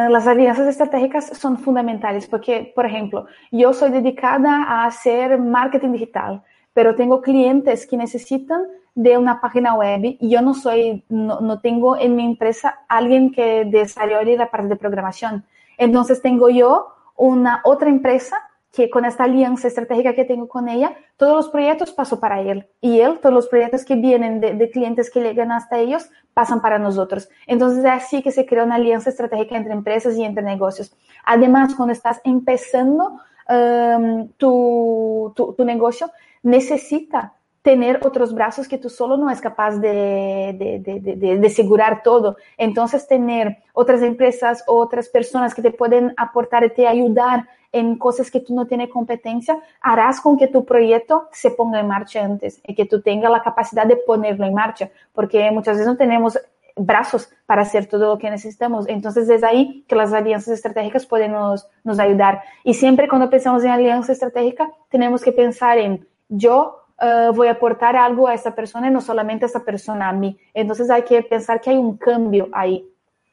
las 0.10 0.28
alianzas 0.28 0.68
estratégicas 0.68 1.38
son 1.38 1.58
fundamentales 1.60 2.28
porque, 2.28 2.74
por 2.76 2.86
ejemplo, 2.86 3.28
yo 3.52 3.72
soy 3.72 3.91
dedicada 3.91 4.64
a 4.64 4.86
hacer 4.86 5.39
marketing 5.39 5.93
digital, 5.93 6.43
pero 6.74 6.93
tengo 6.95 7.22
clientes 7.22 7.88
que 7.88 7.95
necesitan 7.95 8.64
de 8.95 9.18
una 9.18 9.39
página 9.39 9.76
web 9.76 10.18
y 10.20 10.30
yo 10.30 10.41
no 10.41 10.54
soy, 10.54 11.06
no, 11.08 11.39
no 11.39 11.62
tengo 11.62 11.95
en 11.95 12.18
mi 12.18 12.26
empresa 12.26 12.80
alguien 12.89 13.32
que 13.32 13.64
desarrolle 13.64 14.36
la 14.36 14.52
parte 14.52 14.68
de 14.68 14.76
programación. 14.76 15.45
Entonces 15.78 16.22
tengo 16.22 16.50
yo 16.50 16.88
una 17.16 17.62
otra 17.64 17.89
empresa 17.89 18.49
que 18.72 18.90
con 18.90 19.06
esta 19.06 19.24
alianza 19.24 19.68
estratégica 19.68 20.14
que 20.14 20.26
tengo 20.26 20.48
con 20.48 20.70
ella, 20.70 20.96
todos 21.18 21.36
los 21.36 21.50
proyectos 21.50 21.92
paso 21.92 22.20
para 22.20 22.42
él 22.42 22.68
y 22.80 23.00
él, 23.00 23.20
todos 23.20 23.34
los 23.34 23.48
proyectos 23.48 23.84
que 23.84 23.96
vienen 23.96 24.40
de, 24.40 24.70
clientes 24.70 25.10
que 25.10 25.22
llegan 25.22 25.52
hasta 25.52 25.80
ellos, 25.80 26.10
pasan 26.34 26.62
para 26.62 26.78
nosotros. 26.78 27.30
Entonces 27.48 27.80
es 27.80 27.86
así 27.86 28.22
que 28.22 28.32
se 28.32 28.46
crea 28.46 28.64
una 28.64 28.76
alianza 28.76 29.10
estratégica 29.10 29.58
entre 29.58 29.74
empresas 29.74 30.16
y 30.16 30.24
entre 30.24 30.44
negocios. 30.44 30.96
Además, 31.26 31.74
cuando 31.74 31.94
estás 31.94 32.22
empezando 32.24 33.20
um, 33.50 34.28
tu, 34.38 35.34
tu, 35.36 35.54
tu 35.54 35.66
negocio, 35.66 36.12
necesita 36.44 37.34
tener 37.62 38.00
otros 38.06 38.34
brazos 38.34 38.68
que 38.68 38.78
tú 38.78 38.90
solo 38.90 39.18
no 39.18 39.30
es 39.30 39.42
capaz 39.42 39.78
de, 39.80 40.56
de, 40.58 41.00
de, 41.02 41.38
de, 41.38 41.48
asegurar 41.48 42.04
todo. 42.04 42.38
Entonces, 42.58 43.08
tener 43.08 43.58
otras 43.74 44.02
empresas, 44.02 44.64
otras 44.66 45.10
personas 45.10 45.54
que 45.54 45.62
te 45.62 45.72
pueden 45.72 46.14
aportar 46.18 46.64
y 46.64 46.70
te 46.70 46.88
ayudar 46.88 47.48
en 47.72 47.98
cosas 47.98 48.32
que 48.32 48.40
tú 48.40 48.56
no 48.56 48.66
tienes 48.66 48.90
competencia, 48.90 49.60
harás 49.82 50.22
con 50.22 50.38
que 50.38 50.48
tu 50.48 50.66
proyecto 50.66 51.28
se 51.32 51.52
ponga 51.52 51.80
en 51.80 51.88
marcha 51.88 52.24
antes 52.24 52.62
y 52.66 52.76
que 52.76 52.86
tú 52.86 53.02
tengas 53.02 53.32
la 53.32 53.42
capacidad 53.42 53.86
de 53.86 53.96
ponerlo 53.96 54.46
en 54.46 54.54
marcha, 54.54 54.90
porque 55.14 55.50
muchas 55.52 55.76
veces 55.76 55.88
no 55.88 55.98
tenemos 55.98 56.40
brazos 56.76 57.30
para 57.46 57.64
hacer 57.64 57.88
todo 57.88 58.14
lo 58.14 58.18
que 58.18 58.30
necesitamos. 58.30 58.88
Entonces 58.88 59.30
es 59.30 59.44
ahí 59.44 59.84
que 59.88 59.96
las 59.96 60.14
alianzas 60.14 60.54
estratégicas 60.54 61.06
pueden 61.06 61.34
nos, 61.34 61.68
nos 61.84 62.00
ayudar. 62.00 62.42
Y 62.64 62.74
siempre 62.74 63.08
cuando 63.08 63.30
pensamos 63.30 63.64
en 63.64 63.72
alianza 63.72 64.14
estratégica, 64.14 64.70
tenemos 64.90 65.22
que 65.22 65.32
pensar 65.32 65.78
en 65.78 66.08
yo 66.30 66.76
Uh, 67.02 67.32
voy 67.32 67.48
a 67.48 67.52
aportar 67.52 67.96
algo 67.96 68.28
a 68.28 68.34
esa 68.34 68.54
persona 68.54 68.90
y 68.90 68.92
no 68.92 69.00
solamente 69.00 69.46
a 69.46 69.48
esa 69.48 69.64
persona 69.64 70.10
a 70.10 70.12
mí. 70.12 70.38
Entonces 70.54 70.90
hay 70.90 71.04
que 71.04 71.24
pensar 71.24 71.62
que 71.62 71.70
hay 71.70 71.78
un 71.78 71.96
cambio 71.96 72.50
ahí 72.52 72.86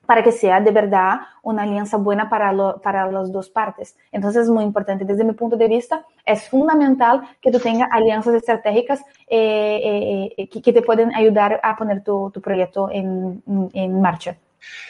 para 0.06 0.22
que 0.22 0.32
sea 0.32 0.60
de 0.60 0.70
verdad 0.70 1.20
una 1.42 1.62
alianza 1.62 1.96
buena 1.96 2.28
para, 2.28 2.52
lo, 2.52 2.80
para 2.80 3.10
las 3.10 3.32
dos 3.32 3.50
partes. 3.50 3.96
Entonces 4.12 4.44
es 4.44 4.48
muy 4.48 4.64
importante. 4.64 5.04
Desde 5.04 5.24
mi 5.24 5.32
punto 5.32 5.56
de 5.56 5.68
vista, 5.68 6.04
es 6.24 6.48
fundamental 6.48 7.22
que 7.40 7.50
tú 7.50 7.58
tengas 7.58 7.88
alianzas 7.92 8.34
estratégicas 8.34 9.00
eh, 9.26 9.80
eh, 9.84 10.34
eh 10.36 10.48
que, 10.48 10.62
que, 10.62 10.72
te 10.72 10.82
pueden 10.82 11.14
ayudar 11.14 11.60
a 11.62 11.76
poner 11.76 12.02
tu, 12.02 12.30
tu 12.32 12.40
proyecto 12.40 12.88
en, 12.90 13.42
en, 13.72 14.00
marcha. 14.00 14.36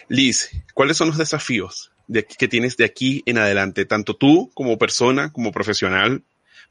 Liz, 0.08 0.50
¿cuáles 0.74 0.96
son 0.96 1.08
los 1.08 1.18
desafíos 1.18 1.92
de, 2.06 2.24
que 2.24 2.48
tienes 2.48 2.76
de 2.76 2.84
aquí 2.84 3.22
en 3.26 3.38
adelante? 3.38 3.84
Tanto 3.84 4.14
tú 4.14 4.50
como 4.54 4.78
persona, 4.78 5.32
como 5.32 5.52
profesional, 5.52 6.22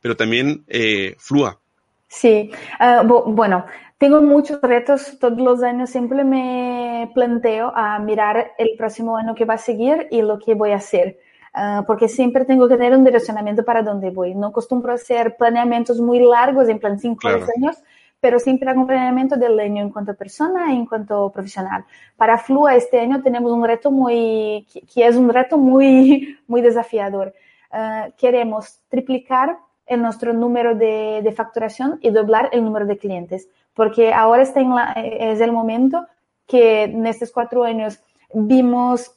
pero 0.01 0.15
también 0.15 0.63
eh, 0.67 1.15
Flua. 1.17 1.59
Sí, 2.07 2.51
uh, 2.79 3.03
bueno, 3.31 3.65
tengo 3.97 4.21
muchos 4.21 4.61
retos 4.61 5.17
todos 5.19 5.37
los 5.37 5.63
años, 5.63 5.89
siempre 5.89 6.23
me 6.23 6.94
planteo 7.07 7.71
a 7.75 7.99
mirar 7.99 8.51
el 8.57 8.75
próximo 8.77 9.17
año 9.17 9.35
que 9.35 9.45
va 9.45 9.55
a 9.55 9.57
seguir 9.57 10.07
y 10.11 10.21
lo 10.21 10.39
que 10.39 10.53
voy 10.53 10.71
a 10.71 10.77
hacer, 10.77 11.19
uh, 11.55 11.83
porque 11.85 12.07
siempre 12.07 12.45
tengo 12.45 12.67
que 12.67 12.75
tener 12.75 12.97
un 12.97 13.03
direccionamiento 13.03 13.63
para 13.63 13.81
dónde 13.81 14.09
voy. 14.09 14.35
No 14.35 14.47
acostumbro 14.47 14.91
a 14.91 14.95
hacer 14.95 15.35
planeamientos 15.37 15.99
muy 15.99 16.19
largos, 16.19 16.69
en 16.69 16.79
plan 16.79 16.99
5 16.99 17.17
claro. 17.17 17.45
años, 17.57 17.77
pero 18.19 18.39
siempre 18.39 18.69
hago 18.69 18.81
un 18.81 18.87
planeamiento 18.87 19.35
del 19.35 19.59
año 19.59 19.81
en 19.83 19.89
cuanto 19.89 20.11
a 20.11 20.15
persona 20.15 20.71
y 20.71 20.75
en 20.75 20.85
cuanto 20.85 21.29
profesional. 21.31 21.85
Para 22.17 22.37
Flua 22.37 22.75
este 22.75 22.99
año 22.99 23.21
tenemos 23.21 23.51
un 23.51 23.63
reto 23.63 23.91
muy, 23.91 24.67
que 24.93 25.05
es 25.05 25.15
un 25.15 25.29
reto 25.29 25.57
muy, 25.57 26.37
muy 26.47 26.61
desafiador. 26.61 27.33
uh, 27.71 28.11
queremos 28.17 28.79
triplicar 28.89 29.57
el 29.85 30.01
nuestro 30.01 30.33
número 30.33 30.75
de, 30.75 31.21
de, 31.23 31.31
facturación 31.31 31.99
y 32.01 32.09
doblar 32.09 32.49
el 32.51 32.63
número 32.63 32.85
de 32.85 32.97
clientes, 32.97 33.47
porque 33.75 34.13
ahora 34.13 34.41
está 34.41 34.59
en 34.59 34.73
la, 34.73 34.93
es 34.93 35.39
el 35.41 35.51
momento 35.51 36.07
que 36.47 36.83
en 36.83 37.05
estos 37.07 37.31
cuatro 37.31 37.63
años 37.63 37.99
vimos 38.33 39.15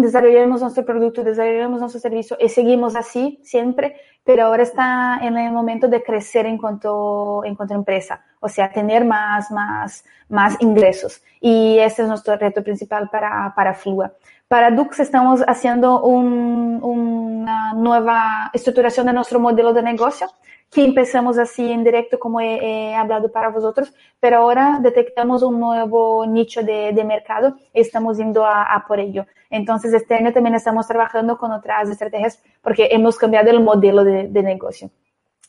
desarrollamos 0.00 0.60
nuestro 0.60 0.84
producto, 0.84 1.24
desarrollamos 1.24 1.80
nuestro 1.80 2.00
servicio 2.00 2.36
y 2.40 2.48
seguimos 2.48 2.96
así 2.96 3.40
siempre, 3.42 3.96
pero 4.24 4.44
ahora 4.44 4.62
está 4.62 5.18
en 5.22 5.36
el 5.38 5.52
momento 5.52 5.88
de 5.88 6.02
crecer 6.02 6.46
en 6.46 6.58
cuanto, 6.58 7.42
en 7.44 7.54
cuanto 7.54 7.74
a 7.74 7.78
empresa, 7.78 8.24
o 8.40 8.48
sea, 8.48 8.70
tener 8.70 9.04
más, 9.04 9.50
más, 9.50 10.04
más 10.28 10.56
ingresos. 10.60 11.22
Y 11.40 11.78
ese 11.78 12.02
es 12.02 12.08
nuestro 12.08 12.36
reto 12.36 12.62
principal 12.62 13.08
para, 13.10 13.52
para 13.54 13.74
Flua. 13.74 14.12
Para 14.48 14.70
Dux 14.70 14.98
estamos 14.98 15.42
haciendo 15.46 16.02
un, 16.02 16.80
una 16.82 17.74
nueva 17.74 18.50
estructuración 18.54 19.04
de 19.04 19.12
nuestro 19.12 19.38
modelo 19.38 19.74
de 19.74 19.82
negocio, 19.82 20.26
que 20.70 20.82
empezamos 20.86 21.38
así 21.38 21.70
en 21.70 21.84
directo, 21.84 22.18
como 22.18 22.40
he, 22.40 22.54
he 22.56 22.94
hablado 22.94 23.30
para 23.30 23.50
vosotros, 23.50 23.92
pero 24.18 24.38
ahora 24.38 24.78
detectamos 24.80 25.42
un 25.42 25.60
nuevo 25.60 26.24
nicho 26.26 26.62
de, 26.62 26.94
de 26.94 27.04
mercado 27.04 27.56
y 27.74 27.80
estamos 27.80 28.16
yendo 28.16 28.42
a, 28.42 28.62
a, 28.62 28.86
por 28.86 28.98
ello. 28.98 29.26
Entonces, 29.50 29.92
este 29.92 30.14
año 30.14 30.32
también 30.32 30.54
estamos 30.54 30.88
trabajando 30.88 31.36
con 31.36 31.52
otras 31.52 31.90
estrategias 31.90 32.42
porque 32.62 32.88
hemos 32.90 33.18
cambiado 33.18 33.50
el 33.50 33.62
modelo 33.62 34.02
de, 34.02 34.28
de 34.28 34.42
negocio. 34.42 34.90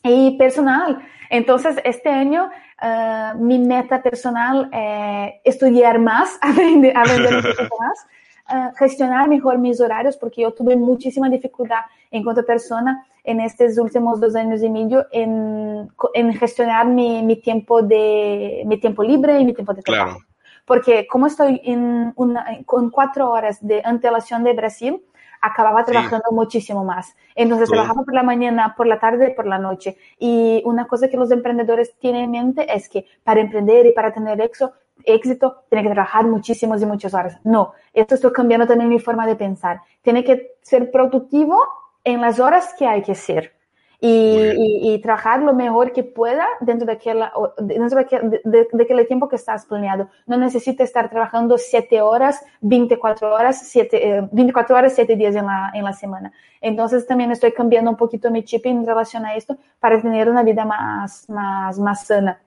Y 0.02 0.36
personal, 0.36 0.98
entonces 1.30 1.76
este 1.84 2.08
año 2.10 2.50
uh, 2.82 3.38
mi 3.38 3.58
meta 3.58 4.02
personal 4.02 4.68
es 4.72 5.54
estudiar 5.54 5.98
más, 5.98 6.38
aprender, 6.42 6.94
aprender 6.94 7.36
un 7.36 7.42
poco 7.42 7.76
más 7.80 8.06
uh, 8.50 8.74
gestionar 8.76 9.28
mejor 9.28 9.58
mis 9.58 9.80
horarios, 9.80 10.16
porque 10.16 10.42
yo 10.42 10.52
tuve 10.52 10.76
muchísima 10.76 11.28
dificultad 11.28 11.80
en 12.10 12.24
cuanto 12.24 12.42
a 12.42 12.44
persona 12.44 13.06
en 13.24 13.40
estos 13.40 13.78
últimos 13.78 14.20
dos 14.20 14.34
años 14.34 14.62
y 14.62 14.70
medio 14.70 15.06
en, 15.12 15.90
en 16.14 16.34
gestionar 16.34 16.86
mi, 16.86 17.22
mi, 17.22 17.36
tiempo 17.36 17.82
de, 17.82 18.62
mi 18.66 18.78
tiempo 18.78 19.02
libre 19.02 19.38
y 19.40 19.44
mi 19.44 19.52
tiempo 19.52 19.74
de 19.74 19.82
trabajo. 19.82 20.18
Claro. 20.18 20.26
Porque 20.64 21.06
como 21.06 21.26
estoy 21.26 21.60
en 21.64 22.12
una, 22.16 22.46
con 22.64 22.90
cuatro 22.90 23.30
horas 23.30 23.58
de 23.60 23.82
antelación 23.84 24.44
de 24.44 24.52
Brasil, 24.52 25.02
acababa 25.40 25.84
trabajando 25.84 26.26
sí. 26.28 26.34
muchísimo 26.34 26.84
más. 26.84 27.16
Entonces 27.34 27.68
sí. 27.68 27.72
trabajaba 27.72 28.04
por 28.04 28.14
la 28.14 28.22
mañana, 28.22 28.74
por 28.76 28.86
la 28.86 28.98
tarde 28.98 29.30
y 29.30 29.34
por 29.34 29.46
la 29.46 29.58
noche. 29.58 29.96
Y 30.18 30.62
una 30.64 30.86
cosa 30.86 31.08
que 31.08 31.16
los 31.16 31.30
emprendedores 31.30 31.96
tienen 31.98 32.24
en 32.24 32.30
mente 32.30 32.66
es 32.74 32.88
que 32.88 33.06
para 33.24 33.40
emprender 33.40 33.86
y 33.86 33.92
para 33.92 34.12
tener 34.12 34.40
éxito, 34.40 34.72
éxito, 35.04 35.64
tiene 35.68 35.88
que 35.88 35.94
trabajar 35.94 36.26
muchísimas 36.26 36.82
y 36.82 36.86
muchas 36.86 37.14
horas. 37.14 37.38
No, 37.44 37.72
esto 37.92 38.14
estoy 38.14 38.32
cambiando 38.32 38.66
también 38.66 38.88
mi 38.88 38.98
forma 38.98 39.26
de 39.26 39.36
pensar. 39.36 39.80
Tiene 40.02 40.24
que 40.24 40.52
ser 40.62 40.90
productivo 40.90 41.60
en 42.04 42.20
las 42.20 42.40
horas 42.40 42.74
que 42.78 42.86
hay 42.86 43.02
que 43.02 43.14
ser. 43.14 43.54
Y, 44.02 44.08
y, 44.08 44.94
y, 44.94 44.98
trabajar 45.02 45.42
lo 45.42 45.52
mejor 45.52 45.92
que 45.92 46.02
pueda 46.02 46.46
dentro 46.60 46.86
de 46.86 46.92
aquel, 46.94 47.22
dentro 47.58 47.98
de, 47.98 48.00
aquel, 48.00 48.30
de, 48.30 48.66
de 48.72 48.82
aquel 48.82 49.06
tiempo 49.06 49.28
que 49.28 49.36
estás 49.36 49.66
planeado. 49.66 50.08
No 50.26 50.38
necesita 50.38 50.82
estar 50.82 51.10
trabajando 51.10 51.58
7 51.58 52.00
horas, 52.00 52.42
24 52.62 53.34
horas, 53.34 53.60
7, 53.68 54.18
eh, 54.18 54.28
24 54.32 54.74
horas, 54.74 54.94
7 54.94 55.16
días 55.16 55.36
en 55.36 55.44
la, 55.44 55.70
en 55.74 55.84
la 55.84 55.92
semana. 55.92 56.32
Entonces 56.62 57.06
también 57.06 57.30
estoy 57.30 57.52
cambiando 57.52 57.90
un 57.90 57.98
poquito 57.98 58.30
mi 58.30 58.42
chip 58.42 58.64
en 58.64 58.86
relación 58.86 59.26
a 59.26 59.34
esto 59.34 59.58
para 59.78 60.00
tener 60.00 60.30
una 60.30 60.44
vida 60.44 60.64
más, 60.64 61.28
más, 61.28 61.78
más 61.78 62.06
sana 62.06 62.40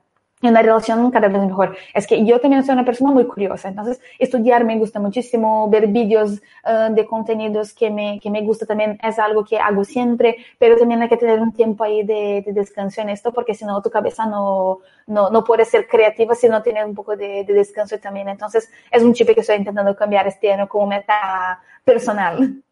y 0.44 0.48
una 0.48 0.62
relación 0.62 1.10
cada 1.10 1.28
vez 1.28 1.42
mejor. 1.42 1.76
Es 1.94 2.06
que 2.06 2.24
yo 2.24 2.40
también 2.40 2.62
soy 2.64 2.74
una 2.74 2.84
persona 2.84 3.10
muy 3.10 3.26
curiosa, 3.26 3.68
entonces 3.68 4.00
estudiar 4.18 4.64
me 4.64 4.78
gusta 4.78 5.00
muchísimo, 5.00 5.68
ver 5.70 5.88
vídeos 5.88 6.42
uh, 6.64 6.92
de 6.92 7.06
contenidos 7.06 7.72
que 7.72 7.90
me, 7.90 8.20
que 8.20 8.30
me 8.30 8.42
gusta 8.42 8.66
también 8.66 8.98
es 9.02 9.18
algo 9.18 9.44
que 9.44 9.58
hago 9.58 9.84
siempre, 9.84 10.36
pero 10.58 10.76
también 10.76 11.02
hay 11.02 11.08
que 11.08 11.16
tener 11.16 11.40
un 11.40 11.52
tiempo 11.52 11.84
ahí 11.84 12.02
de, 12.02 12.42
de 12.46 12.52
descanso 12.52 13.00
en 13.00 13.08
esto 13.08 13.32
porque 13.32 13.54
si 13.54 13.64
no 13.64 13.80
tu 13.80 13.90
cabeza 13.90 14.26
no, 14.26 14.80
no, 15.06 15.30
no 15.30 15.44
puede 15.44 15.64
ser 15.64 15.86
creativa 15.88 16.34
si 16.34 16.48
no 16.48 16.62
tienes 16.62 16.84
un 16.84 16.94
poco 16.94 17.16
de, 17.16 17.44
de 17.44 17.52
descanso 17.52 17.98
también. 17.98 18.28
Entonces 18.28 18.70
es 18.90 19.02
un 19.02 19.14
chip 19.14 19.28
que 19.34 19.40
estoy 19.40 19.56
intentando 19.56 19.94
cambiar 19.96 20.26
este 20.26 20.52
año 20.52 20.68
como 20.68 20.86
meta 20.86 21.60
personal. 21.84 22.62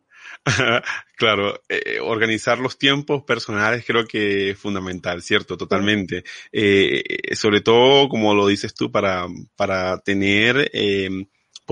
claro, 1.16 1.60
eh, 1.68 2.00
organizar 2.00 2.58
los 2.58 2.76
tiempos 2.78 3.22
personales 3.24 3.84
creo 3.86 4.06
que 4.06 4.50
es 4.50 4.58
fundamental, 4.58 5.22
¿cierto? 5.22 5.56
Totalmente. 5.56 6.24
Eh, 6.50 7.34
sobre 7.34 7.60
todo, 7.60 8.08
como 8.08 8.34
lo 8.34 8.46
dices 8.46 8.74
tú, 8.74 8.90
para, 8.90 9.26
para 9.56 9.98
tener 9.98 10.70
eh, 10.72 11.08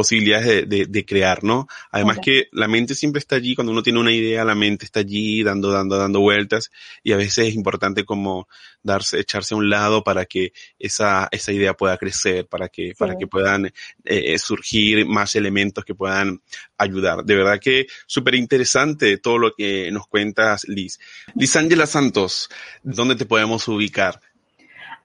posibilidades 0.01 0.46
de, 0.46 0.62
de, 0.64 0.86
de, 0.86 1.05
crear, 1.05 1.44
¿no? 1.44 1.68
Además 1.90 2.16
okay. 2.16 2.44
que 2.44 2.48
la 2.53 2.68
mente 2.68 2.94
siempre 2.94 3.18
está 3.18 3.36
allí, 3.36 3.55
cuando 3.55 3.70
uno 3.70 3.82
tiene 3.82 3.98
una 3.98 4.12
idea, 4.12 4.46
la 4.46 4.55
mente 4.55 4.86
está 4.86 5.01
allí 5.01 5.42
dando, 5.42 5.70
dando, 5.70 5.98
dando 5.98 6.20
vueltas 6.20 6.70
y 7.03 7.12
a 7.12 7.18
veces 7.18 7.48
es 7.48 7.55
importante 7.55 8.07
como 8.07 8.48
darse, 8.82 9.20
echarse 9.20 9.53
a 9.53 9.59
un 9.59 9.68
lado 9.68 10.03
para 10.03 10.24
que 10.24 10.55
esa, 10.78 11.28
esa 11.32 11.53
idea 11.53 11.74
pueda 11.74 11.98
crecer, 11.98 12.46
para 12.46 12.70
que, 12.70 12.88
sí. 12.88 12.94
para 12.98 13.18
que 13.18 13.26
puedan 13.26 13.70
eh, 14.07 14.38
surgir 14.38 15.05
más 15.05 15.34
elementos 15.34 15.84
que 15.84 15.94
puedan 15.94 16.40
ayudar. 16.78 17.22
De 17.22 17.36
verdad 17.36 17.61
que 17.61 17.86
súper 18.07 18.36
interesante 18.36 19.18
todo 19.18 19.36
lo 19.36 19.53
que 19.53 19.90
nos 19.90 20.07
cuentas, 20.07 20.66
Liz. 20.66 20.98
Liz 21.34 21.55
Ángela 21.57 21.86
Santos, 21.86 22.48
¿dónde 22.82 23.16
te 23.16 23.26
podemos 23.26 23.68
ubicar? 23.68 24.18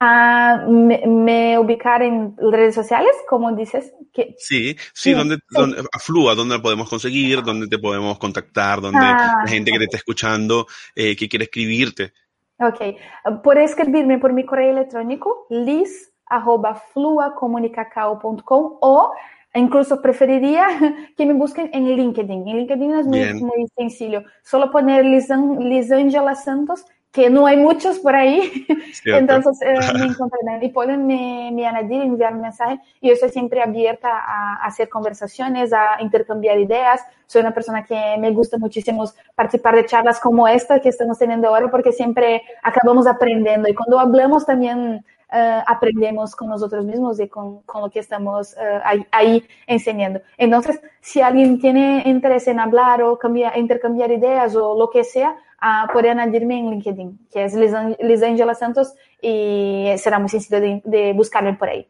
Uh, 0.01 0.69
me, 0.69 1.03
me, 1.07 1.57
ubicar 1.57 2.01
en 2.01 2.35
redes 2.37 2.75
sociales, 2.75 3.11
como 3.27 3.51
dices. 3.53 3.93
Que... 4.13 4.35
Sí, 4.37 4.75
sí, 4.77 4.77
sí. 4.93 5.13
Donde, 5.13 5.39
donde, 5.49 5.83
aflúa, 5.93 6.35
donde 6.35 6.59
podemos 6.59 6.89
conseguir, 6.89 7.43
donde 7.43 7.67
te 7.67 7.77
podemos 7.77 8.17
contactar, 8.17 8.81
donde 8.81 8.99
ah, 9.01 9.41
la 9.43 9.49
gente 9.49 9.71
que 9.71 9.79
te 9.79 9.85
está 9.85 9.97
escuchando, 9.97 10.67
eh, 10.95 11.15
que 11.15 11.29
quiere 11.29 11.45
escribirte. 11.45 12.13
Ok, 12.57 13.41
puedes 13.43 13.71
escribirme 13.71 14.17
por 14.17 14.31
mi 14.31 14.45
correo 14.45 14.71
electrónico, 14.71 15.45
liz 15.49 16.13
arroba 16.27 16.75
fluacomunicacao.com 16.93 18.77
o 18.81 19.13
incluso 19.53 20.01
preferiría 20.01 20.67
que 21.17 21.25
me 21.25 21.33
busquen 21.33 21.69
en 21.73 21.95
LinkedIn. 21.95 22.47
En 22.47 22.57
LinkedIn 22.57 22.93
es 22.93 23.05
muy, 23.05 23.33
muy 23.35 23.67
sencillo. 23.77 24.23
Solo 24.43 24.71
poner 24.71 25.05
Lisangela 25.05 26.35
Santos 26.35 26.85
que 27.15 27.29
no 27.29 27.47
hay 27.47 27.55
muchos 27.55 27.97
por 27.99 28.13
ahí, 28.13 28.67
Cierto. 28.91 29.19
entonces 29.19 29.61
eh, 29.61 29.93
me 29.97 30.07
encontrarán 30.07 30.61
y 30.61 30.69
pueden 30.69 31.07
me, 31.07 31.49
me 31.53 31.65
añadir, 31.65 32.01
enviar 32.01 32.33
un 32.33 32.41
mensaje. 32.41 32.77
Yo 33.01 33.13
estoy 33.13 33.29
siempre 33.29 33.61
abierta 33.61 34.09
a, 34.09 34.55
a, 34.55 34.65
hacer 34.65 34.89
conversaciones, 34.89 35.71
a 35.71 36.01
intercambiar 36.01 36.59
ideas. 36.59 37.01
Soy 37.25 37.39
una 37.39 37.53
persona 37.53 37.85
que 37.85 38.17
me 38.19 38.31
gusta 38.31 38.57
muchísimo 38.57 39.05
participar 39.33 39.75
de 39.77 39.85
charlas 39.85 40.19
como 40.19 40.45
esta 40.45 40.81
que 40.81 40.89
estamos 40.89 41.17
teniendo 41.17 41.47
ahora 41.47 41.71
porque 41.71 41.93
siempre 41.93 42.41
acabamos 42.61 43.07
aprendiendo 43.07 43.69
y 43.69 43.73
cuando 43.73 43.97
hablamos 43.97 44.45
también 44.45 45.05
uh, 45.31 45.63
aprendemos 45.65 46.35
con 46.35 46.49
nosotros 46.49 46.83
mismos 46.83 47.19
y 47.21 47.29
con, 47.29 47.61
con 47.61 47.81
lo 47.81 47.89
que 47.89 47.99
estamos 47.99 48.53
uh, 48.53 48.81
ahí, 48.83 49.07
ahí, 49.11 49.43
enseñando. 49.67 50.21
Entonces, 50.37 50.81
si 50.99 51.21
alguien 51.21 51.59
tiene 51.59 52.03
interés 52.05 52.47
en 52.49 52.59
hablar 52.59 53.01
o 53.03 53.17
cambiar, 53.17 53.57
intercambiar 53.57 54.11
ideas 54.11 54.55
o 54.55 54.77
lo 54.77 54.89
que 54.89 55.03
sea, 55.03 55.37
uh, 55.65 55.91
puede 55.91 56.09
añadirme 56.09 56.59
en 56.59 56.69
LinkedIn, 56.69 57.27
que 57.31 57.45
es 57.45 57.53
Lisangela 57.55 58.53
Santos, 58.53 58.93
y 59.21 59.87
será 59.97 60.19
muy 60.19 60.29
sencillo 60.29 60.61
de, 60.61 60.81
de, 60.85 61.13
buscarme 61.13 61.55
por 61.55 61.69
ahí. 61.69 61.87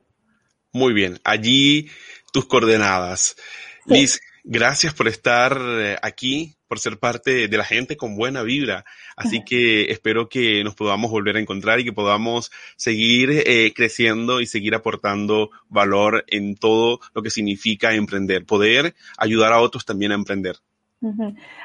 Muy 0.72 0.94
bien, 0.94 1.20
allí 1.24 1.90
tus 2.32 2.46
coordenadas. 2.46 3.36
Sí. 3.88 3.94
Liz, 3.94 4.22
gracias 4.44 4.94
por 4.94 5.08
estar 5.08 5.58
eh, 5.62 5.98
aquí, 6.02 6.56
por 6.68 6.80
ser 6.80 6.98
parte 6.98 7.48
de 7.48 7.58
la 7.58 7.66
gente 7.66 7.98
con 7.98 8.16
buena 8.16 8.44
vibra. 8.44 8.86
Así 9.16 9.44
que 9.44 9.92
espero 9.92 10.30
que 10.30 10.64
nos 10.64 10.76
podamos 10.76 11.12
volver 11.12 11.38
a 11.38 11.40
encontrar 11.40 11.80
y 11.80 11.84
que 11.84 11.94
podamos 11.94 12.52
seguir 12.78 13.30
eh, 13.32 13.74
creciendo 13.76 14.42
y 14.42 14.48
seguir 14.48 14.76
aportando 14.76 15.50
valor 15.68 16.24
en 16.28 16.56
todo 16.56 17.00
lo 17.14 17.22
que 17.22 17.30
significa 17.30 17.94
emprender, 17.94 18.46
poder 18.46 18.96
ayudar 19.18 19.54
a 19.54 19.60
otros 19.60 19.86
también 19.86 20.12
a 20.12 20.16
emprender. 20.16 20.58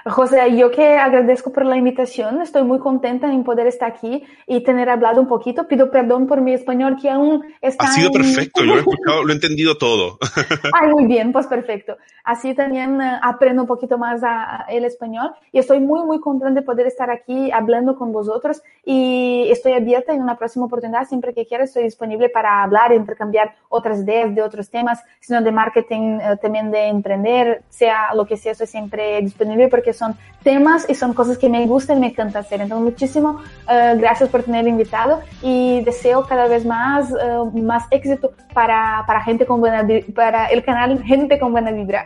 José, 0.07 0.57
yo 0.57 0.71
que 0.71 0.97
agradezco 0.97 1.53
por 1.53 1.65
la 1.65 1.77
invitación, 1.77 2.41
estoy 2.43 2.65
muy 2.65 2.79
contenta 2.79 3.33
en 3.33 3.45
poder 3.45 3.67
estar 3.67 3.91
aquí 3.91 4.25
y 4.47 4.63
tener 4.63 4.89
hablado 4.89 5.21
un 5.21 5.29
poquito. 5.29 5.67
Pido 5.67 5.91
perdón 5.91 6.27
por 6.27 6.41
mi 6.41 6.53
español 6.53 6.97
que 7.01 7.11
aún 7.11 7.45
está. 7.61 7.85
Ha 7.85 7.93
sido 7.93 8.09
en... 8.09 8.13
perfecto, 8.13 8.63
yo 8.63 8.67
lo 8.67 8.75
he 8.77 8.79
escuchado, 8.81 9.25
lo 9.25 9.33
he 9.33 9.35
entendido 9.35 9.77
todo. 9.79 10.19
Ay, 10.73 10.91
muy 10.91 11.07
bien, 11.07 11.33
pues 11.33 11.47
perfecto. 11.47 11.97
Así 12.25 12.55
también 12.55 12.97
uh, 12.97 13.19
aprendo 13.23 13.63
un 13.63 13.69
poquito 13.69 13.99
más 13.99 14.23
a, 14.23 14.63
a 14.63 14.65
el 14.69 14.85
español 14.85 15.33
y 15.53 15.59
estoy 15.59 15.81
muy, 15.81 16.05
muy 16.05 16.21
contenta 16.21 16.61
de 16.61 16.63
poder 16.63 16.87
estar 16.87 17.11
aquí 17.11 17.51
hablando 17.51 17.97
con 17.97 18.13
vosotros 18.13 18.63
y 18.85 19.49
estoy 19.51 19.73
abierta 19.73 20.13
en 20.13 20.23
una 20.23 20.37
próxima 20.37 20.67
oportunidad. 20.67 21.07
Siempre 21.07 21.35
que 21.35 21.47
quieras, 21.47 21.71
estoy 21.71 21.85
disponible 21.85 22.29
para 22.29 22.63
hablar, 22.63 22.93
intercambiar 22.93 23.55
otras 23.69 24.01
ideas 24.01 24.35
de 24.35 24.43
otros 24.43 24.71
temas, 24.71 25.03
sino 25.21 25.41
de 25.43 25.53
marketing, 25.53 26.19
uh, 26.19 26.37
también 26.37 26.71
de 26.71 26.87
emprender, 26.87 27.63
sea 27.69 28.15
lo 28.15 28.27
que 28.27 28.37
sea, 28.37 28.53
estoy 28.53 28.67
siempre 28.67 29.21
disponible 29.21 29.30
porque 29.71 29.93
son 29.93 30.17
temas 30.43 30.87
y 30.89 30.95
son 30.95 31.15
cosas 31.15 31.39
que 31.39 31.49
me 31.49 31.67
gustan 31.67 31.99
y 31.99 32.01
me 32.01 32.07
encanta 32.09 32.41
hacer. 32.41 32.61
Entonces, 32.61 32.85
muchísimo 32.85 33.41
uh, 33.67 33.99
gracias 33.99 34.29
por 34.29 34.43
tener 34.43 34.67
invitado 34.67 35.21
y 35.43 35.83
deseo 35.83 36.27
cada 36.27 36.47
vez 36.47 36.65
más, 36.65 37.11
uh, 37.11 37.51
más 37.59 37.85
éxito 37.91 38.33
para, 38.55 39.05
para 39.07 39.23
gente 39.23 39.47
con 39.47 39.61
buena, 39.61 39.87
para 40.15 40.47
el 40.47 40.65
canal 40.65 41.03
Gente 41.03 41.39
con 41.39 41.53
Buena 41.53 41.71
Vibra. 41.71 42.05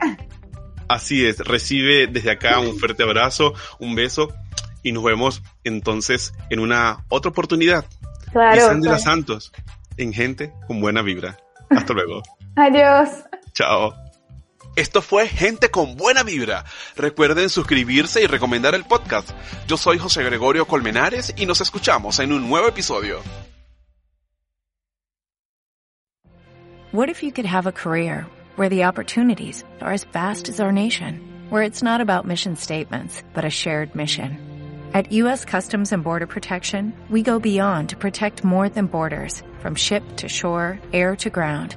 Así 0.89 1.27
es, 1.27 1.39
recibe 1.39 2.07
desde 2.07 2.31
acá 2.31 2.59
un 2.61 2.79
fuerte 2.79 3.03
abrazo, 3.03 3.55
un 3.79 3.95
beso 3.95 4.29
Y 4.83 4.93
nos 4.93 5.03
vemos 5.03 5.43
entonces 5.65 6.35
en 6.51 6.61
una 6.61 7.05
otra 7.09 7.31
oportunidad. 7.31 7.85
Claro. 8.33 8.81
de 8.81 8.89
los 8.89 9.03
Santos, 9.03 9.53
en 9.97 10.13
Gente 10.13 10.53
con 10.67 10.81
Buena 10.81 11.03
Vibra. 11.03 11.37
Hasta 11.71 11.93
luego. 11.93 12.23
Adiós. 12.57 13.25
Chao. 13.53 14.04
Esto 14.77 15.03
fue 15.03 15.29
Gente 15.29 15.71
con 15.71 15.97
Buena 15.97 16.25
Vibra. 16.25 16.65
Recuerden 16.97 17.49
suscribirse 17.49 18.23
y 18.23 18.27
recomendar 18.27 18.75
el 18.75 18.85
podcast. 18.85 19.31
Yo 19.69 19.77
soy 19.77 19.99
José 19.99 20.25
Gregorio 20.25 20.67
Colmenares 20.67 21.33
y 21.37 21.47
nos 21.47 21.61
escuchamos 21.61 22.19
en 22.19 22.33
un 22.33 22.49
nuevo 22.49 22.67
episodio. 22.67 23.23
What 26.93 27.09
if 27.09 27.23
you 27.23 27.31
could 27.31 27.47
have 27.47 27.69
a 27.69 27.73
career 27.73 28.27
where 28.57 28.69
the 28.69 28.85
opportunities 28.85 29.65
are 29.81 29.93
as 29.93 30.05
vast 30.13 30.49
as 30.49 30.59
our 30.59 30.73
nation, 30.73 31.21
where 31.51 31.63
it's 31.63 31.83
not 31.83 32.01
about 32.01 32.27
mission 32.27 32.57
statements, 32.57 33.23
but 33.33 33.45
a 33.45 33.51
shared 33.51 33.95
mission? 33.95 34.39
At 34.93 35.13
U.S. 35.13 35.45
Customs 35.45 35.93
and 35.93 36.03
Border 36.03 36.27
Protection, 36.27 36.93
we 37.11 37.23
go 37.23 37.39
beyond 37.39 37.91
to 37.91 37.97
protect 37.97 38.45
more 38.45 38.69
than 38.69 38.87
borders, 38.87 39.43
from 39.61 39.77
ship 39.77 40.03
to 40.17 40.29
shore, 40.29 40.81
air 40.93 41.17
to 41.17 41.31
ground 41.31 41.77